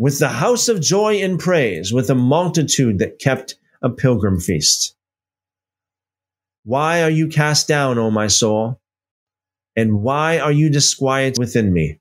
With 0.00 0.18
the 0.18 0.30
house 0.30 0.70
of 0.70 0.80
joy 0.80 1.16
and 1.16 1.38
praise, 1.38 1.92
with 1.92 2.08
a 2.08 2.14
multitude 2.14 3.00
that 3.00 3.18
kept 3.18 3.56
a 3.82 3.90
pilgrim 3.90 4.40
feast. 4.40 4.96
Why 6.64 7.02
are 7.02 7.10
you 7.10 7.28
cast 7.28 7.68
down, 7.68 7.98
O 7.98 8.10
my 8.10 8.26
soul? 8.26 8.80
And 9.76 10.00
why 10.00 10.38
are 10.38 10.52
you 10.52 10.70
disquieted 10.70 11.38
within 11.38 11.70
me? 11.74 12.00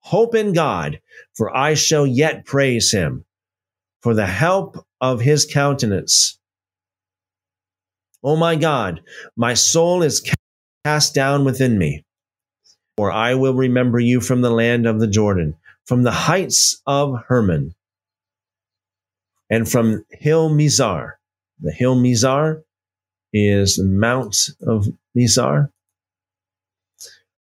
Hope 0.00 0.34
in 0.34 0.52
God, 0.52 1.00
for 1.36 1.56
I 1.56 1.74
shall 1.74 2.08
yet 2.08 2.44
praise 2.44 2.90
him 2.90 3.24
for 4.02 4.14
the 4.14 4.26
help 4.26 4.84
of 5.00 5.20
his 5.20 5.44
countenance. 5.44 6.40
O 8.24 8.34
my 8.34 8.56
God, 8.56 9.00
my 9.36 9.54
soul 9.54 10.02
is 10.02 10.28
cast 10.84 11.14
down 11.14 11.44
within 11.44 11.78
me, 11.78 12.04
for 12.96 13.12
I 13.12 13.34
will 13.34 13.54
remember 13.54 14.00
you 14.00 14.20
from 14.20 14.40
the 14.40 14.50
land 14.50 14.88
of 14.88 14.98
the 14.98 15.06
Jordan, 15.06 15.54
from 15.88 16.02
the 16.02 16.12
heights 16.12 16.82
of 16.86 17.14
Hermon, 17.28 17.74
and 19.48 19.66
from 19.66 20.04
Hill 20.10 20.50
Mizar. 20.50 21.12
The 21.60 21.72
Hill 21.72 21.96
Mizar 21.96 22.62
is 23.32 23.76
the 23.76 23.84
Mount 23.84 24.50
of 24.60 24.86
Mizar. 25.16 25.70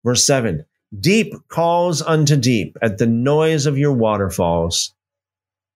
Verse 0.06 0.24
7 0.24 0.66
Deep 0.98 1.34
calls 1.50 2.02
unto 2.02 2.38
deep 2.38 2.78
at 2.82 2.98
the 2.98 3.06
noise 3.06 3.66
of 3.66 3.78
your 3.78 3.92
waterfalls. 3.92 4.96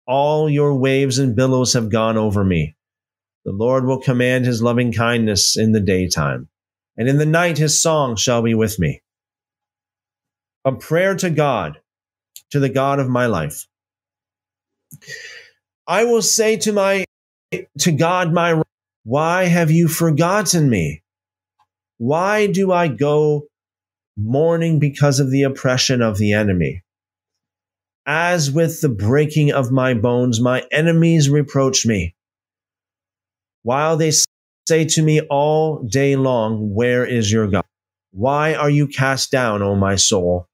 All 0.06 0.50
your 0.50 0.76
waves 0.76 1.20
and 1.20 1.38
billows 1.38 1.72
have 1.72 1.90
gone 1.90 2.18
over 2.18 2.44
me. 2.44 2.76
The 3.46 3.54
Lord 3.54 3.86
will 3.86 4.02
command 4.02 4.46
his 4.46 4.62
loving 4.62 4.92
kindness 4.92 5.56
in 5.58 5.72
the 5.72 5.80
daytime, 5.80 6.50
and 6.98 7.08
in 7.08 7.18
the 7.18 7.26
night 7.26 7.58
his 7.58 7.82
song 7.82 8.18
shall 8.18 8.42
be 8.42 8.54
with 8.54 8.78
me. 8.78 9.02
A 10.66 10.74
prayer 10.74 11.16
to 11.16 11.30
God, 11.30 11.80
to 12.52 12.60
the 12.60 12.70
God 12.70 13.00
of 13.00 13.10
my 13.10 13.26
life. 13.26 13.68
I 15.88 16.04
will 16.06 16.22
say 16.22 16.58
to 16.58 16.74
my 16.74 17.06
to 17.80 17.92
God 17.92 18.34
my 18.34 18.62
why 19.04 19.46
have 19.46 19.72
you 19.72 19.88
forgotten 19.88 20.70
me? 20.70 21.02
Why 21.98 22.48
do 22.48 22.72
I 22.72 22.88
go 22.88 23.48
mourning 24.18 24.80
because 24.80 25.20
of 25.20 25.30
the 25.30 25.44
oppression 25.44 26.02
of 26.02 26.18
the 26.18 26.34
enemy. 26.34 26.84
As 28.06 28.50
with 28.50 28.82
the 28.82 28.90
breaking 28.90 29.52
of 29.52 29.72
my 29.72 29.94
bones, 29.94 30.42
my 30.42 30.64
enemies 30.72 31.30
reproach 31.30 31.86
me. 31.86 32.16
While 33.64 33.98
they 33.98 34.12
say 34.68 34.86
to 34.86 35.02
me 35.02 35.22
all 35.22 35.84
day 35.84 36.16
long, 36.16 36.74
Where 36.74 37.06
is 37.06 37.32
your 37.32 37.48
God? 37.48 37.66
Why 38.12 38.56
are 38.56 38.70
you 38.70 38.88
cast 38.88 39.30
down, 39.30 39.62
O 39.62 39.76
my 39.76 39.96
soul? 39.96 40.47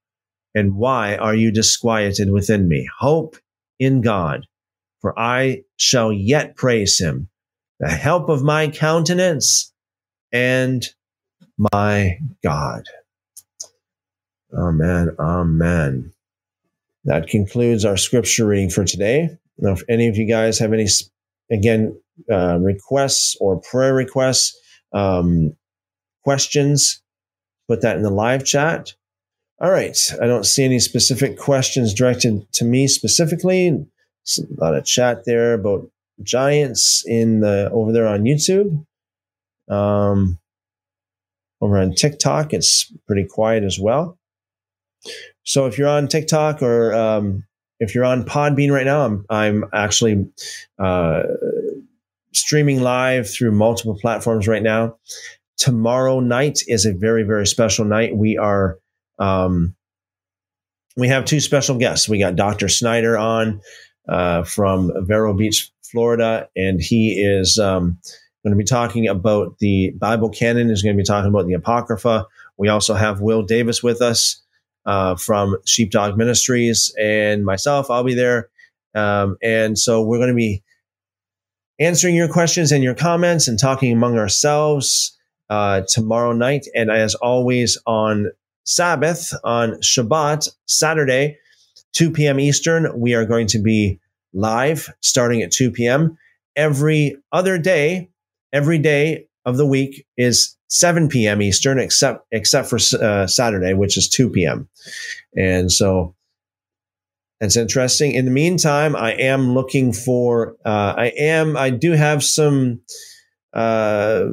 And 0.54 0.76
why 0.76 1.16
are 1.16 1.34
you 1.34 1.50
disquieted 1.50 2.30
within 2.30 2.68
me? 2.68 2.88
Hope 2.98 3.36
in 3.78 4.00
God, 4.00 4.46
for 5.00 5.18
I 5.18 5.62
shall 5.76 6.12
yet 6.12 6.56
praise 6.56 6.98
him, 6.98 7.28
the 7.80 7.88
help 7.88 8.28
of 8.28 8.42
my 8.42 8.68
countenance 8.68 9.72
and 10.32 10.84
my 11.58 12.18
God. 12.42 12.84
Amen. 14.56 15.16
Amen. 15.18 16.12
That 17.04 17.26
concludes 17.26 17.84
our 17.84 17.96
scripture 17.96 18.46
reading 18.46 18.70
for 18.70 18.84
today. 18.84 19.30
Now, 19.58 19.72
if 19.72 19.82
any 19.88 20.08
of 20.08 20.16
you 20.16 20.26
guys 20.26 20.58
have 20.58 20.72
any, 20.72 20.86
again, 21.50 22.00
uh, 22.30 22.58
requests 22.58 23.36
or 23.40 23.60
prayer 23.60 23.94
requests, 23.94 24.56
um, 24.92 25.56
questions, 26.22 27.02
put 27.68 27.82
that 27.82 27.96
in 27.96 28.02
the 28.02 28.10
live 28.10 28.44
chat. 28.44 28.94
All 29.60 29.70
right. 29.70 29.96
I 30.20 30.26
don't 30.26 30.46
see 30.46 30.64
any 30.64 30.80
specific 30.80 31.38
questions 31.38 31.94
directed 31.94 32.50
to 32.54 32.64
me 32.64 32.88
specifically. 32.88 33.68
a 33.68 33.84
lot 34.58 34.74
of 34.74 34.84
chat 34.84 35.24
there 35.24 35.54
about 35.54 35.88
giants 36.22 37.04
in 37.06 37.40
the 37.40 37.70
over 37.72 37.92
there 37.92 38.06
on 38.06 38.22
YouTube. 38.22 38.84
Um, 39.68 40.38
over 41.60 41.78
on 41.78 41.94
TikTok, 41.94 42.52
it's 42.52 42.92
pretty 43.06 43.24
quiet 43.24 43.64
as 43.64 43.78
well. 43.78 44.18
So 45.44 45.66
if 45.66 45.78
you're 45.78 45.88
on 45.88 46.08
TikTok 46.08 46.62
or 46.62 46.92
um, 46.94 47.44
if 47.80 47.94
you're 47.94 48.04
on 48.04 48.24
Podbean 48.24 48.72
right 48.72 48.86
now, 48.86 49.04
I'm 49.04 49.24
I'm 49.30 49.64
actually 49.72 50.26
uh, 50.78 51.22
streaming 52.32 52.80
live 52.82 53.30
through 53.30 53.52
multiple 53.52 53.98
platforms 54.00 54.48
right 54.48 54.62
now. 54.62 54.96
Tomorrow 55.56 56.20
night 56.20 56.60
is 56.66 56.84
a 56.84 56.92
very 56.92 57.22
very 57.22 57.46
special 57.46 57.84
night. 57.84 58.16
We 58.16 58.36
are 58.36 58.78
um, 59.18 59.74
we 60.96 61.08
have 61.08 61.24
two 61.24 61.40
special 61.40 61.76
guests. 61.76 62.08
We 62.08 62.18
got 62.18 62.36
Dr. 62.36 62.68
Snyder 62.68 63.18
on 63.18 63.60
uh, 64.08 64.44
from 64.44 64.92
Vero 65.06 65.34
Beach, 65.34 65.70
Florida, 65.82 66.48
and 66.56 66.80
he 66.80 67.20
is 67.20 67.58
um, 67.58 67.98
going 68.44 68.52
to 68.52 68.56
be 68.56 68.64
talking 68.64 69.08
about 69.08 69.58
the 69.58 69.92
Bible 69.98 70.30
canon. 70.30 70.70
Is 70.70 70.82
going 70.82 70.96
to 70.96 71.00
be 71.00 71.06
talking 71.06 71.30
about 71.30 71.46
the 71.46 71.54
Apocrypha. 71.54 72.26
We 72.56 72.68
also 72.68 72.94
have 72.94 73.20
Will 73.20 73.42
Davis 73.42 73.82
with 73.82 74.00
us 74.00 74.40
uh, 74.86 75.16
from 75.16 75.56
Sheepdog 75.66 76.16
Ministries 76.16 76.94
and 76.98 77.44
myself. 77.44 77.90
I'll 77.90 78.04
be 78.04 78.14
there, 78.14 78.50
um, 78.94 79.36
and 79.42 79.78
so 79.78 80.02
we're 80.02 80.18
going 80.18 80.28
to 80.28 80.34
be 80.34 80.62
answering 81.80 82.14
your 82.14 82.28
questions 82.28 82.70
and 82.70 82.84
your 82.84 82.94
comments 82.94 83.48
and 83.48 83.58
talking 83.58 83.92
among 83.92 84.16
ourselves 84.16 85.18
uh, 85.50 85.82
tomorrow 85.88 86.32
night. 86.32 86.66
And 86.74 86.90
as 86.90 87.16
always, 87.16 87.76
on 87.86 88.30
Sabbath, 88.64 89.32
on 89.44 89.72
Shabbat, 89.80 90.48
Saturday, 90.66 91.38
2 91.92 92.10
p.m. 92.10 92.40
Eastern, 92.40 92.98
we 92.98 93.14
are 93.14 93.24
going 93.24 93.46
to 93.48 93.58
be 93.58 94.00
live 94.32 94.92
starting 95.00 95.42
at 95.42 95.52
2 95.52 95.70
p.m. 95.70 96.18
Every 96.56 97.16
other 97.32 97.58
day, 97.58 98.10
every 98.52 98.78
day 98.78 99.26
of 99.44 99.56
the 99.56 99.66
week 99.66 100.06
is 100.16 100.56
7 100.68 101.08
p.m. 101.08 101.42
Eastern, 101.42 101.78
except 101.78 102.26
except 102.32 102.68
for 102.68 102.78
uh, 103.00 103.26
Saturday, 103.26 103.74
which 103.74 103.96
is 103.96 104.08
2 104.08 104.30
p.m. 104.30 104.68
And 105.36 105.70
so 105.70 106.14
that's 107.40 107.56
interesting. 107.56 108.12
In 108.12 108.24
the 108.24 108.30
meantime, 108.30 108.96
I 108.96 109.12
am 109.12 109.54
looking 109.54 109.92
for. 109.92 110.56
Uh, 110.64 110.94
I 110.96 111.12
am. 111.18 111.56
I 111.56 111.70
do 111.70 111.92
have 111.92 112.24
some 112.24 112.80
uh, 113.54 114.26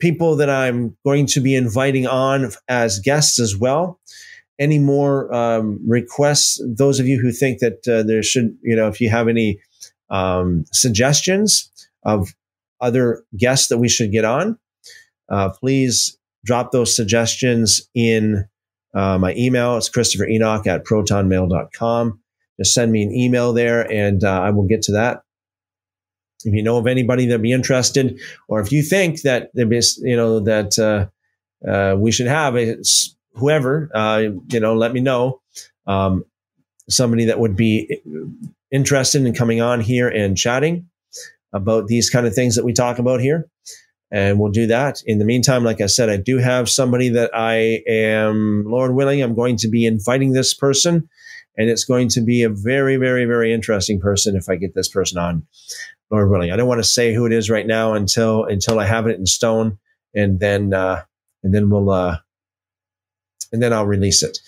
people 0.00 0.36
that 0.36 0.50
I'm 0.50 0.96
going 1.04 1.26
to 1.26 1.40
be 1.40 1.54
inviting 1.54 2.06
on 2.06 2.50
as 2.68 2.98
guests 2.98 3.38
as 3.38 3.56
well. 3.56 4.00
Any 4.58 4.78
more 4.78 5.32
um, 5.34 5.80
requests? 5.86 6.60
Those 6.66 7.00
of 7.00 7.06
you 7.06 7.18
who 7.18 7.32
think 7.32 7.60
that 7.60 7.88
uh, 7.88 8.02
there 8.02 8.22
should, 8.22 8.56
you 8.62 8.76
know, 8.76 8.88
if 8.88 9.00
you 9.00 9.08
have 9.08 9.28
any 9.28 9.60
um, 10.10 10.64
suggestions 10.72 11.70
of 12.04 12.34
other 12.80 13.24
guests 13.36 13.68
that 13.68 13.78
we 13.78 13.88
should 13.88 14.12
get 14.12 14.24
on, 14.24 14.58
uh, 15.30 15.50
please 15.50 16.18
drop 16.44 16.72
those 16.72 16.94
suggestions 16.94 17.88
in 17.94 18.44
uh, 18.94 19.16
my 19.18 19.34
email. 19.34 19.76
It's 19.76 19.88
Christopher 19.88 20.26
Enoch 20.26 20.66
at 20.66 20.84
protonmail.com. 20.84 22.20
Just 22.58 22.74
send 22.74 22.92
me 22.92 23.02
an 23.02 23.12
email 23.12 23.52
there 23.52 23.90
and 23.90 24.24
uh, 24.24 24.40
I 24.42 24.50
will 24.50 24.66
get 24.66 24.82
to 24.82 24.92
that. 24.92 25.22
If 26.44 26.54
you 26.54 26.62
know 26.62 26.78
of 26.78 26.86
anybody 26.86 27.26
that'd 27.26 27.42
be 27.42 27.52
interested, 27.52 28.18
or 28.48 28.60
if 28.60 28.72
you 28.72 28.82
think 28.82 29.22
that 29.22 29.50
you 29.54 30.16
know, 30.16 30.40
that 30.40 30.78
uh, 30.78 31.68
uh, 31.68 31.96
we 31.96 32.12
should 32.12 32.26
have 32.26 32.56
whoever, 33.34 33.90
uh, 33.94 34.24
you 34.48 34.60
know, 34.60 34.74
let 34.74 34.92
me 34.92 35.00
know. 35.00 35.40
Um, 35.86 36.24
somebody 36.88 37.26
that 37.26 37.38
would 37.38 37.56
be 37.56 38.00
interested 38.72 39.24
in 39.24 39.32
coming 39.34 39.60
on 39.60 39.80
here 39.80 40.08
and 40.08 40.36
chatting 40.36 40.88
about 41.52 41.86
these 41.86 42.10
kind 42.10 42.26
of 42.26 42.34
things 42.34 42.56
that 42.56 42.64
we 42.64 42.72
talk 42.72 42.98
about 42.98 43.20
here 43.20 43.48
and 44.10 44.38
we'll 44.38 44.50
do 44.50 44.66
that. 44.66 45.02
In 45.06 45.18
the 45.18 45.24
meantime, 45.24 45.64
like 45.64 45.80
I 45.80 45.86
said, 45.86 46.08
I 46.08 46.16
do 46.16 46.38
have 46.38 46.68
somebody 46.68 47.08
that 47.10 47.30
I 47.32 47.82
am, 47.86 48.64
Lord 48.66 48.94
willing, 48.94 49.22
I'm 49.22 49.34
going 49.34 49.56
to 49.58 49.68
be 49.68 49.86
inviting 49.86 50.32
this 50.32 50.52
person, 50.52 51.08
and 51.56 51.70
it's 51.70 51.84
going 51.84 52.08
to 52.10 52.20
be 52.20 52.42
a 52.42 52.48
very, 52.48 52.96
very, 52.96 53.24
very 53.24 53.52
interesting 53.52 54.00
person 54.00 54.36
if 54.36 54.48
I 54.48 54.56
get 54.56 54.74
this 54.74 54.88
person 54.88 55.18
on, 55.18 55.46
Lord 56.10 56.30
willing. 56.30 56.50
I 56.50 56.56
don't 56.56 56.68
want 56.68 56.80
to 56.80 56.88
say 56.88 57.14
who 57.14 57.26
it 57.26 57.32
is 57.32 57.50
right 57.50 57.66
now 57.66 57.94
until 57.94 58.44
until 58.44 58.78
I 58.78 58.86
have 58.86 59.06
it 59.06 59.18
in 59.18 59.26
stone, 59.26 59.78
and 60.14 60.40
then 60.40 60.74
uh, 60.74 61.02
and 61.42 61.54
then 61.54 61.70
we'll 61.70 61.90
uh, 61.90 62.18
and 63.52 63.62
then 63.62 63.72
I'll 63.72 63.86
release 63.86 64.22
it. 64.22 64.38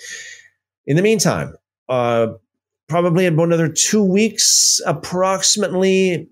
In 0.87 0.97
the 0.97 1.03
meantime, 1.03 1.55
uh, 1.89 2.29
probably 2.89 3.27
about 3.27 3.45
another 3.45 3.69
two 3.69 4.03
weeks, 4.03 4.81
approximately 4.87 6.29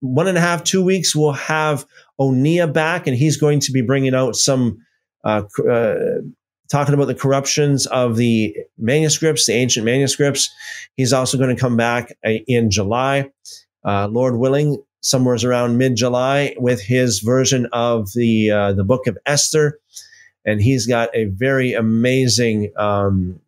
one 0.00 0.28
and 0.28 0.36
a 0.36 0.40
half, 0.40 0.62
two 0.62 0.84
weeks, 0.84 1.16
we'll 1.16 1.32
have 1.32 1.86
Onia 2.20 2.70
back, 2.72 3.06
and 3.06 3.16
he's 3.16 3.36
going 3.38 3.60
to 3.60 3.72
be 3.72 3.80
bringing 3.80 4.14
out 4.14 4.36
some, 4.36 4.78
uh, 5.24 5.42
uh, 5.68 5.94
talking 6.70 6.94
about 6.94 7.06
the 7.06 7.14
corruptions 7.14 7.86
of 7.86 8.16
the 8.16 8.54
manuscripts, 8.78 9.46
the 9.46 9.54
ancient 9.54 9.86
manuscripts. 9.86 10.50
He's 10.96 11.12
also 11.12 11.38
going 11.38 11.54
to 11.54 11.60
come 11.60 11.76
back 11.76 12.12
uh, 12.24 12.32
in 12.46 12.70
July, 12.70 13.30
uh, 13.84 14.08
Lord 14.08 14.36
willing, 14.36 14.82
somewhere 15.00 15.36
around 15.44 15.78
mid 15.78 15.96
July, 15.96 16.54
with 16.58 16.82
his 16.82 17.20
version 17.20 17.66
of 17.72 18.12
the 18.14 18.50
uh, 18.50 18.72
the 18.72 18.84
Book 18.84 19.06
of 19.06 19.18
Esther, 19.26 19.78
and 20.44 20.60
he's 20.60 20.86
got 20.86 21.14
a 21.14 21.26
very 21.26 21.72
amazing. 21.72 22.72
Um, 22.76 23.40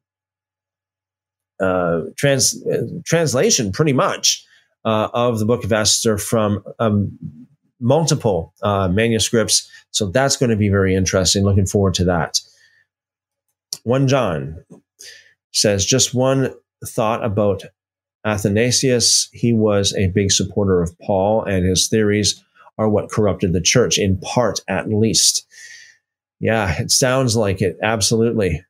uh, 1.58 2.02
trans 2.16 2.62
translation, 3.06 3.72
pretty 3.72 3.94
much, 3.94 4.44
of 4.84 5.38
the 5.38 5.46
Book 5.46 5.64
of 5.64 5.72
Esther 5.72 6.18
from 6.18 6.62
um, 6.78 7.18
multiple 7.80 8.52
uh, 8.62 8.88
manuscripts. 8.88 9.70
So 9.90 10.06
that's 10.10 10.36
going 10.36 10.50
to 10.50 10.56
be 10.56 10.68
very 10.68 10.94
interesting. 10.94 11.44
Looking 11.44 11.66
forward 11.66 11.94
to 11.94 12.04
that. 12.04 12.40
1 13.84 14.08
John 14.08 14.64
says 15.52 15.86
just 15.86 16.14
one 16.14 16.52
thought 16.84 17.24
about 17.24 17.64
Athanasius. 18.26 19.28
He 19.32 19.52
was 19.52 19.94
a 19.94 20.08
big 20.08 20.32
supporter 20.32 20.82
of 20.82 20.98
Paul, 20.98 21.44
and 21.44 21.64
his 21.64 21.88
theories 21.88 22.42
are 22.76 22.88
what 22.88 23.10
corrupted 23.10 23.52
the 23.52 23.60
church, 23.62 23.98
in 23.98 24.18
part 24.18 24.60
at 24.68 24.90
least. 24.90 25.46
Yeah, 26.40 26.74
it 26.78 26.90
sounds 26.90 27.36
like 27.36 27.62
it. 27.62 27.78
Absolutely. 27.82 28.62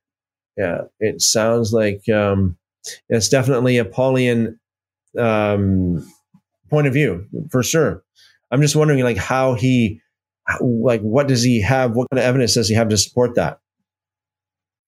Yeah, 0.56 0.82
it 1.00 1.20
sounds 1.20 1.72
like 1.72 2.08
um, 2.08 2.56
it's 3.08 3.28
definitely 3.28 3.78
a 3.78 3.84
Paulian 3.84 4.58
um, 5.18 6.06
point 6.70 6.86
of 6.86 6.92
view 6.92 7.26
for 7.50 7.62
sure. 7.62 8.02
I'm 8.50 8.62
just 8.62 8.76
wondering, 8.76 9.02
like, 9.02 9.16
how 9.16 9.54
he, 9.54 10.00
like, 10.60 11.00
what 11.00 11.26
does 11.26 11.42
he 11.42 11.60
have? 11.62 11.92
What 11.96 12.08
kind 12.10 12.20
of 12.20 12.24
evidence 12.24 12.54
does 12.54 12.68
he 12.68 12.74
have 12.74 12.90
to 12.90 12.96
support 12.96 13.34
that? 13.34 13.58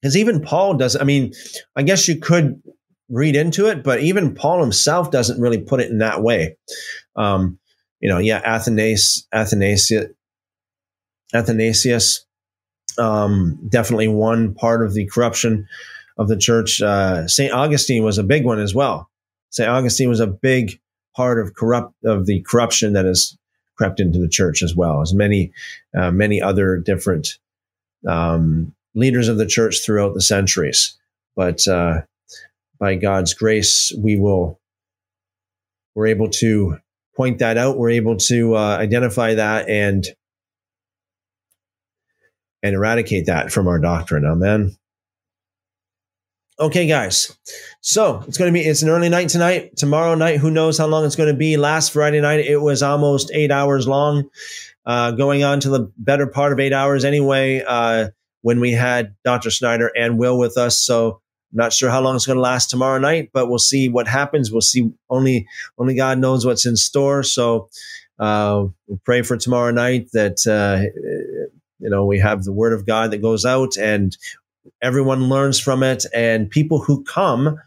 Because 0.01 0.17
even 0.17 0.41
Paul 0.41 0.75
does. 0.75 0.95
I 0.95 1.03
mean, 1.03 1.33
I 1.75 1.83
guess 1.83 2.07
you 2.07 2.21
could 2.21 2.63
read 3.09 3.37
into 3.37 3.67
it, 3.67 3.83
but 3.83 4.01
even 4.01 4.35
Paul 4.35 4.61
himself 4.61 5.11
doesn't 5.11 5.41
really 5.41 5.61
put 5.61 5.81
it 5.81 5.91
in 5.91 5.99
that 5.99 6.23
way. 6.23 6.57
Um, 7.17 7.59
you 8.01 8.09
know, 8.09 8.19
yeah, 8.19 8.41
Athanasius, 8.45 9.27
Athanasius, 9.33 10.07
Athanasius, 11.35 12.25
um, 12.99 13.59
definitely 13.69 14.09
one 14.09 14.55
part 14.55 14.85
of 14.85 14.95
the 14.95 15.07
corruption 15.07 15.67
of 16.17 16.29
the 16.29 16.37
church. 16.37 16.83
Uh, 16.83 17.27
Saint 17.27 17.53
Augustine 17.53 18.05
was 18.05 18.19
a 18.19 18.25
big 18.25 18.45
one 18.45 18.59
as 18.59 18.75
well. 18.75 19.09
Saint 19.51 19.69
Augustine 19.69 20.09
was 20.09 20.21
a 20.21 20.27
big 20.27 20.79
part 21.17 21.41
of 21.41 21.55
corrupt 21.55 21.95
of 22.05 22.27
the 22.27 22.43
corruption 22.43 22.93
that 22.93 23.05
has 23.05 23.37
crept 23.77 24.01
into 24.01 24.19
the 24.19 24.29
church 24.29 24.63
as 24.63 24.75
well 24.75 25.01
as 25.01 25.15
many, 25.15 25.53
uh, 25.97 26.11
many 26.11 26.43
other 26.43 26.77
different 26.77 27.39
um, 28.07 28.75
leaders 28.95 29.29
of 29.29 29.39
the 29.39 29.47
church 29.47 29.85
throughout 29.85 30.15
the 30.15 30.21
centuries. 30.21 30.97
But 31.37 31.67
uh, 31.69 32.03
by 32.79 32.95
God's 32.95 33.35
grace, 33.35 33.93
we 33.97 34.17
will 34.17 34.61
we're 35.95 36.07
able 36.07 36.31
to 36.31 36.79
point 37.17 37.41
that 37.41 37.57
out. 37.57 37.77
We're 37.77 37.91
able 37.91 38.17
to 38.17 38.55
uh, 38.55 38.77
identify 38.79 39.35
that 39.35 39.69
and 39.69 40.07
and 42.63 42.75
eradicate 42.75 43.27
that 43.27 43.53
from 43.53 43.67
our 43.67 43.81
doctrine. 43.81 44.25
Amen. 44.25 44.77
Okay, 46.61 46.87
guys. 46.87 47.37
So 47.81 48.23
it's 48.27 48.37
going 48.37 48.53
to 48.53 48.57
be 48.59 48.65
it's 48.65 48.83
an 48.83 48.89
early 48.89 49.09
night 49.09 49.29
tonight. 49.29 49.77
Tomorrow 49.77 50.15
night, 50.15 50.39
who 50.39 50.51
knows 50.51 50.79
how 50.79 50.87
long 50.87 51.05
it's 51.05 51.17
going 51.17 51.33
to 51.33 51.37
be? 51.37 51.57
Last 51.57 51.93
Friday 51.93 52.21
night, 52.21 52.41
it 52.41 52.61
was 52.61 52.83
almost 52.83 53.31
eight 53.33 53.51
hours 53.51 53.87
long, 53.87 54.29
uh, 54.87 55.13
going 55.13 55.45
on 55.45 55.61
to 55.61 55.69
the 55.69 55.93
better 55.99 56.27
part 56.27 56.53
of 56.53 56.61
eight 56.61 56.73
hours 56.73 57.05
anyway. 57.05 57.63
Uh, 57.67 58.11
when 58.43 58.61
we 58.61 58.71
had 58.71 59.17
Dr. 59.25 59.51
Snyder 59.51 59.91
and 59.97 60.17
Will 60.17 60.39
with 60.39 60.57
us, 60.57 60.81
so 60.81 61.21
not 61.53 61.73
sure 61.73 61.91
how 61.91 62.01
long 62.01 62.17
it's 62.17 62.27
going 62.27 62.37
to 62.37 62.43
last 62.43 62.69
tomorrow 62.71 62.99
night, 62.99 63.31
but 63.33 63.49
we'll 63.49 63.59
see 63.59 63.89
what 63.89 64.07
happens. 64.07 64.53
We'll 64.53 64.61
see. 64.61 64.91
Only 65.09 65.47
only 65.79 65.95
God 65.95 66.19
knows 66.19 66.45
what's 66.45 66.67
in 66.67 66.77
store. 66.77 67.23
So 67.23 67.69
uh, 68.19 68.67
we'll 68.87 69.01
pray 69.05 69.23
for 69.23 69.37
tomorrow 69.37 69.71
night 69.71 70.11
that 70.13 70.47
uh, 70.47 70.85
you 71.79 71.91
know 71.91 72.05
we 72.05 72.19
have 72.19 72.45
the 72.45 72.53
Word 72.53 72.73
of 72.73 72.87
God 72.87 73.11
that 73.11 73.23
goes 73.23 73.45
out 73.45 73.77
and 73.77 74.17
everyone 74.83 75.29
learns 75.29 75.59
from 75.59 75.83
it, 75.83 76.05
and 76.15 76.51
people 76.51 76.81
who 76.81 77.03
come, 77.05 77.59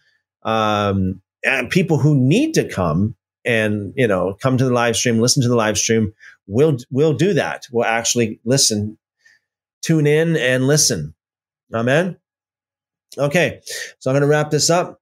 um, 0.44 1.22
and 1.44 1.70
people 1.70 1.98
who 1.98 2.16
need 2.16 2.54
to 2.54 2.68
come 2.68 3.16
and 3.44 3.94
you 3.96 4.08
know 4.08 4.38
come 4.42 4.58
to 4.58 4.66
the 4.66 4.74
live 4.74 4.96
stream, 4.96 5.20
listen 5.20 5.42
to 5.42 5.50
the 5.50 5.56
live 5.56 5.78
stream, 5.78 6.14
will 6.48 6.78
will 6.92 7.14
do 7.14 7.34
that. 7.34 7.68
We'll 7.72 7.86
actually 7.86 8.40
listen, 8.46 8.98
tune 9.82 10.06
in, 10.06 10.38
and 10.38 10.68
listen. 10.68 11.16
Amen. 11.74 12.18
Okay, 13.18 13.62
so 14.00 14.10
I'm 14.10 14.14
going 14.14 14.22
to 14.22 14.28
wrap 14.28 14.52
this 14.52 14.70
up. 14.70 15.02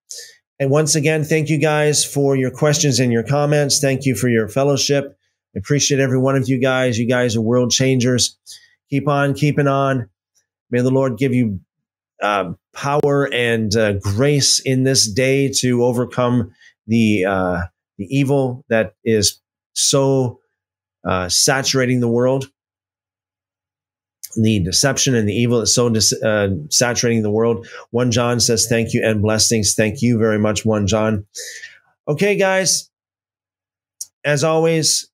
And 0.60 0.70
once 0.70 0.95
again, 0.95 1.24
thank 1.24 1.49
you 1.49 1.57
guys 1.57 2.03
for 2.03 2.36
your 2.36 2.51
questions 2.51 2.99
and 2.99 3.14
your 3.14 3.24
comments. 3.24 3.80
Thank 3.80 4.05
you 4.05 4.16
for 4.16 4.28
your 4.28 4.47
fellowship. 4.49 5.18
I 5.55 5.60
appreciate 5.60 6.01
every 6.01 6.18
one 6.18 6.36
of 6.36 6.49
you 6.49 6.60
guys. 6.60 6.97
You 6.97 7.07
guys 7.07 7.36
are 7.36 7.41
world 7.41 7.72
changers. 7.72 8.38
Keep 8.89 9.07
on 9.07 9.34
keeping 9.34 9.68
on. 9.68 10.10
May 10.70 10.82
the 10.82 10.91
Lord 10.91 11.18
give 11.18 11.34
you 11.34 11.60
uh, 12.22 12.53
power 12.74 13.32
and 13.32 13.76
uh, 13.76 13.93
grace 13.93 14.60
in 14.60 14.84
this 14.84 15.10
day 15.12 15.49
to 15.60 15.84
overcome 15.84 16.51
the 16.88 17.26
uh, 17.26 17.62
the 17.97 18.05
evil 18.05 18.66
that 18.70 18.93
is 19.05 19.39
so 19.74 20.39
uh, 21.07 21.30
saturating 21.30 21.99
the 21.99 22.07
world 22.07 22.49
the 24.36 24.60
deception 24.64 25.16
and 25.16 25.28
the 25.28 25.34
evil 25.34 25.60
that's 25.60 25.74
so 25.74 25.90
dis- 25.90 26.22
uh, 26.22 26.50
saturating 26.70 27.24
the 27.24 27.32
world. 27.32 27.68
One 27.92 28.12
John 28.12 28.40
says, 28.40 28.68
Thank 28.68 28.94
you 28.94 29.04
and 29.04 29.22
blessings. 29.22 29.74
Thank 29.76 30.02
you 30.02 30.18
very 30.18 30.40
much, 30.40 30.66
One 30.66 30.88
John. 30.88 31.26
Okay, 32.08 32.36
guys, 32.36 32.90
as 34.24 34.44
always, 34.44 35.10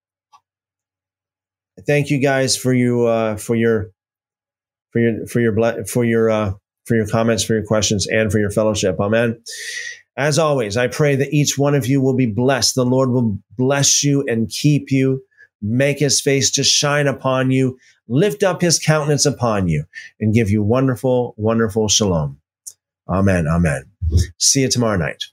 thank 1.85 2.09
you 2.09 2.19
guys 2.19 2.55
for 2.55 2.73
you 2.73 3.05
uh, 3.05 3.35
for 3.37 3.55
your 3.55 3.91
for 4.91 4.99
your 4.99 5.27
for 5.27 5.39
your 5.39 5.85
for 5.85 6.03
your 6.03 6.29
uh, 6.29 6.53
for 6.85 6.95
your 6.95 7.07
comments, 7.07 7.43
for 7.43 7.53
your 7.53 7.65
questions, 7.65 8.07
and 8.07 8.31
for 8.31 8.39
your 8.39 8.51
fellowship. 8.51 8.99
Amen. 8.99 9.41
As 10.17 10.39
always, 10.39 10.77
I 10.77 10.87
pray 10.87 11.15
that 11.17 11.33
each 11.33 11.57
one 11.57 11.75
of 11.75 11.87
you 11.87 12.01
will 12.01 12.15
be 12.15 12.25
blessed. 12.25 12.75
The 12.75 12.85
Lord 12.85 13.09
will 13.09 13.37
bless 13.57 14.03
you 14.03 14.23
and 14.27 14.49
keep 14.49 14.89
you, 14.89 15.21
make 15.61 15.99
his 15.99 16.21
face 16.21 16.51
to 16.51 16.63
shine 16.63 17.07
upon 17.07 17.51
you, 17.51 17.77
lift 18.07 18.43
up 18.43 18.61
his 18.61 18.79
countenance 18.79 19.25
upon 19.25 19.67
you, 19.67 19.85
and 20.19 20.33
give 20.33 20.49
you 20.49 20.63
wonderful, 20.63 21.33
wonderful 21.37 21.87
shalom. 21.87 22.39
Amen. 23.07 23.47
Amen. 23.47 23.91
See 24.37 24.61
you 24.61 24.69
tomorrow 24.69 24.97
night. 24.97 25.23